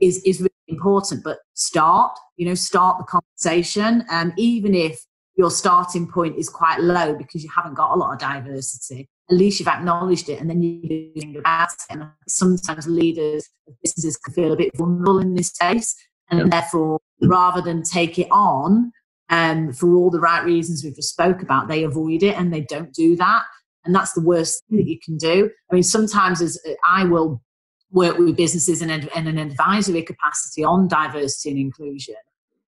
is, 0.00 0.22
is 0.24 0.40
really 0.40 0.50
important. 0.68 1.24
But 1.24 1.38
start, 1.54 2.18
you 2.36 2.46
know, 2.46 2.54
start 2.54 2.98
the 2.98 3.04
conversation. 3.04 4.04
And 4.10 4.30
um, 4.30 4.34
even 4.36 4.74
if 4.74 5.00
your 5.36 5.50
starting 5.50 6.06
point 6.06 6.36
is 6.36 6.48
quite 6.48 6.80
low 6.80 7.14
because 7.14 7.42
you 7.42 7.50
haven't 7.54 7.74
got 7.74 7.94
a 7.94 7.96
lot 7.96 8.12
of 8.12 8.18
diversity, 8.18 9.08
at 9.30 9.36
least 9.36 9.60
you've 9.60 9.68
acknowledged 9.68 10.28
it 10.28 10.40
and 10.40 10.48
then 10.48 10.62
you're 10.62 11.10
doing 11.14 11.36
about 11.36 11.68
it. 11.72 11.78
And 11.90 12.08
sometimes 12.26 12.86
leaders 12.86 13.48
of 13.66 13.74
businesses 13.82 14.16
can 14.16 14.34
feel 14.34 14.52
a 14.52 14.56
bit 14.56 14.76
vulnerable 14.76 15.18
in 15.18 15.34
this 15.34 15.52
case. 15.52 15.94
And 16.30 16.52
therefore, 16.52 16.98
rather 17.22 17.62
than 17.62 17.82
take 17.82 18.18
it 18.18 18.28
on 18.30 18.92
um, 19.30 19.72
for 19.72 19.94
all 19.94 20.10
the 20.10 20.20
right 20.20 20.44
reasons 20.44 20.84
we've 20.84 20.94
just 20.94 21.10
spoke 21.10 21.42
about, 21.42 21.68
they 21.68 21.84
avoid 21.84 22.22
it 22.22 22.36
and 22.36 22.52
they 22.52 22.62
don't 22.62 22.92
do 22.92 23.16
that. 23.16 23.44
And 23.84 23.94
that's 23.94 24.12
the 24.12 24.20
worst 24.20 24.62
thing 24.68 24.78
that 24.78 24.86
you 24.86 24.98
can 25.02 25.16
do. 25.16 25.50
I 25.70 25.74
mean, 25.74 25.82
sometimes 25.82 26.42
as 26.42 26.58
I 26.86 27.04
will 27.04 27.42
work 27.90 28.18
with 28.18 28.36
businesses 28.36 28.82
in, 28.82 28.90
in 28.90 29.26
an 29.26 29.38
advisory 29.38 30.02
capacity 30.02 30.64
on 30.64 30.88
diversity 30.88 31.50
and 31.50 31.58
inclusion 31.58 32.16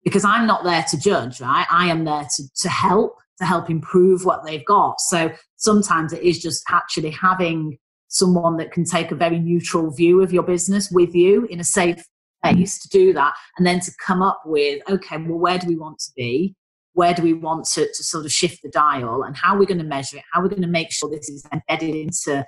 because 0.04 0.24
I'm 0.24 0.48
not 0.48 0.64
there 0.64 0.84
to 0.90 0.98
judge, 0.98 1.42
right? 1.42 1.66
I 1.70 1.88
am 1.88 2.06
there 2.06 2.28
to, 2.36 2.44
to 2.62 2.70
help 2.70 3.18
to 3.40 3.46
help 3.46 3.70
improve 3.70 4.26
what 4.26 4.44
they've 4.46 4.66
got. 4.66 5.00
So 5.00 5.32
sometimes 5.56 6.12
it 6.12 6.22
is 6.22 6.40
just 6.40 6.62
actually 6.70 7.12
having 7.12 7.78
someone 8.10 8.58
that 8.58 8.72
can 8.72 8.84
take 8.84 9.12
a 9.12 9.16
very 9.16 9.40
neutral 9.40 9.92
view 9.92 10.22
of 10.22 10.34
your 10.34 10.44
business 10.44 10.92
with 10.92 11.16
you 11.16 11.46
in 11.46 11.60
a 11.60 11.64
safe 11.64 12.04
place 12.44 12.80
to 12.80 12.90
do 12.90 13.14
that 13.14 13.34
and 13.58 13.66
then 13.66 13.80
to 13.80 13.92
come 14.06 14.22
up 14.22 14.42
with 14.46 14.82
okay 14.90 15.18
well 15.18 15.38
where 15.38 15.58
do 15.58 15.68
we 15.68 15.76
want 15.76 16.00
to 16.00 16.10
be 16.16 16.56
where 16.94 17.14
do 17.14 17.22
we 17.22 17.34
want 17.34 17.66
to, 17.66 17.86
to 17.86 18.04
sort 18.04 18.26
of 18.26 18.32
shift 18.32 18.62
the 18.64 18.70
dial 18.70 19.24
and 19.24 19.36
how 19.36 19.54
are 19.54 19.60
we 19.60 19.66
going 19.66 19.78
to 19.78 19.84
measure 19.84 20.18
it 20.18 20.24
how 20.32 20.40
are 20.40 20.44
we 20.44 20.50
going 20.50 20.62
to 20.62 20.68
make 20.68 20.92
sure 20.92 21.10
this 21.10 21.30
is 21.30 21.46
embedded 21.52 21.94
into 21.94 22.46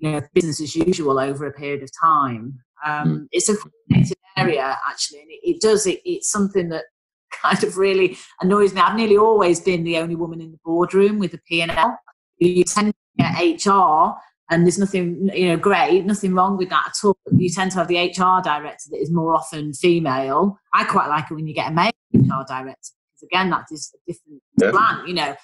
you 0.00 0.10
know 0.10 0.20
business 0.34 0.60
as 0.60 0.74
usual 0.74 1.18
over 1.18 1.46
a 1.46 1.52
period 1.52 1.82
of 1.82 1.90
time 2.02 2.58
um, 2.84 3.08
hmm. 3.08 3.24
it's 3.32 3.48
a 3.48 3.56
connected 3.88 4.16
area 4.36 4.76
actually 4.88 5.20
and 5.20 5.30
it, 5.30 5.40
it 5.42 5.60
does 5.60 5.86
it, 5.86 6.00
it's 6.04 6.30
something 6.30 6.68
that 6.68 6.84
kind 7.42 7.62
of 7.64 7.76
really 7.76 8.16
annoys 8.40 8.74
me. 8.74 8.80
I've 8.80 8.96
nearly 8.96 9.16
always 9.16 9.60
been 9.60 9.84
the 9.84 9.98
only 9.98 10.16
woman 10.16 10.40
in 10.40 10.52
the 10.52 10.58
boardroom 10.64 11.18
with 11.18 11.34
a 11.34 11.38
P&L. 11.48 11.98
You 12.38 12.64
tend 12.64 12.92
to 12.92 12.94
get 13.18 13.66
HR, 13.66 14.14
and 14.50 14.64
there's 14.64 14.78
nothing, 14.78 15.30
you 15.34 15.48
know, 15.48 15.56
great, 15.56 16.04
nothing 16.06 16.34
wrong 16.34 16.56
with 16.56 16.70
that 16.70 16.86
at 16.88 17.06
all. 17.06 17.16
You 17.36 17.50
tend 17.50 17.72
to 17.72 17.78
have 17.78 17.88
the 17.88 17.98
HR 17.98 18.42
director 18.42 18.88
that 18.90 18.98
is 19.00 19.10
more 19.10 19.34
often 19.34 19.72
female. 19.72 20.58
I 20.74 20.84
quite 20.84 21.08
like 21.08 21.30
it 21.30 21.34
when 21.34 21.46
you 21.46 21.54
get 21.54 21.70
a 21.70 21.74
male 21.74 21.92
HR 22.14 22.44
director 22.48 22.92
because 23.14 23.22
again, 23.30 23.50
that 23.50 23.66
is 23.70 23.94
a 23.94 24.12
different 24.12 24.42
yeah. 24.58 24.70
plan. 24.70 25.06
You 25.06 25.14
know, 25.14 25.36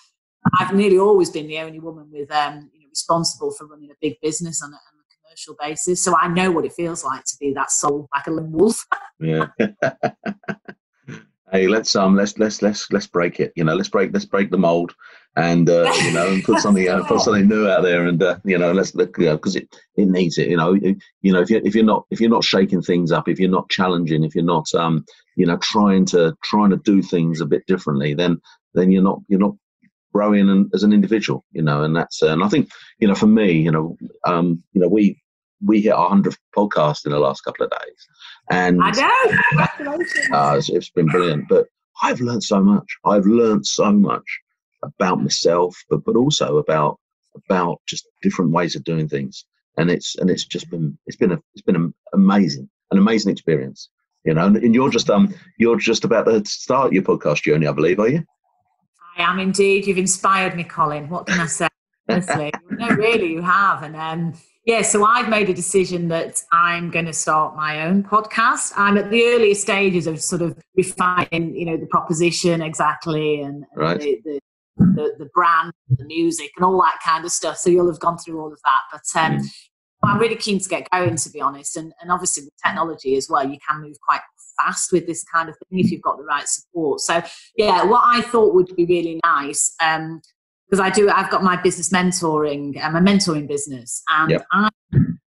I've 0.59 0.75
nearly 0.75 0.99
always 0.99 1.31
been 1.31 1.47
the 1.47 1.59
only 1.59 1.79
woman 1.79 2.09
with, 2.11 2.31
um, 2.33 2.71
responsible 2.97 3.53
for 3.53 3.67
running 3.67 3.91
a 3.91 3.95
big 4.01 4.17
business 4.23 4.63
on 4.63 4.71
a, 4.71 4.77
on 4.77 4.79
a 4.79 5.29
commercial 5.29 5.55
basis. 5.61 6.03
So 6.03 6.17
I 6.19 6.29
know 6.29 6.51
what 6.51 6.65
it 6.65 6.73
feels 6.73 7.05
like 7.05 7.25
to 7.25 7.37
be 7.39 7.53
that 7.53 7.71
soul, 7.71 8.09
like 8.15 8.27
a 8.27 8.31
lone 8.31 8.53
wolf. 8.53 8.87
yeah. 9.21 9.49
hey 11.53 11.69
let's 11.69 11.95
um 11.95 12.17
let's 12.17 12.37
let's 12.39 12.61
let's 12.61 12.91
let's 12.91 13.07
break 13.07 13.39
it 13.39 13.53
you 13.55 13.63
know 13.63 13.75
let's 13.75 13.89
break 13.89 14.13
let's 14.13 14.25
break 14.25 14.51
the 14.51 14.59
mold 14.59 14.93
and 15.37 15.71
uh, 15.71 15.93
you 16.03 16.13
know 16.13 16.27
and 16.33 16.43
put 16.43 16.59
something 16.59 16.89
out 16.89 17.07
put 17.07 17.21
something 17.27 17.47
new 17.47 17.69
out 17.69 17.83
there 17.83 18.07
and 18.09 18.21
uh, 18.21 18.37
you 18.45 18.59
know 18.59 18.73
let's 18.73 18.97
look 18.97 19.17
you 19.17 19.27
know 19.27 19.37
because 19.37 19.55
it 19.55 19.69
it 19.95 20.09
needs 20.09 20.39
it 20.39 20.49
you 20.49 20.57
know 20.57 20.73
you, 20.73 20.97
you 21.23 21.33
know 21.33 21.41
if 21.41 21.49
you 21.49 21.61
if 21.65 21.77
you're 21.77 21.85
not 21.85 22.05
if 22.11 22.21
you're 22.21 22.31
not 22.31 22.43
shaking 22.43 22.83
things 22.83 23.13
up 23.13 23.29
if 23.29 23.39
you're 23.39 23.49
not 23.49 23.69
challenging 23.71 24.25
if 24.25 24.35
you're 24.35 24.45
not 24.45 24.67
um 24.75 25.05
you 25.37 25.47
know 25.47 25.57
trying 25.59 26.05
to 26.05 26.37
trying 26.43 26.71
to 26.71 26.79
do 26.79 27.01
things 27.01 27.41
a 27.41 27.47
bit 27.47 27.65
differently 27.69 28.13
then 28.13 28.37
then 28.75 28.91
you're 28.91 29.03
not 29.03 29.21
you're 29.29 29.39
not 29.39 29.55
growing 30.13 30.49
and, 30.49 30.71
as 30.75 30.83
an 30.83 30.93
individual 30.93 31.45
you 31.53 31.63
know 31.63 31.83
and 31.83 31.95
that's 31.95 32.23
uh, 32.23 32.29
and 32.29 32.43
i 32.43 32.49
think 32.49 32.71
you 32.99 33.09
know 33.09 33.15
for 33.15 33.27
me 33.27 33.53
you 33.53 33.71
know 33.71 33.97
um 34.25 34.63
you 34.73 34.81
know 34.81 34.89
we 34.89 35.21
we 35.65 35.81
hit 35.81 35.93
our 35.93 36.11
100th 36.11 36.37
podcast 36.57 37.07
in 37.07 37.13
the 37.13 37.19
last 37.19 37.41
couple 37.43 37.65
of 37.65 37.71
days 37.71 38.07
and 38.51 38.83
I 38.83 38.91
know. 38.93 39.39
Congratulations. 39.49 40.29
Uh, 40.33 40.55
it's, 40.59 40.69
it's 40.69 40.91
been 40.91 41.07
brilliant. 41.07 41.49
But 41.49 41.67
I've 42.03 42.21
learned 42.21 42.45
so 42.45 42.63
much. 42.63 42.87
I've 43.05 43.27
learned 43.27 43.67
so 43.67 43.93
much 43.93 44.25
about 44.83 45.23
myself, 45.23 45.77
but 45.91 46.05
but 46.05 46.17
also 46.17 46.59
about 46.59 46.99
about 47.35 47.81
just 47.87 48.09
different 48.23 48.53
ways 48.53 48.77
of 48.77 48.85
doing 48.85 49.09
things. 49.09 49.45
And 49.79 49.91
it's 49.91 50.17
and 50.17 50.31
it's 50.31 50.45
just 50.45 50.71
been 50.71 50.97
it's 51.07 51.17
been 51.17 51.33
a 51.33 51.39
it's 51.55 51.63
been 51.63 51.93
amazing, 52.13 52.69
an 52.91 52.99
amazing 52.99 53.33
experience. 53.33 53.89
You 54.25 54.35
know, 54.35 54.47
and, 54.47 54.57
and 54.57 54.75
you're 54.75 54.91
just 54.91 55.11
um 55.11 55.35
you're 55.59 55.79
just 55.79 56.05
about 56.05 56.25
to 56.25 56.45
start 56.45 56.93
your 56.93 57.03
podcast 57.03 57.43
journey, 57.43 57.67
I 57.67 57.73
believe, 57.73 57.99
are 57.99 58.09
you? 58.09 58.25
I 59.17 59.23
am 59.23 59.39
indeed. 59.39 59.87
You've 59.87 59.99
inspired 59.99 60.57
me, 60.57 60.65
Colin. 60.65 61.09
What 61.09 61.27
can 61.27 61.41
I 61.41 61.47
say? 61.47 61.69
Honestly, 62.09 62.53
no, 62.71 62.89
really, 62.91 63.33
you 63.33 63.43
have, 63.43 63.83
and 63.83 63.97
um, 63.97 64.35
yeah, 64.67 64.83
so 64.83 65.05
I've 65.05 65.29
made 65.29 65.49
a 65.49 65.55
decision 65.55 66.09
that 66.09 66.43
I'm 66.51 66.91
going 66.91 67.07
to 67.07 67.13
start 67.13 67.55
my 67.55 67.87
own 67.87 68.03
podcast. 68.03 68.73
I'm 68.77 68.99
at 68.99 69.11
the 69.11 69.25
earlier 69.27 69.55
stages 69.55 70.09
of 70.09 70.21
sort 70.21 70.43
of 70.43 70.59
refining, 70.77 71.55
you 71.55 71.67
know, 71.67 71.77
the 71.77 71.87
proposition 71.87 72.61
exactly 72.61 73.43
and, 73.43 73.65
right. 73.77 74.01
the, 74.01 74.21
the, 74.25 74.41
the, 74.77 75.15
the, 75.21 75.31
brand, 75.33 75.73
the 75.89 76.05
music, 76.05 76.51
and 76.57 76.65
all 76.65 76.83
that 76.83 76.99
kind 77.05 77.25
of 77.25 77.31
stuff. 77.31 77.59
So 77.59 77.71
you'll 77.71 77.87
have 77.87 78.01
gone 78.01 78.19
through 78.19 78.41
all 78.41 78.53
of 78.53 78.59
that. 78.65 78.81
But 78.91 79.21
um, 79.21 79.39
mm. 79.39 79.47
I'm 80.03 80.19
really 80.19 80.35
keen 80.35 80.59
to 80.59 80.69
get 80.69 80.91
going, 80.91 81.15
to 81.15 81.31
be 81.31 81.41
honest. 81.41 81.77
And, 81.77 81.93
and 82.01 82.11
obviously, 82.11 82.45
with 82.45 82.55
technology 82.65 83.15
as 83.15 83.29
well, 83.31 83.49
you 83.49 83.59
can 83.69 83.83
move 83.83 83.97
quite 84.01 84.21
fast 84.57 84.93
with 84.93 85.07
this 85.07 85.25
kind 85.25 85.49
of 85.49 85.57
thing 85.59 85.79
if 85.79 85.91
you've 85.91 86.03
got 86.03 86.17
the 86.19 86.25
right 86.25 86.49
support. 86.49 87.01
So, 87.01 87.23
yeah, 87.57 87.85
what 87.85 88.03
I 88.05 88.23
thought 88.23 88.55
would 88.55 88.75
be 88.77 88.85
really 88.85 89.21
nice. 89.25 89.75
Um, 89.83 90.21
because 90.69 90.81
I 90.81 90.91
do. 90.91 91.09
I've 91.09 91.31
got 91.31 91.45
my 91.45 91.57
business 91.57 91.91
mentoring, 91.91 92.83
um, 92.83 92.97
a 92.97 93.01
mentoring 93.01 93.47
business, 93.47 94.03
and 94.09 94.33
yep. 94.33 94.47
I, 94.53 94.69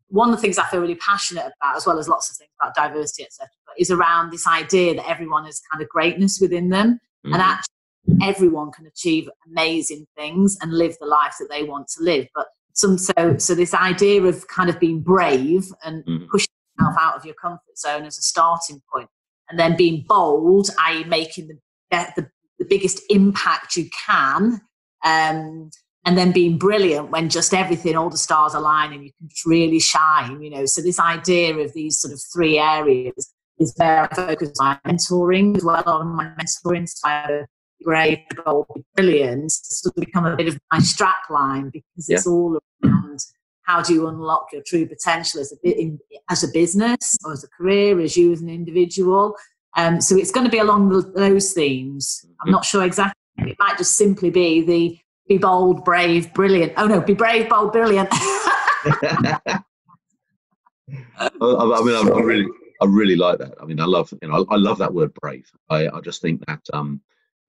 one 0.10 0.30
of 0.30 0.36
the 0.36 0.42
things 0.42 0.58
I 0.58 0.68
feel 0.68 0.82
really 0.82 0.96
passionate 0.96 1.46
about, 1.46 1.78
as 1.78 1.86
well 1.86 2.00
as 2.00 2.10
lots 2.10 2.30
of 2.30 2.36
things 2.36 2.50
about 2.62 2.76
diversity, 2.76 3.24
etc., 3.24 3.48
is 3.80 3.92
around 3.92 4.32
this 4.32 4.46
idea 4.46 4.96
that 4.96 5.10
everyone 5.10 5.46
has 5.46 5.62
kind 5.72 5.82
of 5.82 5.88
greatness 5.88 6.40
within 6.42 6.70
them, 6.70 7.00
mm-hmm. 7.26 7.34
and 7.34 7.42
actually 7.42 7.74
everyone 8.22 8.72
can 8.72 8.86
achieve 8.88 9.30
amazing 9.48 10.06
things 10.18 10.58
and 10.62 10.74
live 10.74 10.98
the 11.00 11.06
life 11.06 11.36
that 11.40 11.48
they 11.50 11.64
want 11.64 11.88
to 11.88 12.04
live. 12.04 12.28
But 12.36 12.48
some 12.74 12.98
so 12.98 13.38
so 13.38 13.56
this 13.56 13.74
idea 13.74 14.22
of 14.24 14.48
kind 14.48 14.70
of 14.70 14.80
being 14.80 15.02
brave 15.02 15.66
and 15.84 16.04
mm-hmm. 16.06 16.26
pushing 16.30 16.54
yourself 16.82 16.96
out 17.02 17.16
of 17.16 17.26
your 17.26 17.36
comfort 17.36 17.78
zone 17.78 18.06
as 18.06 18.18
a 18.18 18.22
starting 18.22 18.82
point, 18.94 19.10
and 19.50 19.60
then 19.60 19.76
being 19.76 20.06
bold, 20.08 20.70
i.e., 20.80 21.04
making 21.06 21.48
the, 21.48 21.58
the, 22.16 22.30
the 22.60 22.66
biggest 22.66 23.02
impact 23.10 23.76
you 23.76 23.90
can. 24.06 24.62
Um, 25.04 25.72
and 26.04 26.18
then 26.18 26.32
being 26.32 26.58
brilliant 26.58 27.12
when 27.12 27.30
just 27.30 27.54
everything, 27.54 27.96
all 27.96 28.10
the 28.10 28.18
stars 28.18 28.56
align 28.56 28.92
and 28.92 29.04
you 29.04 29.12
can 29.20 29.30
really 29.46 29.80
shine, 29.80 30.42
you 30.42 30.50
know. 30.50 30.66
So 30.66 30.82
this 30.82 31.00
idea 31.00 31.56
of 31.56 31.74
these 31.74 32.00
sort 32.00 32.12
of 32.12 32.20
three 32.34 32.58
areas 32.58 33.32
is 33.60 33.74
where 33.78 34.10
I 34.12 34.16
focus 34.16 34.52
on 34.60 34.80
mentoring 34.84 35.56
as 35.58 35.64
well 35.64 35.84
on 35.86 36.08
my 36.08 36.32
mentoring 36.40 36.90
side 36.90 37.46
brave, 37.84 38.20
bold, 38.46 38.68
brilliant, 38.96 39.46
it's 39.46 39.82
sort 39.82 39.98
of 39.98 40.06
become 40.06 40.26
a 40.26 40.36
bit 40.36 40.48
of 40.48 40.60
my 40.72 40.80
strap 40.80 41.30
line 41.30 41.70
because 41.70 42.10
it's 42.10 42.26
yeah. 42.26 42.32
all 42.32 42.60
around 42.84 43.20
how 43.64 43.82
do 43.82 43.94
you 43.94 44.08
unlock 44.08 44.48
your 44.52 44.62
true 44.66 44.88
potential 44.88 45.40
as 45.40 45.54
a 45.54 45.80
in, 45.82 46.00
as 46.30 46.44
a 46.44 46.48
business 46.54 47.18
or 47.26 47.34
as 47.34 47.44
a 47.44 47.48
career, 47.48 48.00
as 48.00 48.18
you 48.18 48.32
as 48.32 48.42
an 48.42 48.50
individual. 48.50 49.36
Um, 49.78 50.02
so 50.02 50.18
it's 50.18 50.32
going 50.32 50.46
to 50.46 50.52
be 50.52 50.58
along 50.60 50.90
the, 50.90 51.02
those 51.02 51.54
themes. 51.54 52.26
I'm 52.26 52.30
mm-hmm. 52.30 52.52
not 52.52 52.66
sure 52.66 52.84
exactly. 52.84 53.16
It 53.38 53.58
might 53.60 53.78
just 53.78 53.96
simply 53.98 54.30
be 54.30 54.62
the 54.62 54.98
be 55.28 55.38
bold, 55.38 55.86
brave, 55.86 56.34
brilliant. 56.34 56.74
Oh 56.78 56.88
no, 56.88 57.00
be 57.00 57.14
brave, 57.14 57.50
bold, 57.50 57.72
brilliant. 57.72 58.10
I 58.14 59.54
mean, 61.40 61.96
I 61.96 62.20
really, 62.20 62.48
I 62.82 62.86
really 62.86 63.16
like 63.16 63.40
that. 63.40 63.54
I 63.62 63.66
mean, 63.66 63.80
I 63.80 63.86
love, 63.86 64.14
you 64.22 64.28
know, 64.28 64.46
I, 64.50 64.56
I 64.56 64.58
love 64.58 64.78
that 64.80 64.94
word 64.94 65.14
brave. 65.14 65.50
I, 65.70 65.88
I 65.88 66.02
just 66.02 66.22
think 66.22 66.46
that, 66.48 66.62
um, 66.74 67.02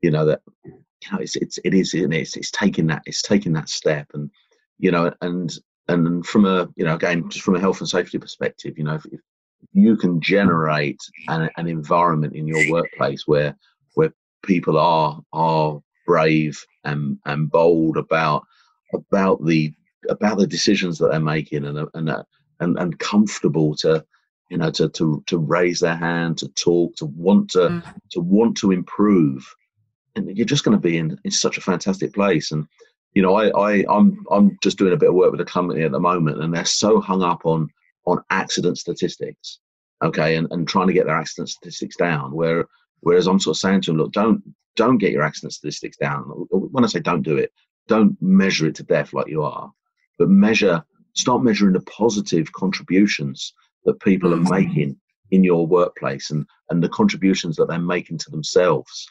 you 0.02 0.10
know 0.10 0.26
that 0.26 0.42
you 0.64 0.72
know 1.10 1.18
it's 1.18 1.36
it's 1.36 1.58
it 1.64 1.72
is 1.72 1.94
it's 1.94 2.36
it's 2.36 2.50
taking 2.50 2.88
that 2.88 3.02
it's 3.06 3.22
taking 3.22 3.52
that 3.54 3.68
step 3.68 4.08
and 4.12 4.30
you 4.78 4.90
know 4.90 5.12
and 5.22 5.58
and 5.88 6.24
from 6.26 6.44
a 6.44 6.68
you 6.76 6.84
know 6.84 6.94
again 6.94 7.28
just 7.28 7.44
from 7.44 7.56
a 7.56 7.60
health 7.60 7.80
and 7.80 7.88
safety 7.88 8.18
perspective 8.18 8.76
you 8.78 8.84
know 8.84 8.94
if, 8.94 9.04
if 9.06 9.20
you 9.72 9.96
can 9.96 10.20
generate 10.20 11.00
an, 11.28 11.48
an 11.56 11.68
environment 11.68 12.34
in 12.34 12.46
your 12.46 12.70
workplace 12.70 13.26
where 13.26 13.56
where 13.94 14.12
people 14.44 14.78
are 14.78 15.20
are 15.32 15.80
brave 16.06 16.64
and 16.84 17.18
and 17.26 17.50
bold 17.50 17.96
about 17.96 18.44
about 18.94 19.44
the 19.44 19.72
about 20.08 20.38
the 20.38 20.46
decisions 20.46 20.98
that 20.98 21.10
they're 21.10 21.20
making 21.20 21.64
and 21.64 21.88
and 21.94 22.10
and, 22.60 22.78
and 22.78 22.98
comfortable 22.98 23.74
to 23.74 24.04
you 24.50 24.58
know 24.58 24.70
to, 24.70 24.88
to 24.90 25.22
to 25.26 25.38
raise 25.38 25.80
their 25.80 25.96
hand 25.96 26.38
to 26.38 26.48
talk 26.48 26.94
to 26.96 27.06
want 27.06 27.50
to 27.50 27.58
mm. 27.58 27.94
to 28.10 28.20
want 28.20 28.56
to 28.56 28.72
improve 28.72 29.44
and 30.14 30.36
you're 30.36 30.46
just 30.46 30.64
going 30.64 30.76
to 30.76 30.80
be 30.80 30.98
in, 30.98 31.18
in 31.24 31.30
such 31.30 31.58
a 31.58 31.62
fantastic 31.62 32.12
place. 32.14 32.52
And 32.52 32.66
you 33.14 33.22
know, 33.22 33.34
I, 33.34 33.48
I 33.50 33.84
I'm 33.88 34.24
I'm 34.30 34.58
just 34.62 34.78
doing 34.78 34.92
a 34.92 34.96
bit 34.96 35.10
of 35.10 35.14
work 35.14 35.32
with 35.32 35.40
a 35.40 35.44
company 35.44 35.82
at 35.82 35.92
the 35.92 36.00
moment, 36.00 36.42
and 36.42 36.54
they're 36.54 36.64
so 36.64 37.00
hung 37.00 37.22
up 37.22 37.44
on 37.44 37.68
on 38.06 38.22
accident 38.30 38.78
statistics, 38.78 39.58
okay, 40.02 40.36
and, 40.36 40.48
and 40.50 40.66
trying 40.66 40.88
to 40.88 40.92
get 40.92 41.06
their 41.06 41.16
accident 41.16 41.50
statistics 41.50 41.96
down. 41.96 42.32
Where 42.32 42.66
whereas 43.00 43.26
I'm 43.26 43.40
sort 43.40 43.56
of 43.56 43.60
saying 43.60 43.82
to 43.82 43.90
them, 43.90 43.98
look, 43.98 44.12
don't 44.12 44.42
don't 44.76 44.98
get 44.98 45.12
your 45.12 45.22
accident 45.22 45.52
statistics 45.52 45.96
down. 45.96 46.22
When 46.50 46.84
I 46.84 46.88
say 46.88 47.00
don't 47.00 47.22
do 47.22 47.36
it, 47.36 47.52
don't 47.86 48.16
measure 48.22 48.66
it 48.66 48.74
to 48.76 48.82
death 48.82 49.12
like 49.12 49.28
you 49.28 49.42
are, 49.42 49.70
but 50.18 50.28
measure 50.28 50.82
start 51.14 51.42
measuring 51.42 51.74
the 51.74 51.80
positive 51.82 52.50
contributions 52.52 53.52
that 53.84 54.00
people 54.00 54.32
are 54.32 54.38
mm. 54.38 54.50
making 54.50 54.96
in 55.30 55.44
your 55.44 55.66
workplace 55.66 56.30
and 56.30 56.46
and 56.70 56.82
the 56.82 56.88
contributions 56.88 57.56
that 57.56 57.68
they're 57.68 57.78
making 57.78 58.16
to 58.18 58.30
themselves 58.30 59.06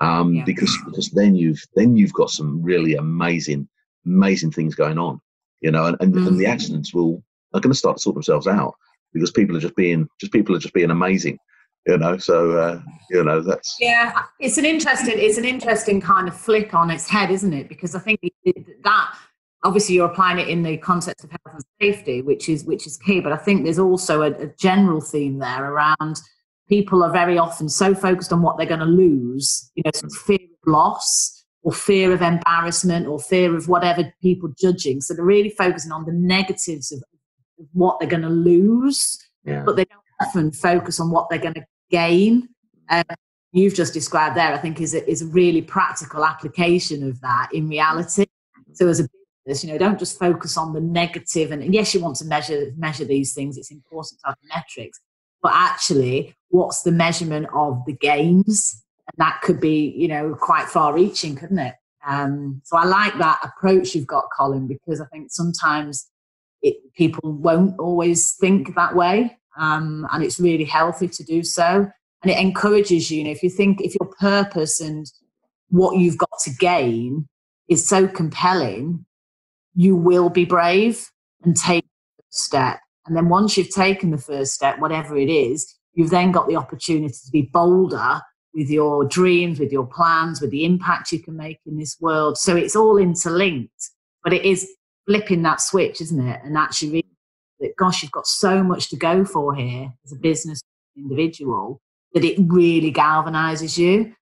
um, 0.00 0.34
yeah. 0.34 0.44
because 0.44 0.76
because 0.84 1.10
then 1.10 1.34
you've 1.34 1.62
then 1.74 1.96
you've 1.96 2.12
got 2.12 2.30
some 2.30 2.62
really 2.62 2.94
amazing 2.94 3.68
amazing 4.06 4.50
things 4.50 4.74
going 4.74 4.98
on, 4.98 5.20
you 5.60 5.70
know, 5.70 5.86
and, 5.86 5.96
and, 6.00 6.14
mm. 6.14 6.26
and 6.26 6.38
the 6.38 6.44
mm. 6.44 6.52
accidents 6.52 6.94
will 6.94 7.22
are 7.54 7.60
going 7.60 7.72
to 7.72 7.78
start 7.78 7.96
to 7.96 8.02
sort 8.02 8.14
themselves 8.14 8.46
out 8.46 8.74
because 9.12 9.30
people 9.30 9.56
are 9.56 9.60
just 9.60 9.76
being 9.76 10.08
just 10.20 10.32
people 10.32 10.54
are 10.54 10.60
just 10.60 10.74
being 10.74 10.90
amazing 10.90 11.38
you 11.86 11.96
know 11.96 12.16
so 12.18 12.52
uh, 12.58 12.80
you 13.10 13.24
know 13.24 13.40
that's 13.40 13.76
yeah 13.80 14.22
it's 14.38 14.58
an 14.58 14.64
interesting 14.64 15.14
it's 15.16 15.38
an 15.38 15.44
interesting 15.44 16.00
kind 16.00 16.28
of 16.28 16.36
flip 16.36 16.74
on 16.74 16.90
its 16.90 17.08
head 17.08 17.30
isn't 17.30 17.52
it 17.52 17.68
because 17.68 17.94
i 17.94 17.98
think 17.98 18.20
that 18.82 19.14
obviously 19.64 19.94
you're 19.94 20.10
applying 20.10 20.38
it 20.38 20.48
in 20.48 20.62
the 20.62 20.76
context 20.78 21.24
of 21.24 21.30
health 21.30 21.54
and 21.54 21.64
safety 21.80 22.22
which 22.22 22.48
is 22.48 22.64
which 22.64 22.86
is 22.86 22.96
key 22.98 23.20
but 23.20 23.32
i 23.32 23.36
think 23.36 23.64
there's 23.64 23.78
also 23.78 24.22
a, 24.22 24.30
a 24.32 24.46
general 24.58 25.00
theme 25.00 25.38
there 25.38 25.72
around 25.72 26.20
people 26.70 27.02
are 27.02 27.12
very 27.12 27.36
often 27.36 27.68
so 27.68 27.94
focused 27.94 28.32
on 28.32 28.40
what 28.40 28.56
they're 28.56 28.64
going 28.64 28.80
to 28.80 28.86
lose, 28.86 29.70
you 29.74 29.82
know, 29.84 29.90
fear 30.24 30.38
of 30.40 30.72
loss 30.72 31.44
or 31.62 31.72
fear 31.72 32.12
of 32.12 32.22
embarrassment 32.22 33.06
or 33.06 33.18
fear 33.18 33.54
of 33.54 33.68
whatever 33.68 34.10
people 34.22 34.50
judging. 34.58 35.00
So 35.00 35.12
they're 35.12 35.24
really 35.24 35.50
focusing 35.50 35.92
on 35.92 36.06
the 36.06 36.12
negatives 36.12 36.92
of, 36.92 37.02
of 37.58 37.66
what 37.72 37.98
they're 37.98 38.08
going 38.08 38.22
to 38.22 38.30
lose, 38.30 39.18
yeah. 39.44 39.64
but 39.66 39.76
they 39.76 39.84
don't 39.84 40.00
often 40.22 40.52
focus 40.52 41.00
on 41.00 41.10
what 41.10 41.28
they're 41.28 41.38
going 41.40 41.54
to 41.54 41.66
gain. 41.90 42.48
Um, 42.88 43.02
you've 43.52 43.74
just 43.74 43.92
described 43.92 44.36
there, 44.36 44.52
I 44.52 44.58
think, 44.58 44.80
is 44.80 44.94
a, 44.94 45.08
is 45.10 45.22
a 45.22 45.26
really 45.26 45.62
practical 45.62 46.24
application 46.24 47.06
of 47.06 47.20
that 47.20 47.48
in 47.52 47.68
reality. 47.68 48.26
So 48.74 48.88
as 48.88 49.00
a 49.00 49.08
business, 49.44 49.64
you 49.64 49.72
know, 49.72 49.78
don't 49.78 49.98
just 49.98 50.18
focus 50.20 50.56
on 50.56 50.72
the 50.72 50.80
negative. 50.80 51.50
And, 51.50 51.62
and 51.64 51.74
yes, 51.74 51.92
you 51.92 52.00
want 52.00 52.16
to 52.16 52.24
measure 52.24 52.70
measure 52.76 53.04
these 53.04 53.34
things. 53.34 53.58
It's 53.58 53.72
important 53.72 54.20
to 54.20 54.28
have 54.28 54.36
metrics, 54.54 55.00
but 55.42 55.52
actually 55.52 56.36
what's 56.50 56.82
the 56.82 56.92
measurement 56.92 57.46
of 57.54 57.82
the 57.86 57.92
gains 57.94 58.82
and 59.06 59.14
that 59.18 59.40
could 59.42 59.60
be 59.60 59.94
you 59.96 60.08
know 60.08 60.36
quite 60.40 60.66
far 60.66 60.92
reaching 60.94 61.34
couldn't 61.34 61.58
it? 61.58 61.74
Um, 62.06 62.62
so 62.64 62.78
i 62.78 62.84
like 62.84 63.18
that 63.18 63.40
approach 63.42 63.94
you've 63.94 64.06
got 64.06 64.24
colin 64.34 64.66
because 64.66 65.02
i 65.02 65.04
think 65.12 65.30
sometimes 65.30 66.08
it, 66.62 66.76
people 66.94 67.32
won't 67.32 67.78
always 67.78 68.32
think 68.40 68.74
that 68.74 68.94
way 68.94 69.36
um, 69.58 70.06
and 70.10 70.22
it's 70.24 70.40
really 70.40 70.64
healthy 70.64 71.08
to 71.08 71.24
do 71.24 71.42
so. 71.42 71.90
And 72.22 72.30
it 72.30 72.38
encourages 72.38 73.10
you, 73.10 73.18
you 73.18 73.24
know 73.24 73.30
if 73.30 73.42
you 73.42 73.50
think 73.50 73.80
if 73.80 73.94
your 73.98 74.10
purpose 74.20 74.80
and 74.80 75.06
what 75.68 75.98
you've 75.98 76.18
got 76.18 76.38
to 76.44 76.50
gain 76.58 77.28
is 77.68 77.88
so 77.88 78.06
compelling 78.06 79.06
you 79.74 79.94
will 79.96 80.28
be 80.28 80.44
brave 80.44 81.08
and 81.44 81.56
take 81.56 81.84
a 81.84 82.22
step. 82.30 82.80
And 83.06 83.16
then 83.16 83.28
once 83.28 83.56
you've 83.56 83.70
taken 83.70 84.10
the 84.10 84.18
first 84.18 84.52
step, 84.52 84.78
whatever 84.78 85.16
it 85.16 85.30
is, 85.30 85.76
you've 86.00 86.08
then 86.08 86.32
got 86.32 86.48
the 86.48 86.56
opportunity 86.56 87.12
to 87.12 87.30
be 87.30 87.42
bolder 87.42 88.22
with 88.54 88.70
your 88.70 89.04
dreams, 89.04 89.60
with 89.60 89.70
your 89.70 89.86
plans, 89.86 90.40
with 90.40 90.50
the 90.50 90.64
impact 90.64 91.12
you 91.12 91.18
can 91.18 91.36
make 91.36 91.58
in 91.66 91.76
this 91.76 91.98
world. 92.00 92.38
So 92.38 92.56
it's 92.56 92.74
all 92.74 92.96
interlinked, 92.96 93.90
but 94.24 94.32
it 94.32 94.46
is 94.46 94.66
flipping 95.06 95.42
that 95.42 95.60
switch, 95.60 96.00
isn't 96.00 96.26
it? 96.26 96.40
And 96.42 96.56
actually, 96.56 97.04
that 97.60 97.76
gosh, 97.76 98.02
you've 98.02 98.12
got 98.12 98.26
so 98.26 98.64
much 98.64 98.88
to 98.88 98.96
go 98.96 99.26
for 99.26 99.54
here 99.54 99.92
as 100.06 100.12
a 100.12 100.16
business 100.16 100.62
individual 100.96 101.82
that 102.14 102.24
it 102.24 102.38
really 102.46 102.90
galvanizes 102.90 103.76
you. 103.76 104.14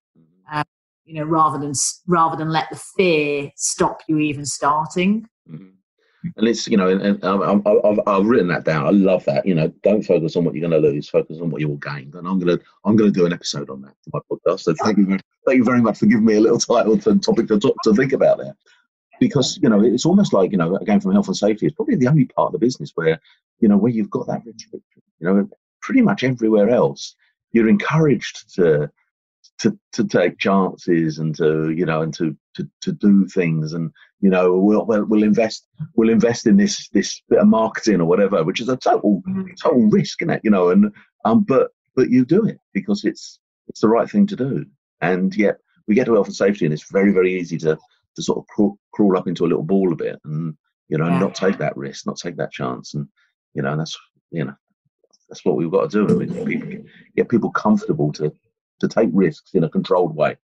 Uh, 0.51 0.63
you 1.05 1.13
know, 1.15 1.23
rather 1.23 1.57
than 1.57 1.71
rather 2.07 2.35
than 2.35 2.49
let 2.49 2.69
the 2.69 2.75
fear 2.97 3.49
stop 3.55 4.01
you 4.09 4.19
even 4.19 4.45
starting. 4.45 5.25
Mm-hmm 5.49 5.78
and 6.35 6.47
it's 6.47 6.67
you 6.67 6.77
know, 6.77 6.89
and, 6.89 7.01
and 7.01 7.23
I, 7.23 7.51
have 7.87 7.99
I've 8.05 8.25
written 8.25 8.47
that 8.49 8.65
down. 8.65 8.85
I 8.85 8.91
love 8.91 9.23
that. 9.25 9.45
You 9.45 9.55
know, 9.55 9.69
don't 9.83 10.03
focus 10.03 10.35
on 10.35 10.43
what 10.43 10.53
you're 10.53 10.67
going 10.67 10.81
to 10.81 10.87
lose. 10.87 11.09
Focus 11.09 11.39
on 11.39 11.49
what 11.49 11.61
you 11.61 11.69
will 11.69 11.77
gain. 11.77 12.11
And 12.13 12.27
I'm 12.27 12.39
gonna 12.39 12.59
I'm 12.85 12.95
gonna 12.95 13.11
do 13.11 13.25
an 13.25 13.33
episode 13.33 13.69
on 13.69 13.81
that 13.83 13.93
for 14.03 14.11
my 14.13 14.19
podcast. 14.29 14.61
So 14.61 14.73
thank 14.83 14.97
you 14.97 15.05
very, 15.05 15.19
thank 15.45 15.57
you 15.57 15.63
very 15.63 15.81
much 15.81 15.99
for 15.99 16.07
giving 16.07 16.25
me 16.25 16.35
a 16.35 16.41
little 16.41 16.59
title 16.59 16.97
to 16.99 17.17
topic 17.19 17.47
to 17.47 17.59
talk, 17.59 17.75
to 17.83 17.93
think 17.93 18.13
about 18.13 18.39
there. 18.39 18.55
Because 19.19 19.59
you 19.61 19.69
know, 19.69 19.81
it's 19.81 20.05
almost 20.05 20.33
like 20.33 20.51
you 20.51 20.57
know, 20.57 20.75
again 20.77 20.99
from 20.99 21.13
health 21.13 21.27
and 21.27 21.37
safety, 21.37 21.65
it's 21.65 21.75
probably 21.75 21.95
the 21.95 22.07
only 22.07 22.25
part 22.25 22.47
of 22.47 22.53
the 22.53 22.59
business 22.59 22.91
where 22.95 23.19
you 23.59 23.69
know 23.69 23.77
where 23.77 23.91
you've 23.91 24.09
got 24.09 24.27
that 24.27 24.43
restriction. 24.45 25.01
You 25.19 25.27
know, 25.27 25.49
pretty 25.81 26.01
much 26.01 26.23
everywhere 26.23 26.69
else, 26.69 27.15
you're 27.51 27.69
encouraged 27.69 28.53
to 28.55 28.91
to 29.59 29.77
to 29.91 30.05
take 30.05 30.39
chances 30.39 31.19
and 31.19 31.35
to 31.35 31.69
you 31.71 31.85
know 31.85 32.01
and 32.01 32.13
to 32.13 32.35
to, 32.55 32.67
to 32.81 32.91
do 32.91 33.27
things 33.27 33.73
and 33.73 33.91
you 34.21 34.29
know 34.29 34.57
we'll, 34.57 34.85
we'll 34.85 35.23
invest 35.23 35.67
we'll 35.95 36.09
invest 36.09 36.47
in 36.47 36.57
this 36.57 36.89
this 36.89 37.21
bit 37.29 37.39
of 37.39 37.47
marketing 37.47 38.01
or 38.01 38.05
whatever 38.05 38.43
which 38.43 38.61
is 38.61 38.69
a 38.69 38.77
total 38.77 39.21
mm-hmm. 39.27 39.51
total 39.61 39.85
risk 39.89 40.21
in 40.21 40.29
it 40.29 40.41
you 40.43 40.49
know 40.49 40.69
and 40.69 40.91
um 41.25 41.41
but 41.41 41.71
but 41.95 42.09
you 42.09 42.25
do 42.25 42.45
it 42.45 42.57
because 42.73 43.03
it's 43.03 43.39
it's 43.67 43.81
the 43.81 43.87
right 43.87 44.09
thing 44.09 44.25
to 44.25 44.35
do 44.35 44.65
and 45.01 45.35
yet 45.35 45.57
we 45.87 45.95
get 45.95 46.05
to 46.05 46.13
health 46.13 46.27
and 46.27 46.35
safety 46.35 46.65
and 46.65 46.73
it's 46.73 46.91
very 46.91 47.11
very 47.11 47.37
easy 47.37 47.57
to 47.57 47.77
to 48.15 48.23
sort 48.23 48.39
of 48.39 48.47
crawl, 48.47 48.77
crawl 48.93 49.17
up 49.17 49.27
into 49.27 49.45
a 49.45 49.47
little 49.47 49.63
ball 49.63 49.91
a 49.91 49.95
bit 49.95 50.19
and 50.23 50.55
you 50.87 50.97
know 50.97 51.07
yeah. 51.07 51.19
not 51.19 51.35
take 51.35 51.57
that 51.57 51.75
risk 51.75 52.05
not 52.05 52.17
take 52.17 52.37
that 52.37 52.51
chance 52.51 52.93
and 52.93 53.07
you 53.53 53.61
know 53.61 53.75
that's 53.77 53.97
you 54.31 54.45
know 54.45 54.55
that's 55.27 55.43
what 55.45 55.57
we've 55.57 55.71
got 55.71 55.91
to 55.91 56.07
do 56.07 56.21
I 56.21 56.25
mean, 56.25 56.89
get 57.15 57.29
people 57.29 57.51
comfortable 57.51 58.11
to 58.13 58.31
to 58.79 58.87
take 58.87 59.09
risks 59.13 59.53
in 59.53 59.63
a 59.63 59.69
controlled 59.69 60.15
way. 60.15 60.37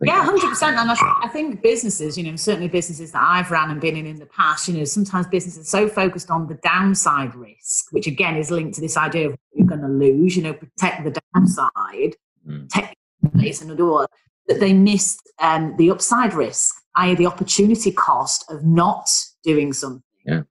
Yeah, 0.00 0.24
hundred 0.24 0.48
percent. 0.48 0.76
And 0.78 0.90
I, 0.90 0.96
I, 1.24 1.28
think 1.28 1.60
businesses, 1.62 2.16
you 2.16 2.24
know, 2.24 2.36
certainly 2.36 2.68
businesses 2.68 3.12
that 3.12 3.22
I've 3.22 3.50
ran 3.50 3.70
and 3.70 3.80
been 3.80 3.96
in 3.96 4.06
in 4.06 4.18
the 4.18 4.26
past, 4.26 4.68
you 4.68 4.74
know, 4.74 4.84
sometimes 4.84 5.26
businesses 5.26 5.66
are 5.66 5.70
so 5.70 5.88
focused 5.88 6.30
on 6.30 6.46
the 6.46 6.54
downside 6.62 7.34
risk, 7.34 7.86
which 7.90 8.06
again 8.06 8.36
is 8.36 8.50
linked 8.50 8.74
to 8.76 8.80
this 8.80 8.96
idea 8.96 9.28
of 9.28 9.36
you're 9.52 9.66
going 9.66 9.80
to 9.80 9.88
lose. 9.88 10.36
You 10.36 10.44
know, 10.44 10.52
protect 10.54 11.04
the 11.04 11.20
downside, 11.34 12.16
mm. 12.46 12.70
protect 12.70 12.94
the 13.22 13.30
place 13.30 13.60
and 13.60 13.76
door, 13.76 14.08
that 14.46 14.60
they 14.60 14.72
miss 14.72 15.18
um, 15.40 15.74
the 15.76 15.90
upside 15.90 16.32
risk, 16.32 16.76
i.e., 16.96 17.14
the 17.14 17.26
opportunity 17.26 17.92
cost 17.92 18.50
of 18.50 18.64
not 18.64 19.10
doing 19.42 19.72
something. 19.72 20.02
Yeah. 20.24 20.42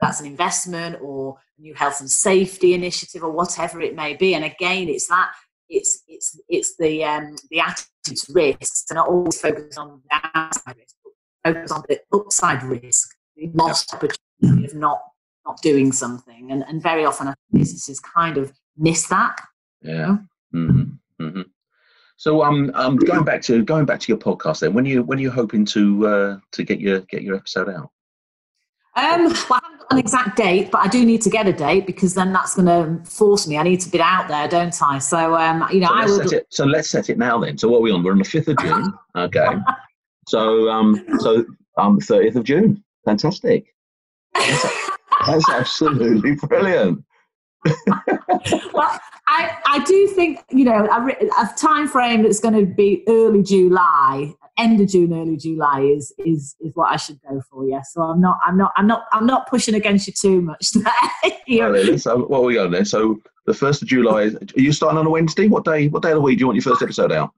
That's 0.00 0.20
an 0.20 0.26
investment 0.26 0.98
or 1.00 1.38
new 1.58 1.74
health 1.74 2.00
and 2.00 2.10
safety 2.10 2.74
initiative 2.74 3.22
or 3.22 3.30
whatever 3.30 3.80
it 3.80 3.94
may 3.94 4.14
be. 4.14 4.34
And 4.34 4.44
again, 4.44 4.88
it's 4.88 5.06
that 5.08 5.32
it's 5.72 6.02
it's 6.06 6.38
it's 6.48 6.76
the 6.76 7.04
um, 7.04 7.36
the 7.50 7.60
attitude 7.60 8.16
to 8.16 8.32
risks 8.32 8.84
and 8.90 8.96
not 8.96 9.08
always 9.08 9.40
focus 9.40 9.76
on 9.76 10.02
the 10.02 10.20
downside 10.34 10.76
risk, 10.76 10.96
but 11.02 11.54
focus 11.54 11.72
on 11.72 11.82
the 11.88 12.00
upside 12.12 12.62
risk, 12.62 13.08
the 13.36 13.50
lost 13.54 13.94
opportunity 13.94 14.66
of 14.66 14.74
not 14.74 15.00
not 15.46 15.60
doing 15.62 15.92
something. 15.92 16.52
And 16.52 16.62
and 16.68 16.82
very 16.82 17.04
often 17.04 17.34
businesses 17.52 18.00
kind 18.00 18.36
of 18.36 18.52
miss 18.76 19.08
that. 19.08 19.40
Yeah. 19.80 20.18
Mm-hmm. 20.54 21.24
Mm-hmm. 21.24 21.42
So 22.16 22.44
um, 22.44 22.70
um, 22.74 22.96
going 22.96 23.24
back 23.24 23.42
to 23.42 23.64
going 23.64 23.86
back 23.86 24.00
to 24.00 24.08
your 24.08 24.18
podcast 24.18 24.60
then, 24.60 24.74
when 24.74 24.86
you 24.86 25.02
when 25.02 25.18
are 25.18 25.22
you 25.22 25.30
hoping 25.30 25.64
to 25.66 26.06
uh, 26.06 26.36
to 26.52 26.62
get 26.62 26.80
your 26.80 27.00
get 27.00 27.22
your 27.22 27.36
episode 27.36 27.68
out? 27.68 27.90
Um, 28.94 29.24
well, 29.24 29.34
I 29.52 29.60
haven't 29.62 29.80
got 29.80 29.92
an 29.92 29.98
exact 29.98 30.36
date, 30.36 30.70
but 30.70 30.82
I 30.82 30.88
do 30.88 31.04
need 31.04 31.22
to 31.22 31.30
get 31.30 31.46
a 31.46 31.52
date 31.52 31.86
because 31.86 32.14
then 32.14 32.32
that's 32.32 32.54
going 32.54 32.66
to 32.66 33.10
force 33.10 33.46
me. 33.48 33.56
I 33.56 33.62
need 33.62 33.80
to 33.80 33.90
be 33.90 34.00
out 34.00 34.28
there, 34.28 34.46
don't 34.48 34.82
I? 34.82 34.98
So, 34.98 35.34
um, 35.34 35.66
you 35.72 35.80
know, 35.80 35.86
so 35.86 35.94
I 35.94 36.04
would. 36.06 36.32
It, 36.32 36.46
so 36.50 36.66
let's 36.66 36.90
set 36.90 37.08
it 37.08 37.16
now 37.16 37.38
then. 37.38 37.56
So 37.56 37.68
what 37.68 37.78
are 37.78 37.82
we 37.82 37.90
on? 37.90 38.02
We're 38.02 38.12
on 38.12 38.18
the 38.18 38.24
fifth 38.24 38.48
of 38.48 38.58
June. 38.60 38.92
Okay. 39.16 39.48
so 40.26 40.68
um, 40.68 41.02
so 41.20 41.44
um, 41.78 42.00
thirtieth 42.00 42.36
of 42.36 42.44
June. 42.44 42.84
Fantastic. 43.06 43.74
That's, 44.34 44.90
that's 45.26 45.50
absolutely 45.50 46.34
brilliant. 46.34 47.02
well, 48.72 49.00
I, 49.28 49.56
I 49.66 49.84
do 49.86 50.08
think 50.08 50.40
you 50.50 50.64
know 50.64 50.86
a, 50.86 51.42
a 51.42 51.54
time 51.56 51.88
frame 51.88 52.22
that's 52.22 52.40
going 52.40 52.54
to 52.54 52.66
be 52.66 53.04
early 53.08 53.42
July 53.42 54.34
end 54.58 54.80
of 54.80 54.88
June, 54.88 55.12
early 55.12 55.36
July 55.36 55.80
is 55.80 56.12
is 56.18 56.54
is 56.60 56.72
what 56.74 56.92
I 56.92 56.96
should 56.96 57.20
go 57.28 57.40
for. 57.50 57.66
Yeah, 57.66 57.82
so 57.82 58.02
I'm 58.02 58.20
not 58.20 58.38
I'm 58.46 58.56
not 58.56 58.72
I'm 58.76 58.86
not 58.86 59.04
I'm 59.12 59.26
not 59.26 59.48
pushing 59.48 59.74
against 59.74 60.06
you 60.06 60.12
too 60.12 60.42
much. 60.42 60.72
there. 61.70 61.98
so 61.98 62.24
what 62.24 62.38
are 62.38 62.44
we 62.44 62.54
going 62.54 62.70
there? 62.70 62.84
So 62.84 63.20
the 63.46 63.54
first 63.54 63.82
of 63.82 63.88
July. 63.88 64.24
Are 64.24 64.40
you 64.54 64.72
starting 64.72 64.98
on 64.98 65.06
a 65.06 65.10
Wednesday? 65.10 65.48
What 65.48 65.64
day? 65.64 65.88
What 65.88 66.02
day 66.02 66.10
of 66.10 66.16
the 66.16 66.20
week 66.20 66.38
do 66.38 66.42
you 66.42 66.46
want 66.46 66.56
your 66.56 66.62
first 66.62 66.82
episode 66.82 67.12
out? 67.12 67.32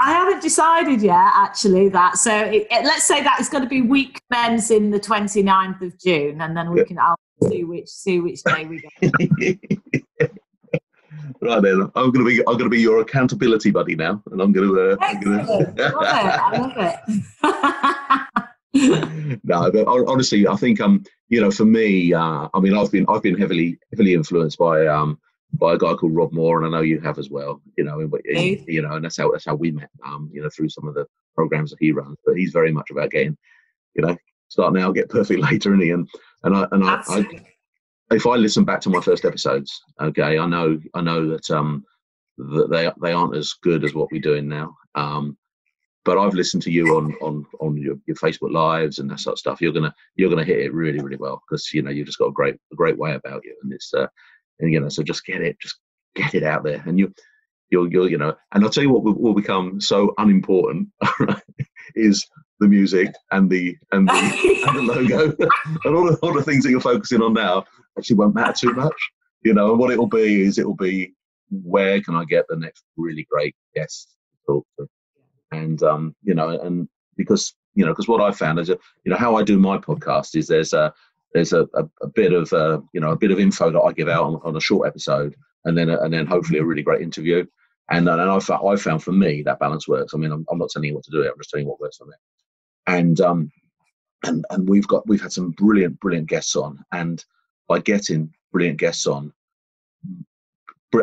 I 0.00 0.12
haven't 0.12 0.42
decided 0.42 1.02
yet, 1.02 1.32
actually. 1.34 1.88
That 1.88 2.18
so 2.18 2.32
it, 2.32 2.66
it, 2.70 2.84
let's 2.84 3.06
say 3.06 3.22
that 3.22 3.36
it's 3.40 3.48
going 3.48 3.64
to 3.64 3.68
be 3.68 3.82
week 3.82 4.20
commencing 4.30 4.90
the 4.90 5.00
29th 5.00 5.82
of 5.82 5.98
June, 5.98 6.40
and 6.40 6.56
then 6.56 6.70
we 6.70 6.84
can 6.84 6.98
I'll 6.98 7.16
see 7.48 7.64
which 7.64 7.88
see 7.88 8.20
which 8.20 8.42
day 8.44 8.66
we 8.66 8.80
go. 8.80 8.88
right 11.42 11.62
then, 11.62 11.90
I'm 11.96 12.10
gonna 12.12 12.24
be 12.24 12.40
I'm 12.46 12.56
gonna 12.56 12.70
be 12.70 12.80
your 12.80 13.00
accountability 13.00 13.70
buddy 13.70 13.96
now, 13.96 14.22
and 14.30 14.40
I'm 14.40 14.52
gonna. 14.52 14.72
Uh, 14.72 14.96
I'm 15.00 15.20
gonna... 15.20 15.42
I 15.42 15.46
love 15.46 15.74
it. 15.76 15.94
I 15.94 16.58
love 16.58 16.72
it. 16.76 18.44
no, 18.74 19.70
but 19.72 19.86
honestly, 19.86 20.46
I 20.46 20.54
think 20.56 20.80
um, 20.80 21.02
you 21.28 21.40
know, 21.40 21.50
for 21.50 21.64
me, 21.64 22.12
uh, 22.12 22.48
I 22.52 22.60
mean, 22.60 22.76
I've 22.76 22.92
been 22.92 23.06
I've 23.08 23.22
been 23.22 23.38
heavily 23.38 23.78
heavily 23.90 24.14
influenced 24.14 24.58
by 24.58 24.86
um 24.86 25.18
by 25.54 25.74
a 25.74 25.78
guy 25.78 25.94
called 25.94 26.14
Rob 26.14 26.32
Moore, 26.32 26.58
and 26.58 26.66
I 26.66 26.78
know 26.78 26.82
you 26.82 27.00
have 27.00 27.18
as 27.18 27.30
well. 27.30 27.60
You 27.76 27.84
know, 27.84 28.06
but 28.06 28.20
you 28.24 28.82
know, 28.82 28.92
and 28.92 29.04
that's 29.04 29.16
how 29.16 29.30
that's 29.30 29.44
how 29.44 29.54
we 29.54 29.70
met. 29.70 29.90
Um, 30.04 30.30
you 30.32 30.42
know, 30.42 30.50
through 30.50 30.68
some 30.68 30.86
of 30.86 30.94
the 30.94 31.06
programs 31.34 31.70
that 31.70 31.78
he 31.80 31.92
runs. 31.92 32.16
But 32.24 32.36
he's 32.36 32.52
very 32.52 32.72
much 32.72 32.90
about 32.90 33.10
getting, 33.10 33.36
you 33.94 34.02
know, 34.02 34.16
start 34.48 34.74
now, 34.74 34.92
get 34.92 35.08
perfect 35.08 35.40
later, 35.50 35.72
and 35.72 35.82
he 35.82 35.90
and 35.90 36.08
and 36.44 36.56
I 36.56 36.66
and 36.72 36.84
I, 36.84 37.02
I, 37.08 37.26
if 38.10 38.26
I 38.26 38.36
listen 38.36 38.64
back 38.64 38.80
to 38.82 38.90
my 38.90 39.00
first 39.00 39.24
episodes, 39.24 39.80
okay, 40.00 40.38
I 40.38 40.46
know 40.46 40.78
I 40.94 41.00
know 41.00 41.28
that 41.28 41.50
um 41.50 41.84
that 42.36 42.68
they 42.70 42.90
they 43.02 43.12
aren't 43.12 43.36
as 43.36 43.54
good 43.62 43.84
as 43.84 43.94
what 43.94 44.10
we're 44.12 44.20
doing 44.20 44.48
now. 44.48 44.76
Um, 44.94 45.36
but 46.04 46.16
I've 46.16 46.34
listened 46.34 46.62
to 46.62 46.70
you 46.70 46.96
on 46.96 47.14
on 47.20 47.44
on 47.60 47.76
your, 47.76 47.96
your 48.06 48.16
Facebook 48.16 48.52
lives 48.52 48.98
and 48.98 49.10
that 49.10 49.20
sort 49.20 49.34
of 49.34 49.38
stuff. 49.38 49.60
You're 49.60 49.72
gonna 49.72 49.94
you're 50.16 50.30
gonna 50.30 50.44
hit 50.44 50.60
it 50.60 50.72
really 50.72 51.00
really 51.00 51.16
well 51.16 51.42
because 51.46 51.72
you 51.74 51.82
know 51.82 51.90
you've 51.90 52.06
just 52.06 52.18
got 52.18 52.28
a 52.28 52.32
great 52.32 52.54
a 52.72 52.76
great 52.76 52.96
way 52.96 53.14
about 53.14 53.44
you, 53.44 53.54
and 53.62 53.72
it's 53.72 53.92
uh, 53.92 54.06
and 54.60 54.72
you 54.72 54.80
know 54.80 54.88
so 54.88 55.02
just 55.02 55.24
get 55.24 55.40
it 55.40 55.58
just 55.60 55.78
get 56.14 56.34
it 56.34 56.42
out 56.42 56.64
there, 56.64 56.82
and 56.86 56.98
you 56.98 57.12
you'll 57.70 57.90
you'll 57.92 58.10
you 58.10 58.18
know, 58.18 58.34
and 58.52 58.64
I'll 58.64 58.70
tell 58.70 58.82
you 58.82 58.90
what 58.90 59.04
will, 59.04 59.14
will 59.14 59.34
become 59.34 59.80
so 59.80 60.14
unimportant 60.18 60.88
is 61.94 62.26
the 62.60 62.68
music 62.68 63.12
and 63.30 63.48
the 63.48 63.76
and 63.92 64.08
the, 64.08 64.64
and 64.68 64.76
the 64.76 64.82
logo 64.82 65.36
and 65.84 65.94
all 65.94 66.10
the, 66.10 66.18
all 66.22 66.34
the 66.34 66.42
things 66.42 66.64
that 66.64 66.70
you're 66.70 66.80
focusing 66.80 67.22
on 67.22 67.34
now 67.34 67.64
actually 67.96 68.16
won't 68.16 68.34
matter 68.34 68.52
too 68.52 68.72
much. 68.74 68.96
You 69.42 69.54
know, 69.54 69.70
and 69.70 69.78
what 69.78 69.92
it'll 69.92 70.08
be 70.08 70.42
is 70.42 70.58
it'll 70.58 70.74
be 70.74 71.14
where 71.50 72.00
can 72.02 72.14
I 72.14 72.24
get 72.24 72.46
the 72.48 72.56
next 72.56 72.84
really 72.96 73.26
great 73.30 73.54
guest 73.74 74.16
to 74.32 74.52
talk 74.52 74.66
to, 74.78 74.88
and 75.52 75.82
um, 75.82 76.14
you 76.22 76.34
know, 76.34 76.50
and 76.60 76.88
because 77.16 77.54
you 77.74 77.84
know, 77.84 77.92
because 77.92 78.08
what 78.08 78.20
I 78.20 78.32
found 78.32 78.58
is, 78.58 78.68
you 78.68 78.76
know, 79.06 79.16
how 79.16 79.36
I 79.36 79.44
do 79.44 79.56
my 79.56 79.78
podcast 79.78 80.34
is 80.34 80.48
there's 80.48 80.72
a 80.72 80.92
there's 81.34 81.52
a, 81.52 81.62
a, 81.74 81.88
a 82.02 82.08
bit 82.08 82.32
of 82.32 82.52
uh, 82.52 82.80
you 82.92 83.00
know 83.00 83.10
a 83.10 83.16
bit 83.16 83.30
of 83.30 83.38
info 83.38 83.70
that 83.70 83.80
I 83.80 83.92
give 83.92 84.08
out 84.08 84.24
on, 84.24 84.40
on 84.44 84.56
a 84.56 84.60
short 84.60 84.88
episode, 84.88 85.34
and 85.64 85.76
then 85.76 85.90
and 85.90 86.12
then 86.12 86.26
hopefully 86.26 86.58
a 86.58 86.64
really 86.64 86.82
great 86.82 87.02
interview. 87.02 87.44
And, 87.90 88.06
and 88.06 88.20
I 88.20 88.38
found, 88.38 88.68
I 88.68 88.76
found 88.76 89.02
for 89.02 89.12
me 89.12 89.42
that 89.44 89.60
balance 89.60 89.88
works. 89.88 90.12
I 90.12 90.18
mean, 90.18 90.30
I'm, 90.30 90.44
I'm 90.50 90.58
not 90.58 90.68
telling 90.68 90.88
you 90.88 90.94
what 90.94 91.04
to 91.04 91.10
do. 91.10 91.22
I'm 91.22 91.38
just 91.38 91.48
telling 91.48 91.64
you 91.64 91.70
what 91.70 91.80
works 91.80 91.96
for 91.96 92.04
me. 92.04 92.12
And 92.86 93.18
um, 93.20 93.50
and 94.24 94.44
and 94.50 94.68
we've 94.68 94.86
got 94.88 95.06
we've 95.06 95.22
had 95.22 95.32
some 95.32 95.50
brilliant 95.52 95.98
brilliant 96.00 96.28
guests 96.28 96.56
on, 96.56 96.84
and 96.92 97.24
by 97.66 97.78
getting 97.80 98.32
brilliant 98.52 98.78
guests 98.78 99.06
on, 99.06 99.32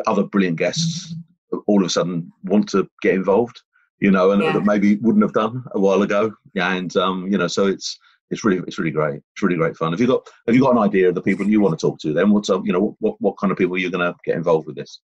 other 0.07 0.23
brilliant 0.23 0.57
guests 0.57 1.15
all 1.67 1.81
of 1.81 1.87
a 1.87 1.89
sudden 1.89 2.31
want 2.43 2.67
to 2.69 2.89
get 3.01 3.15
involved, 3.15 3.61
you 3.99 4.11
know, 4.11 4.31
and 4.31 4.43
yeah. 4.43 4.51
that 4.51 4.65
maybe 4.65 4.95
wouldn't 4.97 5.23
have 5.23 5.33
done 5.33 5.63
a 5.71 5.79
while 5.79 6.01
ago. 6.01 6.33
And 6.55 6.95
um, 6.97 7.27
you 7.31 7.37
know, 7.37 7.47
so 7.47 7.67
it's 7.67 7.97
it's 8.29 8.43
really 8.43 8.61
it's 8.67 8.77
really 8.77 8.91
great. 8.91 9.15
It's 9.15 9.43
really 9.43 9.55
great 9.55 9.77
fun. 9.77 9.91
Have 9.91 10.01
you 10.01 10.07
got 10.07 10.27
have 10.47 10.55
you 10.55 10.61
got 10.61 10.71
an 10.71 10.79
idea 10.79 11.09
of 11.09 11.15
the 11.15 11.21
people 11.21 11.47
you 11.47 11.61
want 11.61 11.77
to 11.77 11.85
talk 11.85 11.99
to? 11.99 12.13
Then 12.13 12.31
what's 12.31 12.49
up? 12.49 12.61
You 12.65 12.73
know, 12.73 12.95
what 12.99 13.15
what 13.19 13.37
kind 13.37 13.51
of 13.51 13.57
people 13.57 13.77
you're 13.77 13.91
you 13.91 13.97
going 13.97 14.11
to 14.11 14.17
get 14.25 14.35
involved 14.35 14.67
with 14.67 14.75
this? 14.75 14.99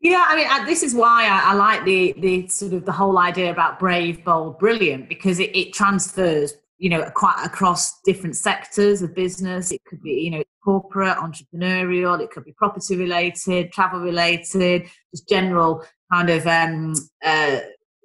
Yeah, 0.00 0.24
I 0.28 0.36
mean, 0.36 0.66
this 0.66 0.84
is 0.84 0.94
why 0.94 1.26
I, 1.26 1.52
I, 1.52 1.54
like 1.54 1.84
the 1.84 2.14
the 2.18 2.46
sort 2.48 2.72
of 2.72 2.84
the 2.84 2.92
whole 2.92 3.18
idea 3.18 3.50
about 3.50 3.78
brave, 3.78 4.24
bold, 4.24 4.58
brilliant 4.58 5.08
because 5.08 5.40
it, 5.40 5.56
it 5.56 5.72
transfers 5.72 6.54
you 6.78 6.88
know, 6.88 7.10
quite 7.14 7.40
across 7.44 8.00
different 8.02 8.36
sectors 8.36 9.02
of 9.02 9.14
business. 9.14 9.72
It 9.72 9.84
could 9.84 10.00
be, 10.00 10.12
you 10.12 10.30
know, 10.30 10.44
corporate, 10.64 11.16
entrepreneurial, 11.16 12.20
it 12.20 12.30
could 12.30 12.44
be 12.44 12.52
property 12.52 12.96
related, 12.96 13.72
travel 13.72 14.00
related, 14.00 14.88
just 15.10 15.28
general 15.28 15.84
kind 16.12 16.30
of 16.30 16.46
um, 16.46 16.94
uh, 17.24 17.58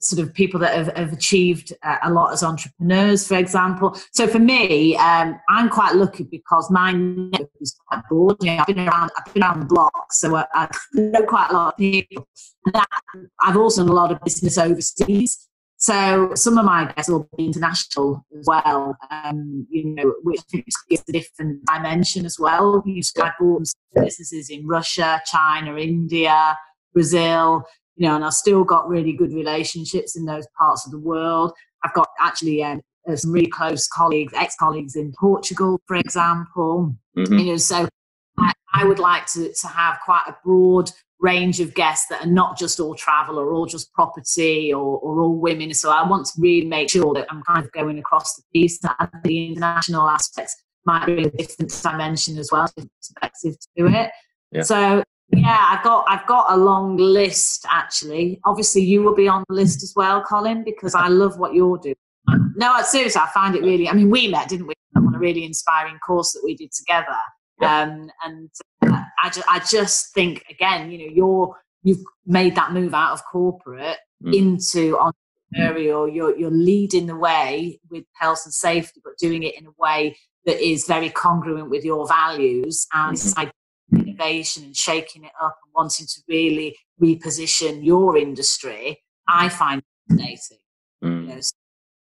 sort 0.04 0.22
of 0.22 0.34
people 0.34 0.60
that 0.60 0.76
have, 0.76 0.95
have 0.95 1.14
achieved 1.14 1.74
uh, 1.84 1.97
a 2.04 2.12
lot 2.12 2.34
as 2.34 2.43
entrepreneurs, 2.43 3.28
for 3.28 3.38
example. 3.38 3.97
So 4.12 4.28
for 4.28 4.39
me, 4.39 4.95
um, 4.97 5.39
I'm 5.49 5.70
quite 5.70 5.95
lucky 5.95 6.24
because 6.24 6.70
my 6.70 6.91
network 6.91 7.49
is 7.62 7.76
quite 7.88 8.04
broad. 8.10 8.38
You 8.41 8.51
know, 8.51 8.58
I've 8.60 8.68
been 8.68 8.88
around, 8.88 9.12
I've 9.18 9.34
been 9.34 9.43
around 9.43 9.60
the 9.62 9.66
block, 9.66 10.12
so 10.12 10.36
I, 10.36 10.45
I 10.54 10.70
know 10.93 11.24
quite 11.24 11.49
a 11.49 11.54
lot 11.54 11.74
of 11.74 11.78
people. 11.78 12.28
That, 12.74 12.88
I've 13.41 13.58
also 13.58 13.82
done 13.82 13.89
a 13.89 13.93
lot 13.93 14.12
of 14.12 14.22
business 14.22 14.58
overseas. 14.58 15.49
So 15.78 16.32
some 16.36 16.58
of 16.58 16.64
my 16.64 16.86
guests 16.93 17.12
will 17.12 17.28
be 17.36 17.45
international 17.45 18.26
as 18.39 18.45
well, 18.47 18.95
um, 19.12 19.68
you 19.70 19.84
know, 19.95 20.14
which 20.24 20.39
gives 20.89 21.04
a 21.10 21.12
different 21.12 21.66
dimension 21.66 22.26
as 22.26 22.39
well. 22.39 22.82
You've 22.86 23.06
got 23.18 23.34
businesses 23.93 24.49
in 24.49 24.66
Russia, 24.66 25.22
China, 25.26 25.76
India, 25.76 26.58
Brazil, 26.93 27.64
you 27.96 28.08
know, 28.08 28.16
and 28.16 28.26
I've 28.26 28.34
still 28.34 28.64
got 28.64 28.88
really 28.88 29.14
good 29.14 29.34
relationships 29.34 30.16
in 30.16 30.26
those 30.26 30.48
parts 30.58 30.86
of 30.86 30.91
the 30.91 31.00
world. 31.00 31.54
I've 31.84 31.94
got 31.94 32.10
actually 32.20 32.64
um, 32.64 32.82
uh, 33.10 33.16
some 33.16 33.32
really 33.32 33.48
close 33.48 33.88
colleagues, 33.88 34.34
ex-colleagues 34.34 34.96
in 34.96 35.14
Portugal, 35.20 35.80
for 35.88 35.98
example. 35.98 36.96
Mm-hmm. 37.18 37.38
You 37.38 37.46
know, 37.46 37.58
so 37.58 37.88
I, 38.39 38.54
I 38.74 38.86
would 38.86 39.00
like 39.00 39.26
to, 39.34 39.54
to 39.62 39.68
have 39.68 40.00
quite 40.04 40.24
a 40.28 40.36
broad 40.44 40.89
range 41.20 41.60
of 41.60 41.74
guests 41.74 42.08
that 42.10 42.26
are 42.26 42.30
not 42.30 42.58
just 42.58 42.80
all 42.80 42.96
travel 42.96 43.39
or 43.39 43.54
all 43.54 43.66
just 43.66 43.94
property 43.94 44.74
or, 44.74 44.98
or 45.00 45.22
all 45.22 45.36
women. 45.36 45.74
So 45.74 45.89
I 45.91 46.08
want 46.08 46.26
to 46.28 46.34
really 46.38 46.68
make 46.68 46.89
sure 46.89 47.14
that 47.14 47.28
I'm 47.30 47.44
kind 47.44 47.64
of 47.64 47.72
going 47.72 47.98
across 48.00 48.36
the 48.36 48.44
piece 48.54 48.80
that 48.80 49.10
the 49.24 49.48
international 49.48 50.10
aspects 50.10 50.56
might 50.86 51.06
bring 51.06 51.28
a 51.28 51.30
different 51.30 51.72
dimension 51.82 52.38
as 52.38 52.50
well, 52.52 52.68
perspective 52.76 53.56
to 53.78 53.88
it. 53.88 54.12
Yeah. 54.52 54.62
So 54.64 55.04
yeah, 55.30 55.66
I've 55.70 55.84
got 55.84 56.06
I've 56.08 56.28
got 56.28 56.46
a 56.50 56.58
long 56.58 56.98
list 56.98 57.66
actually. 57.70 58.40
Obviously, 58.46 58.82
you 58.82 59.04
will 59.04 59.16
be 59.16 59.28
on 59.28 59.44
the 59.48 59.56
list 59.56 59.84
as 59.84 59.94
well, 59.96 60.22
Colin, 60.24 60.64
because 60.64 60.96
I 60.96 61.08
love 61.08 61.38
what 61.40 61.54
you're 61.54 61.78
doing. 61.78 61.96
No, 62.56 62.82
seriously, 62.84 63.22
I 63.22 63.30
find 63.34 63.56
it 63.56 63.62
really. 63.62 63.90
I 63.90 63.94
mean, 63.94 64.10
we 64.10 64.28
met, 64.28 64.48
didn't 64.50 64.68
we, 64.68 64.74
on 64.96 65.14
a 65.14 65.20
really 65.20 65.44
inspiring 65.44 65.98
course 66.06 66.32
that 66.34 66.42
we 66.44 66.56
did 66.56 66.72
together. 66.72 67.18
Um, 67.62 68.10
and 68.24 68.50
uh, 68.82 69.02
I, 69.22 69.30
just, 69.30 69.48
I 69.50 69.60
just 69.60 70.14
think 70.14 70.44
again, 70.50 70.92
you 70.92 70.98
know, 71.00 71.14
you're 71.14 71.62
you've 71.84 72.04
made 72.26 72.56
that 72.56 72.74
move 72.74 72.94
out 72.94 73.14
of 73.14 73.24
corporate 73.26 73.98
mm. 74.24 74.36
into 74.36 74.98
entrepreneurial. 74.98 76.14
You're 76.14 76.38
you're 76.38 76.52
leading 76.52 77.08
the 77.08 77.16
way 77.16 77.80
with 77.90 78.04
health 78.20 78.42
and 78.46 78.54
safety, 78.54 79.02
but 79.04 79.18
doing 79.18 79.44
it 79.44 79.58
in 79.58 79.66
a 79.66 79.74
way 79.78 80.18
that 80.46 80.60
is 80.60 80.86
very 80.86 81.10
congruent 81.10 81.70
with 81.70 81.86
your 81.86 82.08
values 82.08 82.86
and 82.94 83.16
mm-hmm. 83.18 83.40
Innovation 84.14 84.64
and 84.64 84.76
shaking 84.76 85.24
it 85.24 85.32
up 85.41 85.57
and 85.64 85.74
wanting 85.76 86.05
to 86.07 86.22
really 86.28 86.76
reposition 87.01 87.84
your 87.84 88.18
industry. 88.18 89.01
I 89.28 89.49
find 89.49 89.82
fascinating. 90.09 90.57
Mm. 91.03 91.22
You 91.22 91.36
know, 91.36 91.41
so, 91.41 91.53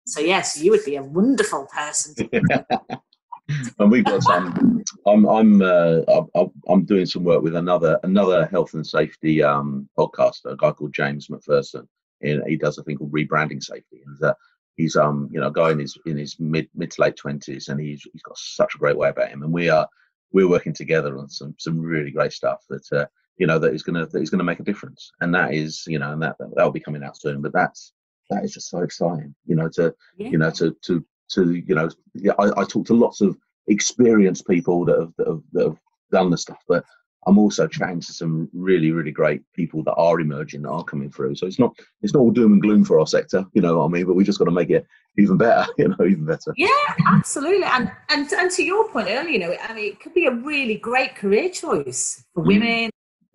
so 0.05 0.19
yes, 0.19 0.61
you 0.61 0.71
would 0.71 0.85
be 0.85 0.95
a 0.95 1.03
wonderful 1.03 1.67
person. 1.73 2.29
and 3.79 3.91
we've 3.91 4.05
got 4.05 4.23
some. 4.23 4.83
I'm 5.05 5.25
I'm 5.25 5.61
uh, 5.61 6.01
I'm 6.35 6.51
I'm 6.67 6.85
doing 6.85 7.05
some 7.05 7.23
work 7.23 7.41
with 7.41 7.55
another 7.55 7.99
another 8.03 8.45
health 8.47 8.73
and 8.73 8.85
safety 8.85 9.43
um, 9.43 9.89
podcaster, 9.97 10.51
a 10.51 10.57
guy 10.57 10.71
called 10.71 10.93
James 10.93 11.27
McPherson. 11.27 11.87
And 12.21 12.41
he 12.47 12.57
does 12.57 12.77
a 12.79 12.83
thing 12.83 12.97
called 12.97 13.11
rebranding 13.11 13.63
safety. 13.63 14.01
And 14.05 14.23
uh, 14.23 14.33
he's 14.75 14.95
um 14.95 15.29
you 15.31 15.39
know 15.39 15.47
a 15.47 15.53
guy 15.53 15.71
in 15.71 15.79
his 15.79 15.97
in 16.05 16.17
his 16.17 16.39
mid 16.39 16.69
mid 16.75 16.91
to 16.91 17.01
late 17.01 17.15
twenties, 17.15 17.67
and 17.67 17.79
he's 17.79 18.05
he's 18.11 18.21
got 18.21 18.37
such 18.37 18.75
a 18.75 18.77
great 18.77 18.97
way 18.97 19.09
about 19.09 19.29
him. 19.29 19.43
And 19.43 19.51
we 19.51 19.69
are 19.69 19.87
we're 20.31 20.49
working 20.49 20.73
together 20.73 21.17
on 21.17 21.29
some 21.29 21.55
some 21.57 21.79
really 21.79 22.11
great 22.11 22.33
stuff 22.33 22.63
that 22.69 22.91
uh, 22.91 23.05
you 23.37 23.47
know 23.47 23.59
that 23.59 23.73
is 23.73 23.83
gonna 23.83 24.05
that 24.07 24.21
is 24.21 24.29
gonna 24.29 24.43
make 24.43 24.59
a 24.59 24.63
difference. 24.63 25.11
And 25.21 25.33
that 25.35 25.53
is 25.53 25.83
you 25.87 25.99
know 25.99 26.13
and 26.13 26.21
that 26.21 26.35
that'll 26.55 26.71
be 26.71 26.79
coming 26.79 27.03
out 27.03 27.17
soon. 27.17 27.41
But 27.41 27.53
that's 27.53 27.93
that 28.29 28.43
is 28.43 28.53
just 28.53 28.69
so 28.69 28.79
exciting. 28.79 29.33
You 29.45 29.55
know 29.55 29.69
to 29.69 29.93
yeah. 30.17 30.29
you 30.29 30.37
know 30.37 30.51
to 30.51 30.75
to 30.85 31.05
to 31.31 31.53
you 31.53 31.75
know 31.75 31.89
yeah, 32.13 32.33
I, 32.39 32.61
I 32.61 32.65
talk 32.65 32.85
to 32.87 32.93
lots 32.93 33.21
of 33.21 33.37
experienced 33.67 34.47
people 34.47 34.85
that 34.85 34.99
have, 34.99 35.13
that 35.17 35.27
have, 35.27 35.41
that 35.53 35.63
have 35.65 35.77
done 36.11 36.29
the 36.29 36.37
stuff 36.37 36.63
but 36.69 36.85
i'm 37.27 37.37
also 37.37 37.67
chatting 37.67 37.99
to 37.99 38.11
some 38.11 38.49
really 38.53 38.91
really 38.91 39.11
great 39.11 39.41
people 39.53 39.83
that 39.83 39.93
are 39.93 40.19
emerging 40.19 40.63
that 40.63 40.69
are 40.69 40.83
coming 40.83 41.11
through 41.11 41.35
so 41.35 41.45
it's 41.45 41.59
not 41.59 41.77
it's 42.01 42.13
not 42.13 42.21
all 42.21 42.31
doom 42.31 42.53
and 42.53 42.61
gloom 42.61 42.83
for 42.83 42.99
our 42.99 43.05
sector 43.05 43.45
you 43.53 43.61
know 43.61 43.77
what 43.77 43.85
i 43.85 43.87
mean 43.87 44.05
but 44.05 44.15
we 44.15 44.23
just 44.23 44.39
got 44.39 44.45
to 44.45 44.51
make 44.51 44.69
it 44.69 44.85
even 45.17 45.37
better 45.37 45.65
you 45.77 45.87
know 45.87 46.05
even 46.05 46.25
better 46.25 46.53
yeah 46.57 46.67
absolutely 47.05 47.63
and 47.65 47.91
and, 48.09 48.31
and 48.33 48.49
to 48.49 48.63
your 48.63 48.89
point 48.89 49.07
earlier 49.09 49.29
you 49.29 49.39
know 49.39 49.55
i 49.63 49.73
mean 49.73 49.91
it 49.91 49.99
could 49.99 50.13
be 50.13 50.25
a 50.25 50.31
really 50.31 50.77
great 50.77 51.15
career 51.15 51.49
choice 51.49 52.23
for 52.33 52.43
mm. 52.43 52.47
women 52.47 52.89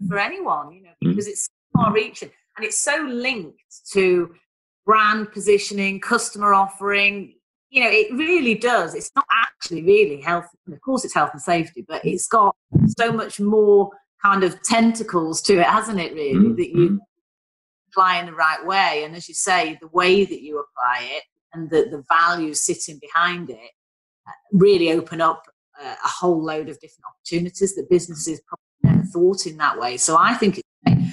for 0.09 0.19
anyone 0.19 0.73
you 0.73 0.83
know 0.83 0.91
mm. 1.05 1.11
because 1.11 1.27
mm. 1.27 1.31
it's 1.31 1.49
far 1.77 1.93
reaching 1.93 2.31
and 2.57 2.67
it's 2.67 2.79
so 2.79 3.07
linked 3.09 3.61
to 3.91 4.35
brand 4.85 5.31
positioning 5.31 6.01
customer 6.01 6.53
offering 6.55 7.35
you 7.73 7.83
know, 7.83 7.89
it 7.91 8.13
really 8.13 8.55
does. 8.55 8.95
It's 8.95 9.11
not 9.17 9.25
actually 9.33 9.83
really 9.83 10.21
health. 10.21 10.47
And 10.67 10.75
of 10.75 10.81
course, 10.83 11.07
it's 11.07 11.15
health 11.15 11.31
and 11.33 11.41
safety, 11.41 11.83
but 11.89 12.05
it's 12.05 12.29
got 12.29 12.55
so 12.99 13.11
much 13.11 13.41
more 13.41 13.91
kind 14.23 14.45
of 14.45 14.63
tentacles 14.63 15.41
to 15.43 15.59
it, 15.59 15.67
hasn't 15.67 15.99
it? 15.99 16.13
Really, 16.13 16.35
mm-hmm. 16.35 16.57
that 16.57 16.69
you 16.69 17.01
apply 17.89 18.21
in 18.21 18.27
the 18.27 18.35
right 18.35 18.65
way, 18.67 19.05
and 19.05 19.17
as 19.17 19.27
you 19.27 19.35
say, 19.35 19.79
the 19.81 19.89
way 19.89 20.27
that 20.27 20.43
you 20.43 20.61
apply 20.61 21.09
it 21.17 21.23
and 21.55 21.71
the 21.71 21.89
the 21.91 22.05
values 22.11 22.61
sitting 22.61 23.01
behind 23.01 23.49
it 23.49 23.71
uh, 24.29 24.33
really 24.53 24.93
open 24.93 25.23
up 25.23 25.43
a, 25.83 25.87
a 25.87 26.09
whole 26.09 26.45
load 26.45 26.69
of 26.69 26.79
different 26.81 27.05
opportunities 27.09 27.75
that 27.75 27.89
businesses 27.89 28.43
probably 28.47 28.97
never 28.97 29.07
thought 29.09 29.47
in 29.47 29.57
that 29.57 29.79
way. 29.79 29.97
So 29.97 30.19
I 30.19 30.35
think, 30.35 30.61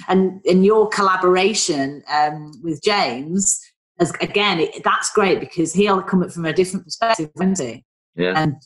and 0.08 0.42
in 0.44 0.62
your 0.62 0.88
collaboration 0.90 2.02
um, 2.12 2.52
with 2.62 2.82
James 2.82 3.60
as 4.00 4.12
again, 4.20 4.60
it, 4.60 4.82
that's 4.82 5.12
great 5.12 5.40
because 5.40 5.72
he'll 5.72 6.02
come 6.02 6.22
at 6.22 6.32
from 6.32 6.46
a 6.46 6.52
different 6.52 6.86
perspective, 6.86 7.30
won't 7.36 7.60
he? 7.60 7.84
Yeah. 8.16 8.32
And 8.34 8.56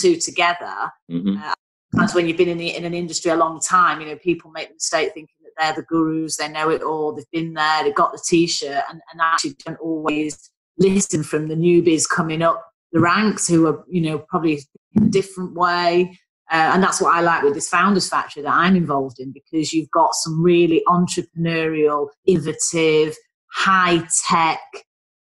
two 0.00 0.16
together. 0.16 0.90
Mm-hmm. 1.10 1.36
Uh, 1.36 1.54
sometimes 1.92 2.14
when 2.14 2.26
you've 2.26 2.36
been 2.36 2.48
in, 2.48 2.58
the, 2.58 2.74
in 2.74 2.84
an 2.84 2.94
industry 2.94 3.30
a 3.30 3.36
long 3.36 3.60
time, 3.60 4.00
you 4.00 4.06
know, 4.06 4.16
people 4.16 4.50
make 4.50 4.68
the 4.68 4.74
mistake 4.74 5.12
thinking 5.14 5.36
that 5.44 5.52
they're 5.58 5.82
the 5.82 5.86
gurus, 5.86 6.36
they 6.36 6.48
know 6.48 6.70
it 6.70 6.82
all, 6.82 7.12
they've 7.12 7.30
been 7.32 7.54
there, 7.54 7.84
they've 7.84 7.94
got 7.94 8.12
the 8.12 8.22
t-shirt, 8.26 8.82
and, 8.88 9.00
and 9.12 9.20
actually 9.20 9.54
don't 9.64 9.78
always 9.80 10.50
listen 10.78 11.22
from 11.22 11.48
the 11.48 11.54
newbies 11.54 12.08
coming 12.08 12.42
up 12.42 12.64
the 12.92 13.00
ranks 13.00 13.46
who 13.46 13.66
are, 13.66 13.84
you 13.88 14.00
know, 14.00 14.18
probably 14.28 14.60
in 14.94 15.04
a 15.04 15.08
different 15.08 15.54
way. 15.54 16.18
Uh, 16.50 16.72
and 16.74 16.82
that's 16.82 17.00
what 17.00 17.14
I 17.14 17.20
like 17.20 17.44
with 17.44 17.54
this 17.54 17.68
Founders 17.68 18.08
Factory 18.08 18.42
that 18.42 18.52
I'm 18.52 18.74
involved 18.74 19.20
in 19.20 19.32
because 19.32 19.72
you've 19.72 19.90
got 19.92 20.14
some 20.14 20.42
really 20.42 20.82
entrepreneurial, 20.88 22.08
innovative, 22.26 23.14
high 23.52 24.02
tech 24.28 24.60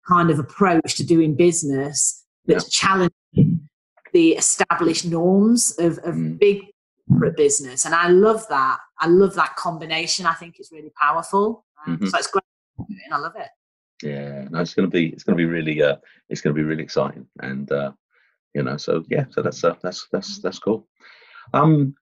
kind 0.07 0.31
of 0.31 0.39
approach 0.39 0.95
to 0.97 1.05
doing 1.05 1.35
business 1.35 2.25
that's 2.47 2.65
yeah. 2.65 2.89
challenging 2.89 3.69
the 4.13 4.33
established 4.33 5.05
norms 5.05 5.79
of, 5.79 5.99
of 5.99 6.15
mm. 6.15 6.39
big 6.39 6.63
corporate 7.09 7.37
business. 7.37 7.85
And 7.85 7.95
I 7.95 8.09
love 8.09 8.47
that. 8.49 8.79
I 9.01 9.07
love 9.07 9.35
that 9.35 9.57
combination. 9.57 10.27
I 10.27 10.35
think 10.35 10.57
it's 10.59 10.73
really 10.73 10.93
powerful. 10.99 11.65
Um, 11.87 11.97
mm-hmm. 11.97 12.07
So 12.07 12.19
it's 12.19 12.27
great. 12.29 12.43
And 12.79 13.13
I 13.13 13.19
love 13.19 13.35
it. 13.37 13.49
Yeah, 14.03 14.47
no, 14.51 14.61
it's 14.61 14.75
going 14.75 14.89
to 14.89 14.91
be 14.91 15.09
it's 15.09 15.25
going 15.25 15.37
to 15.37 15.41
be 15.41 15.45
really 15.45 15.83
uh, 15.83 15.97
it's 16.29 16.41
going 16.41 16.55
to 16.55 16.61
be 16.61 16.65
really 16.65 16.85
exciting, 16.85 17.27
and 17.41 17.71
uh, 17.73 17.91
you 18.55 18.63
know, 18.63 18.77
so 18.77 19.05
yeah, 19.09 19.25
so 19.31 19.43
that's 19.43 19.65
uh, 19.65 19.75
that's 19.83 20.07
that's 20.13 20.39
that's 20.39 20.61
cool. 20.61 20.87
Um, 21.53 21.97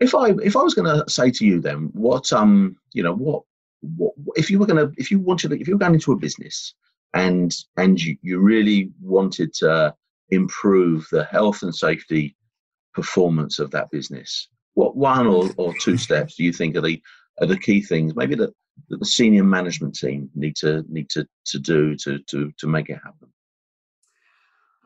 if 0.00 0.14
I 0.14 0.30
if 0.42 0.56
I 0.56 0.62
was 0.62 0.72
going 0.72 0.88
to 0.88 1.10
say 1.10 1.30
to 1.30 1.44
you 1.44 1.60
then, 1.60 1.90
what 1.92 2.32
um, 2.32 2.76
you 2.94 3.02
know, 3.02 3.14
what 3.14 3.42
what, 3.80 4.14
if 4.36 4.50
you 4.50 4.58
were 4.58 4.66
going 4.66 4.88
to 4.88 4.92
if 5.00 5.10
you 5.10 5.18
wanted 5.18 5.52
if 5.52 5.68
you 5.68 5.74
were 5.74 5.78
going 5.78 5.94
into 5.94 6.12
a 6.12 6.16
business 6.16 6.74
and 7.14 7.54
and 7.76 8.02
you, 8.02 8.16
you 8.22 8.38
really 8.40 8.90
wanted 9.00 9.52
to 9.54 9.94
improve 10.30 11.06
the 11.10 11.24
health 11.24 11.62
and 11.62 11.74
safety 11.74 12.36
performance 12.94 13.58
of 13.58 13.70
that 13.70 13.90
business 13.90 14.48
what 14.74 14.96
one 14.96 15.26
or, 15.26 15.50
or 15.56 15.74
two 15.80 15.96
steps 15.96 16.36
do 16.36 16.44
you 16.44 16.52
think 16.52 16.76
are 16.76 16.80
the 16.80 17.00
are 17.40 17.46
the 17.46 17.58
key 17.58 17.80
things 17.80 18.14
maybe 18.14 18.34
that, 18.34 18.52
that 18.88 18.98
the 18.98 19.06
senior 19.06 19.44
management 19.44 19.94
team 19.94 20.30
need 20.34 20.56
to 20.56 20.84
need 20.88 21.08
to, 21.10 21.26
to 21.44 21.58
do 21.58 21.96
to, 21.96 22.18
to 22.30 22.52
to 22.58 22.66
make 22.66 22.88
it 22.88 22.98
happen? 23.02 23.28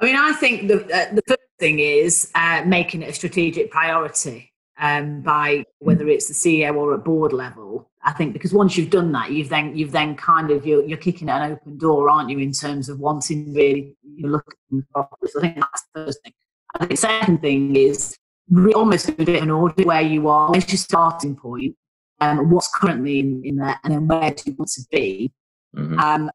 I 0.01 0.05
mean 0.05 0.17
i 0.17 0.33
think 0.33 0.69
the 0.69 0.83
uh, 0.85 1.15
the 1.15 1.23
first 1.27 1.41
thing 1.59 1.79
is 1.79 2.31
uh, 2.35 2.63
making 2.67 3.03
it 3.03 3.11
a 3.11 3.13
strategic 3.13 3.71
priority 3.71 4.53
um, 4.79 5.21
by 5.21 5.65
whether 5.79 6.09
it's 6.09 6.29
the 6.29 6.35
ceo 6.35 6.75
or 6.75 6.95
at 6.95 7.05
board 7.05 7.33
level 7.33 7.90
I 8.03 8.13
think 8.13 8.33
because 8.33 8.55
once 8.55 8.77
you've 8.77 8.91
done 8.91 9.13
that, 9.13 9.31
you've 9.31 9.51
then 9.51 9.77
you've 9.77 9.93
then 9.93 10.17
kind 10.17 10.51
of 10.51 10.67
you're, 10.67 10.85
you're 10.85 10.99
kicking 10.99 11.29
at 11.29 11.43
an 11.43 11.53
open 11.53 11.77
door, 11.79 12.09
aren't 12.09 12.31
you, 12.31 12.39
in 12.39 12.53
terms 12.53 12.89
of 12.89 12.99
wanting 12.99 13.53
really 13.53 13.97
you're 14.03 14.31
looking 14.31 14.85
properly. 14.93 15.31
So 15.31 15.41
I 15.41 15.43
think 15.43 15.57
that's 15.57 15.83
the 15.95 16.05
first 16.07 16.23
thing. 16.23 16.33
I 16.75 16.79
think 16.79 16.91
the 16.91 16.97
second 16.97 17.41
thing 17.41 17.77
is 17.77 18.17
really 18.49 18.75
almost 18.75 19.09
a 19.09 19.13
bit 19.13 19.37
of 19.37 19.43
an 19.43 19.51
audit 19.51 19.87
where 19.87 20.01
you 20.01 20.29
are, 20.29 20.51
where's 20.51 20.69
your 20.69 20.79
starting 20.79 21.37
point, 21.37 21.77
um, 22.21 22.51
what's 22.51 22.71
currently 22.75 23.21
in, 23.21 23.43
in 23.45 23.57
there, 23.57 23.79
and 23.85 23.93
then 23.93 24.09
where 24.09 24.31
do 24.31 24.43
you 24.47 24.55
want 24.59 24.71
to 24.71 24.83
be. 24.91 25.33
Mm-hmm. 25.77 25.99
Um, 25.99 26.31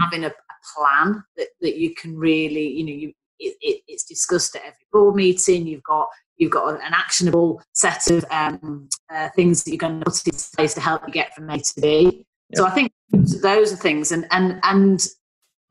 having 0.00 0.24
a, 0.24 0.28
a, 0.28 0.32
plan 0.76 1.22
that, 1.36 1.48
that 1.60 1.76
you 1.76 1.94
can 1.94 2.16
really, 2.16 2.68
you 2.68 2.84
know, 2.84 2.92
you 2.92 3.12
it, 3.38 3.56
it, 3.60 3.82
it's 3.88 4.04
discussed 4.04 4.54
at 4.56 4.62
every 4.62 4.86
board 4.92 5.16
meeting. 5.16 5.66
You've 5.66 5.82
got 5.82 6.08
you've 6.42 6.50
got 6.50 6.74
an 6.74 6.92
actionable 6.92 7.62
set 7.72 8.10
of 8.10 8.24
um, 8.30 8.88
uh, 9.10 9.28
things 9.36 9.62
that 9.62 9.70
you're 9.70 9.78
going 9.78 10.00
to 10.00 10.04
put 10.04 10.26
in 10.26 10.34
place 10.56 10.74
to 10.74 10.80
help 10.80 11.02
you 11.06 11.12
get 11.12 11.34
from 11.34 11.48
A 11.48 11.58
to 11.58 11.80
B. 11.80 12.26
Yeah. 12.50 12.58
So 12.58 12.66
I 12.66 12.70
think 12.70 12.92
those 13.10 13.72
are 13.72 13.76
things, 13.76 14.10
and 14.10 14.26
and 14.32 14.58
and 14.64 15.06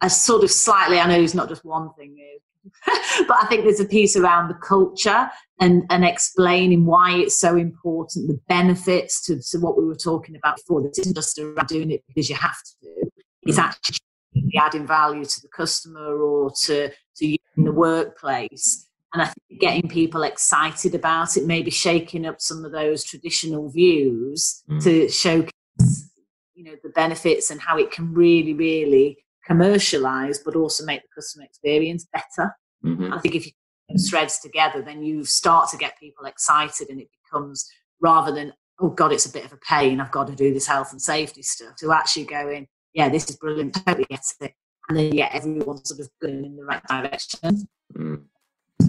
a 0.01 0.09
sort 0.09 0.43
of 0.43 0.49
slightly, 0.49 0.99
I 0.99 1.07
know 1.07 1.21
it's 1.21 1.35
not 1.35 1.49
just 1.49 1.65
one 1.65 1.93
thing, 1.93 2.17
but 3.27 3.37
I 3.37 3.45
think 3.47 3.63
there's 3.63 3.79
a 3.79 3.85
piece 3.85 4.15
around 4.15 4.47
the 4.47 4.55
culture 4.55 5.29
and 5.59 5.83
and 5.89 6.05
explaining 6.05 6.85
why 6.85 7.17
it's 7.17 7.37
so 7.37 7.57
important, 7.57 8.29
the 8.29 8.39
benefits 8.47 9.23
to, 9.25 9.39
to 9.51 9.59
what 9.59 9.77
we 9.77 9.85
were 9.85 9.95
talking 9.95 10.35
about 10.35 10.55
before. 10.55 10.81
This 10.81 10.99
isn't 10.99 11.15
just 11.15 11.37
around 11.37 11.67
doing 11.67 11.91
it 11.91 12.03
because 12.07 12.29
you 12.29 12.35
have 12.35 12.57
to 12.63 12.71
do. 12.81 13.11
It's 13.43 13.59
mm. 13.59 13.63
actually 13.63 13.97
adding 14.57 14.87
value 14.87 15.25
to 15.25 15.41
the 15.41 15.49
customer 15.49 16.17
or 16.21 16.51
to 16.63 16.89
to 17.17 17.27
you 17.27 17.37
in 17.57 17.65
the 17.65 17.73
workplace 17.73 18.87
and 19.13 19.21
I 19.21 19.25
think 19.25 19.59
getting 19.59 19.89
people 19.89 20.23
excited 20.23 20.95
about 20.95 21.35
it, 21.35 21.45
maybe 21.45 21.69
shaking 21.69 22.25
up 22.25 22.39
some 22.39 22.63
of 22.63 22.71
those 22.71 23.03
traditional 23.03 23.69
views 23.69 24.63
mm. 24.69 24.81
to 24.83 25.09
showcase, 25.09 26.11
you 26.53 26.63
know, 26.63 26.75
the 26.81 26.89
benefits 26.89 27.51
and 27.51 27.59
how 27.59 27.77
it 27.77 27.91
can 27.91 28.13
really, 28.13 28.53
really 28.53 29.17
commercialize, 29.45 30.39
but 30.39 30.55
also 30.55 30.85
make 30.85 31.01
the 31.01 31.21
customer 31.21 31.43
experience 31.43 32.07
better. 32.13 32.55
Mm-hmm. 32.85 33.13
I 33.13 33.19
think 33.19 33.35
if 33.35 33.47
you 33.47 33.51
put 33.89 33.99
threads 34.09 34.39
together, 34.39 34.81
then 34.81 35.03
you 35.03 35.25
start 35.25 35.69
to 35.71 35.77
get 35.77 35.99
people 35.99 36.25
excited, 36.25 36.89
and 36.89 37.01
it 37.01 37.09
becomes 37.25 37.69
rather 37.99 38.31
than 38.31 38.53
oh 38.79 38.89
god, 38.89 39.11
it's 39.11 39.27
a 39.27 39.31
bit 39.31 39.45
of 39.45 39.53
a 39.53 39.57
pain. 39.57 39.99
I've 39.99 40.11
got 40.11 40.27
to 40.27 40.35
do 40.35 40.53
this 40.53 40.65
health 40.65 40.91
and 40.91 41.01
safety 41.01 41.43
stuff. 41.43 41.75
To 41.79 41.91
actually 41.91 42.25
go 42.25 42.49
in, 42.49 42.65
yeah, 42.93 43.09
this 43.09 43.29
is 43.29 43.35
brilliant, 43.35 43.75
totally 43.85 44.05
get 44.09 44.23
it, 44.39 44.53
and 44.87 44.97
then 44.97 45.11
get 45.11 45.35
everyone 45.35 45.83
sort 45.83 45.99
of 45.99 46.09
going 46.21 46.45
in 46.45 46.55
the 46.55 46.63
right 46.63 46.83
direction. 46.87 47.67
Mm 47.95 48.23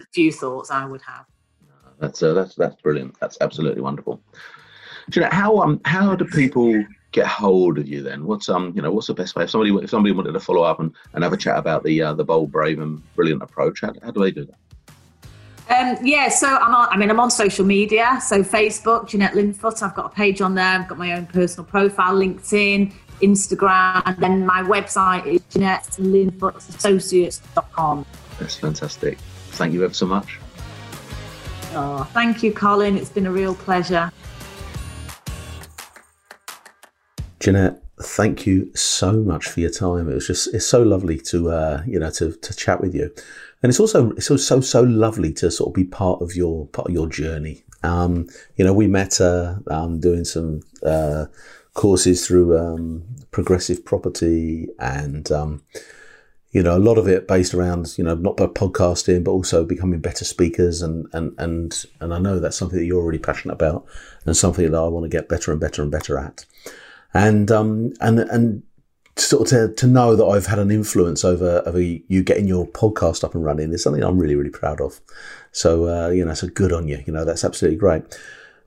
a 0.01 0.07
few 0.12 0.32
thoughts 0.32 0.70
I 0.70 0.84
would 0.84 1.03
have. 1.03 1.26
That's 2.03 2.20
uh, 2.20 2.34
that's 2.34 2.57
that's 2.57 2.74
brilliant. 2.82 3.16
That's 3.20 3.38
absolutely 3.40 3.80
wonderful. 3.80 4.20
Do 5.11 5.20
you 5.20 5.24
know 5.24 5.32
how 5.32 5.59
um 5.59 5.80
how 5.84 6.16
do 6.16 6.24
people 6.24 6.84
get 7.12 7.26
hold 7.26 7.78
of 7.78 7.86
you 7.86 8.03
then? 8.03 8.26
What's 8.26 8.49
um 8.49 8.72
you 8.74 8.82
know 8.82 8.90
what's 8.90 9.07
the 9.07 9.14
best 9.14 9.36
way 9.36 9.45
if 9.45 9.51
somebody 9.51 9.72
if 9.82 9.90
somebody 9.90 10.12
wanted 10.12 10.32
to 10.32 10.40
follow 10.40 10.62
up 10.62 10.80
and, 10.80 10.93
and 11.12 11.22
have 11.22 11.32
a 11.32 11.36
chat 11.36 11.57
about 11.59 11.84
the 11.84 12.03
uh, 12.03 12.12
the 12.12 12.24
bold, 12.24 12.51
brave, 12.51 12.80
and 12.80 13.01
brilliant 13.14 13.40
approach? 13.40 13.82
How, 13.82 13.93
how 14.03 14.11
do 14.11 14.20
they 14.20 14.32
do 14.32 14.47
that? 14.47 14.57
Um, 15.70 15.97
yeah, 16.05 16.28
so 16.28 16.49
I'm 16.49 16.74
on, 16.74 16.88
I 16.90 16.97
mean, 16.97 17.09
I'm 17.09 17.20
on 17.20 17.30
social 17.30 17.64
media. 17.64 18.18
So 18.20 18.43
Facebook, 18.43 19.07
Jeannette 19.09 19.34
Linfoot. 19.34 19.80
I've 19.82 19.95
got 19.95 20.07
a 20.07 20.14
page 20.14 20.40
on 20.40 20.57
there. 20.57 20.80
I've 20.80 20.88
got 20.88 20.99
my 20.99 21.12
own 21.12 21.26
personal 21.26 21.64
profile, 21.64 22.16
LinkedIn, 22.16 22.93
Instagram, 23.22 24.03
and 24.05 24.16
then 24.18 24.45
my 24.45 24.64
website 24.64 25.24
is 25.26 25.40
JeannetteLinfootAssociates.com. 25.53 28.07
That's 28.38 28.57
fantastic 28.57 29.18
thank 29.53 29.72
you 29.72 29.84
ever 29.84 29.94
so 29.94 30.07
much. 30.07 30.38
Oh, 31.74 32.05
thank 32.12 32.42
you, 32.42 32.53
Colin. 32.53 32.96
It's 32.98 33.09
been 33.09 33.26
a 33.26 33.32
real 33.32 33.55
pleasure. 33.55 34.12
Jeannette, 37.40 37.82
thank 38.00 38.46
you 38.46 38.70
so 38.74 39.12
much 39.12 39.48
for 39.48 39.61
your 39.61 39.70
time. 39.70 40.09
It 40.09 40.14
was 40.14 40.26
just 40.26 40.55
it's 40.55 40.66
so 40.66 40.82
lovely 40.82 41.18
to 41.30 41.50
uh, 41.50 41.82
you 41.86 41.98
know 41.98 42.11
to 42.12 42.32
to 42.32 42.55
chat 42.55 42.80
with 42.80 42.94
you, 42.94 43.12
and 43.62 43.70
it's 43.70 43.80
also 43.80 44.11
it's 44.12 44.30
also 44.30 44.61
so 44.61 44.82
lovely 44.82 45.32
to 45.34 45.50
sort 45.50 45.68
of 45.68 45.74
be 45.74 45.84
part 45.84 46.20
of 46.22 46.36
your 46.36 46.66
part 46.68 46.88
of 46.88 46.94
your 46.94 47.09
journey. 47.09 47.64
Um, 47.82 48.28
you 48.57 48.64
know, 48.64 48.72
we 48.72 48.86
met 48.86 49.20
uh, 49.20 49.57
um, 49.68 49.98
doing 49.98 50.24
some 50.24 50.61
uh, 50.84 51.26
courses 51.74 52.26
through 52.26 52.59
um, 52.59 53.05
progressive 53.30 53.84
property 53.84 54.68
and. 54.78 55.30
Um, 55.32 55.62
you 56.53 56.62
know, 56.62 56.76
a 56.76 56.78
lot 56.78 56.98
of 56.98 57.09
it 57.09 57.26
based 57.26 57.55
around, 57.55 57.98
you 57.98 58.05
know, 58.05 58.14
not 58.14 58.36
by 58.36 58.46
podcasting, 58.46 59.24
but 59.24 59.32
also 59.32 59.64
becoming 59.64 60.00
better 60.00 60.24
speakers. 60.24 60.82
And, 60.82 61.07
and, 61.12 61.34
and, 61.38 61.84
and 62.00 62.14
I 62.14 62.18
know 62.18 62.38
that's 62.38 62.57
something 62.57 62.78
that 62.78 62.84
you're 62.84 63.05
really 63.05 63.18
passionate 63.18 63.55
about 63.55 63.86
and 64.24 64.36
something 64.36 64.70
that 64.70 64.78
I 64.78 64.86
want 64.88 65.05
to 65.05 65.09
get 65.09 65.28
better 65.28 65.50
and 65.50 65.61
better 65.61 65.82
and 65.82 65.90
better 65.90 66.18
at 66.18 66.44
and 67.14 67.50
um, 67.50 67.92
and 68.00 68.20
and 68.20 68.62
sort 69.16 69.42
of 69.42 69.48
to, 69.48 69.74
to 69.74 69.86
know 69.86 70.16
that 70.16 70.24
I've 70.24 70.46
had 70.46 70.59
an 70.59 70.70
influence 70.70 71.24
over 71.24 71.62
over 71.66 71.80
you 71.80 72.22
getting 72.22 72.48
your 72.48 72.66
podcast 72.66 73.24
up 73.24 73.34
and 73.34 73.44
running 73.44 73.72
is 73.72 73.82
something 73.82 74.03
I'm 74.03 74.18
really 74.18 74.36
really 74.36 74.50
proud 74.50 74.80
of. 74.80 75.00
So 75.53 75.88
uh, 75.88 76.09
you 76.11 76.24
know, 76.24 76.34
so 76.34 76.48
good 76.48 76.72
on 76.72 76.88
you. 76.88 77.03
You 77.07 77.12
know, 77.12 77.24
that's 77.24 77.44
absolutely 77.44 77.78
great. 77.78 78.03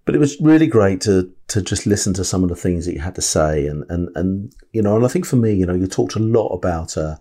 But 0.06 0.14
it 0.14 0.20
was 0.20 0.40
really 0.40 0.68
great 0.68 1.02
to 1.02 1.32
to 1.48 1.62
just 1.62 1.88
listen 1.88 2.14
to 2.14 2.24
some 2.24 2.44
of 2.44 2.50
the 2.50 2.56
things 2.56 2.86
that 2.86 2.94
you 2.94 3.00
had 3.00 3.16
to 3.16 3.22
say, 3.22 3.66
and 3.66 3.84
and 3.90 4.10
and 4.16 4.54
you 4.72 4.82
know, 4.82 4.96
and 4.96 5.06
I 5.06 5.08
think 5.08 5.26
for 5.26 5.36
me, 5.36 5.54
you 5.54 5.66
know, 5.66 5.74
you 5.74 5.88
talked 5.88 6.16
a 6.16 6.20
lot 6.20 6.50
about 6.50 6.96
uh, 6.96 7.16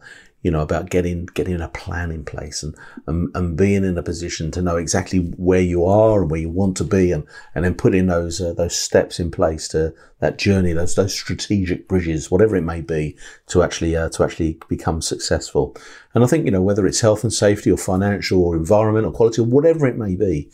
you 0.45 0.51
know, 0.51 0.61
about 0.61 0.91
getting 0.91 1.25
getting 1.33 1.63
a 1.63 1.69
plan 1.69 2.11
in 2.11 2.23
place 2.23 2.63
and, 2.63 2.77
and 3.07 3.35
and 3.35 3.57
being 3.57 3.83
in 3.83 3.97
a 3.97 4.03
position 4.03 4.51
to 4.51 4.61
know 4.61 4.77
exactly 4.77 5.21
where 5.39 5.63
you 5.63 5.87
are 5.87 6.21
and 6.21 6.31
where 6.31 6.41
you 6.41 6.51
want 6.51 6.77
to 6.77 6.85
be, 6.85 7.11
and 7.13 7.27
and 7.55 7.65
then 7.65 7.75
putting 7.75 8.07
those 8.07 8.43
uh, 8.43 8.53
those 8.53 8.77
steps 8.77 9.19
in 9.19 9.31
place 9.31 9.67
to 9.69 9.95
that 10.21 10.37
journey, 10.37 10.75
those 10.75 10.97
those 10.97 11.15
strategic 11.15 11.89
bridges, 11.89 12.31
whatever 12.31 12.57
it 12.57 12.63
may 12.63 12.83
be, 12.83 13.17
to 13.47 13.63
actually 13.63 13.97
uh, 13.97 14.11
to 14.11 14.23
actually 14.23 14.61
become 14.69 15.01
successful. 15.01 15.75
And 16.13 16.23
I 16.23 16.27
think 16.27 16.45
you 16.45 16.51
know 16.51 16.63
whether 16.63 16.87
it's 16.87 17.01
health 17.01 17.25
and 17.25 17.33
safety 17.33 17.71
or 17.71 17.79
financial 17.79 18.45
or 18.45 18.55
environmental 18.55 19.13
quality 19.13 19.41
or 19.41 19.47
whatever 19.47 19.87
it 19.87 19.97
may 19.97 20.15
be, 20.15 20.51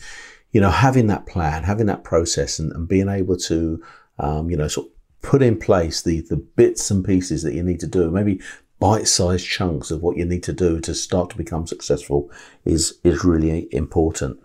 you 0.52 0.60
know, 0.60 0.70
having 0.70 1.08
that 1.08 1.26
plan, 1.26 1.64
having 1.64 1.86
that 1.86 2.04
process, 2.04 2.60
and, 2.60 2.70
and 2.72 2.86
being 2.86 3.08
able 3.08 3.36
to 3.38 3.82
um, 4.20 4.50
you 4.50 4.56
know 4.56 4.68
sort 4.68 4.86
of 4.86 4.92
put 5.22 5.42
in 5.42 5.58
place 5.58 6.02
the 6.02 6.20
the 6.20 6.36
bits 6.36 6.92
and 6.92 7.04
pieces 7.04 7.42
that 7.42 7.54
you 7.54 7.64
need 7.64 7.80
to 7.80 7.88
do. 7.88 8.08
Maybe 8.08 8.40
bite-sized 8.80 9.46
chunks 9.46 9.90
of 9.90 10.02
what 10.02 10.16
you 10.16 10.24
need 10.24 10.42
to 10.42 10.52
do 10.52 10.80
to 10.80 10.94
start 10.94 11.30
to 11.30 11.36
become 11.36 11.66
successful 11.66 12.30
is 12.64 12.98
is 13.04 13.24
really 13.24 13.68
important. 13.72 14.40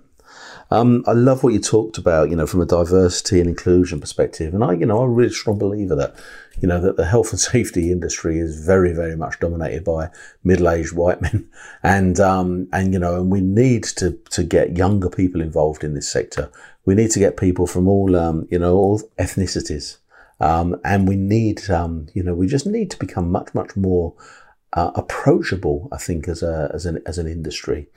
Um, 0.72 1.04
I 1.06 1.12
love 1.12 1.44
what 1.44 1.54
you 1.54 1.60
talked 1.60 1.98
about, 1.98 2.30
you 2.30 2.36
know, 2.36 2.48
from 2.48 2.60
a 2.60 2.66
diversity 2.66 3.40
and 3.40 3.48
inclusion 3.48 4.00
perspective, 4.00 4.54
and 4.54 4.64
I, 4.64 4.74
you 4.74 4.86
know, 4.86 4.98
I'm 4.98 5.10
a 5.10 5.14
really 5.14 5.32
strong 5.32 5.60
believer 5.60 5.96
that, 5.96 6.16
you 6.60 6.68
know, 6.68 6.82
that 6.82 6.98
the 6.98 7.06
health 7.06 7.32
and 7.32 7.40
safety 7.54 7.92
industry 7.92 8.40
is 8.40 8.66
very, 8.66 8.92
very 8.92 9.16
much 9.16 9.40
dominated 9.40 9.84
by 9.84 10.10
middle-aged 10.44 10.94
white 10.94 11.22
men, 11.22 11.48
and 11.84 12.20
um, 12.20 12.68
and 12.74 12.94
you 12.94 13.00
know, 13.00 13.16
and 13.16 13.32
we 13.32 13.42
need 13.42 13.84
to 13.84 14.20
to 14.32 14.44
get 14.44 14.78
younger 14.78 15.10
people 15.10 15.42
involved 15.42 15.84
in 15.84 15.94
this 15.94 16.12
sector. 16.12 16.52
We 16.86 16.96
need 16.96 17.12
to 17.12 17.20
get 17.20 17.38
people 17.38 17.66
from 17.66 17.88
all, 17.88 18.16
um, 18.16 18.48
you 18.52 18.60
know, 18.60 18.76
all 18.76 19.02
ethnicities. 19.18 19.98
Um, 20.40 20.80
and 20.84 21.08
we 21.08 21.16
need, 21.16 21.70
um, 21.70 22.08
you 22.14 22.24
know, 22.24 22.34
we 22.34 22.48
just 22.48 22.68
need 22.68 22.92
to 22.92 23.00
become 23.00 23.32
much, 23.32 23.54
much 23.54 23.76
more 23.76 24.14
uh, 24.74 24.92
approachable. 24.96 25.88
I 25.92 25.98
think 25.98 26.28
as 26.28 26.44
a 26.44 26.70
as 26.74 26.86
an 26.86 27.02
as 27.06 27.18
an 27.18 27.28
industry, 27.28 27.88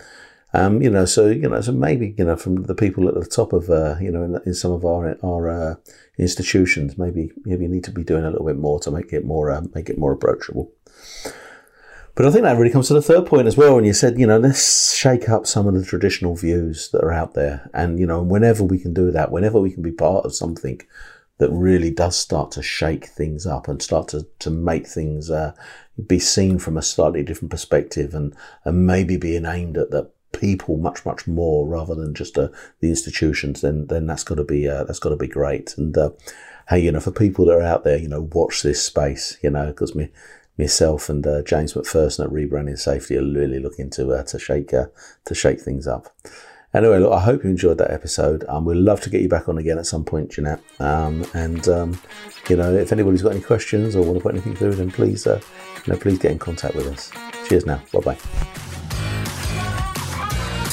um, 0.55 0.81
you 0.81 0.89
know, 0.89 1.05
so 1.05 1.27
you 1.27 1.49
know, 1.49 1.61
so 1.61 1.73
maybe 1.73 2.15
you 2.17 2.25
know, 2.25 2.37
from 2.37 2.63
the 2.63 2.75
people 2.75 3.09
at 3.09 3.15
the 3.15 3.27
top 3.27 3.53
of, 3.53 3.69
uh, 3.69 3.97
you 4.01 4.11
know, 4.11 4.23
in, 4.23 4.41
in, 4.47 4.55
some 4.55 4.73
of 4.73 4.85
our 4.85 5.17
our 5.23 5.49
uh, 5.49 5.75
institutions, 6.17 6.97
maybe 6.97 7.33
maybe 7.45 7.65
you 7.65 7.69
need 7.69 7.85
to 7.85 7.91
be 7.91 8.05
doing 8.05 8.25
a 8.25 8.31
little 8.31 8.47
bit 8.47 8.57
more 8.57 8.81
to 8.81 8.91
make 8.91 9.13
it 9.13 9.25
more 9.25 9.51
uh, 9.51 9.63
make 9.75 9.91
it 9.91 9.99
more 9.99 10.13
approachable. 10.13 10.73
But 12.15 12.27
I 12.27 12.31
think 12.31 12.43
that 12.43 12.57
really 12.57 12.73
comes 12.73 12.89
to 12.89 12.95
the 12.95 13.03
third 13.03 13.27
point 13.27 13.47
as 13.47 13.57
well. 13.57 13.77
When 13.77 13.85
you 13.85 13.93
said, 13.93 14.19
you 14.19 14.27
know, 14.27 14.39
let's 14.39 14.93
shake 14.93 15.29
up 15.29 15.47
some 15.47 15.69
of 15.69 15.75
the 15.75 15.85
traditional 15.85 16.35
views 16.35 16.91
that 16.91 17.05
are 17.05 17.13
out 17.13 17.35
there, 17.35 17.71
and 17.75 17.99
you 17.99 18.07
know, 18.07 18.23
whenever 18.23 18.65
we 18.65 18.79
can 18.79 18.95
do 18.95 19.11
that, 19.11 19.31
whenever 19.31 19.61
we 19.61 19.71
can 19.71 19.83
be 19.83 19.93
part 19.93 20.25
of 20.25 20.35
something 20.35 20.81
that 21.39 21.51
really 21.51 21.91
does 21.91 22.17
start 22.17 22.51
to 22.53 22.63
shake 22.63 23.07
things 23.07 23.47
up 23.47 23.69
and 23.69 23.81
start 23.81 24.09
to, 24.09 24.27
to 24.41 24.51
make 24.51 24.87
things 24.87 25.31
uh, 25.31 25.55
be 26.07 26.19
seen 26.19 26.59
from 26.59 26.77
a 26.77 26.83
slightly 26.83 27.23
different 27.23 27.51
perspective 27.51 28.15
and, 28.15 28.35
and 28.65 28.87
maybe 28.87 29.17
being 29.17 29.47
aimed 29.47 29.77
at 29.77 29.91
the 29.91 30.11
people 30.33 30.77
much 30.77 31.07
much 31.07 31.27
more 31.27 31.67
rather 31.67 31.95
than 31.95 32.15
just 32.15 32.37
uh, 32.37 32.49
the 32.81 32.91
institutions 32.91 33.63
then 33.63 33.87
then 33.87 34.07
that's 34.07 34.25
got 34.25 34.35
to 34.35 34.45
be 34.45 34.69
uh, 34.69 34.85
that's 34.85 34.99
got 34.99 35.09
to 35.09 35.17
be 35.17 35.27
great 35.27 35.77
and 35.79 35.97
uh, 35.97 36.11
hey 36.69 36.79
you 36.79 36.93
know 36.93 37.01
for 37.01 37.11
people 37.11 37.47
that 37.47 37.55
are 37.55 37.63
out 37.63 37.83
there 37.83 37.97
you 37.97 38.09
know 38.09 38.29
watch 38.33 38.63
this 38.63 38.83
space 38.83 39.39
you 39.43 39.49
know 39.49 39.69
because 39.69 39.95
me 39.95 40.11
myself 40.59 41.09
and 41.09 41.27
uh, 41.27 41.41
James 41.43 41.75
McPherson 41.75 42.25
at 42.25 42.31
Rebranding 42.31 42.79
Safety 42.79 43.17
are 43.17 43.23
really 43.23 43.61
looking 43.61 43.91
to 43.91 44.13
uh, 44.13 44.25
to 44.25 44.39
shake 44.39 44.71
to 44.71 45.35
shake 45.35 45.61
things 45.61 45.87
up. 45.87 46.15
Anyway, 46.75 46.99
look, 46.99 47.13
I 47.13 47.21
hope 47.21 47.45
you 47.45 47.51
enjoyed 47.51 47.79
that 47.79 47.91
episode. 47.91 48.45
Um, 48.49 48.65
we'd 48.65 48.77
love 48.77 49.01
to 49.03 49.11
get 49.11 49.23
you 49.23 49.29
back 49.29 49.49
on 49.49 49.57
again 49.57 49.79
at 49.79 49.87
some 49.87 50.05
point, 50.05 50.31
Jeannette. 50.31 50.61
Um, 50.81 51.25
and 51.35 51.67
um, 51.69 52.01
you 52.49 52.57
know, 52.57 52.75
if 52.75 52.93
anybody's 52.93 53.23
got 53.23 53.33
any 53.33 53.41
questions 53.41 53.97
or 53.97 54.03
want 54.03 54.19
to 54.19 54.23
put 54.23 54.33
anything 54.33 54.55
through, 54.55 54.75
then 54.75 54.91
please, 54.91 55.27
uh, 55.27 55.41
you 55.87 55.93
know, 55.93 55.99
please 55.99 56.19
get 56.19 56.31
in 56.31 56.39
contact 56.39 56.75
with 56.75 56.87
us. 56.87 57.11
Cheers 57.49 57.65
now. 57.65 57.83
Bye 57.93 58.01
bye. 58.01 58.68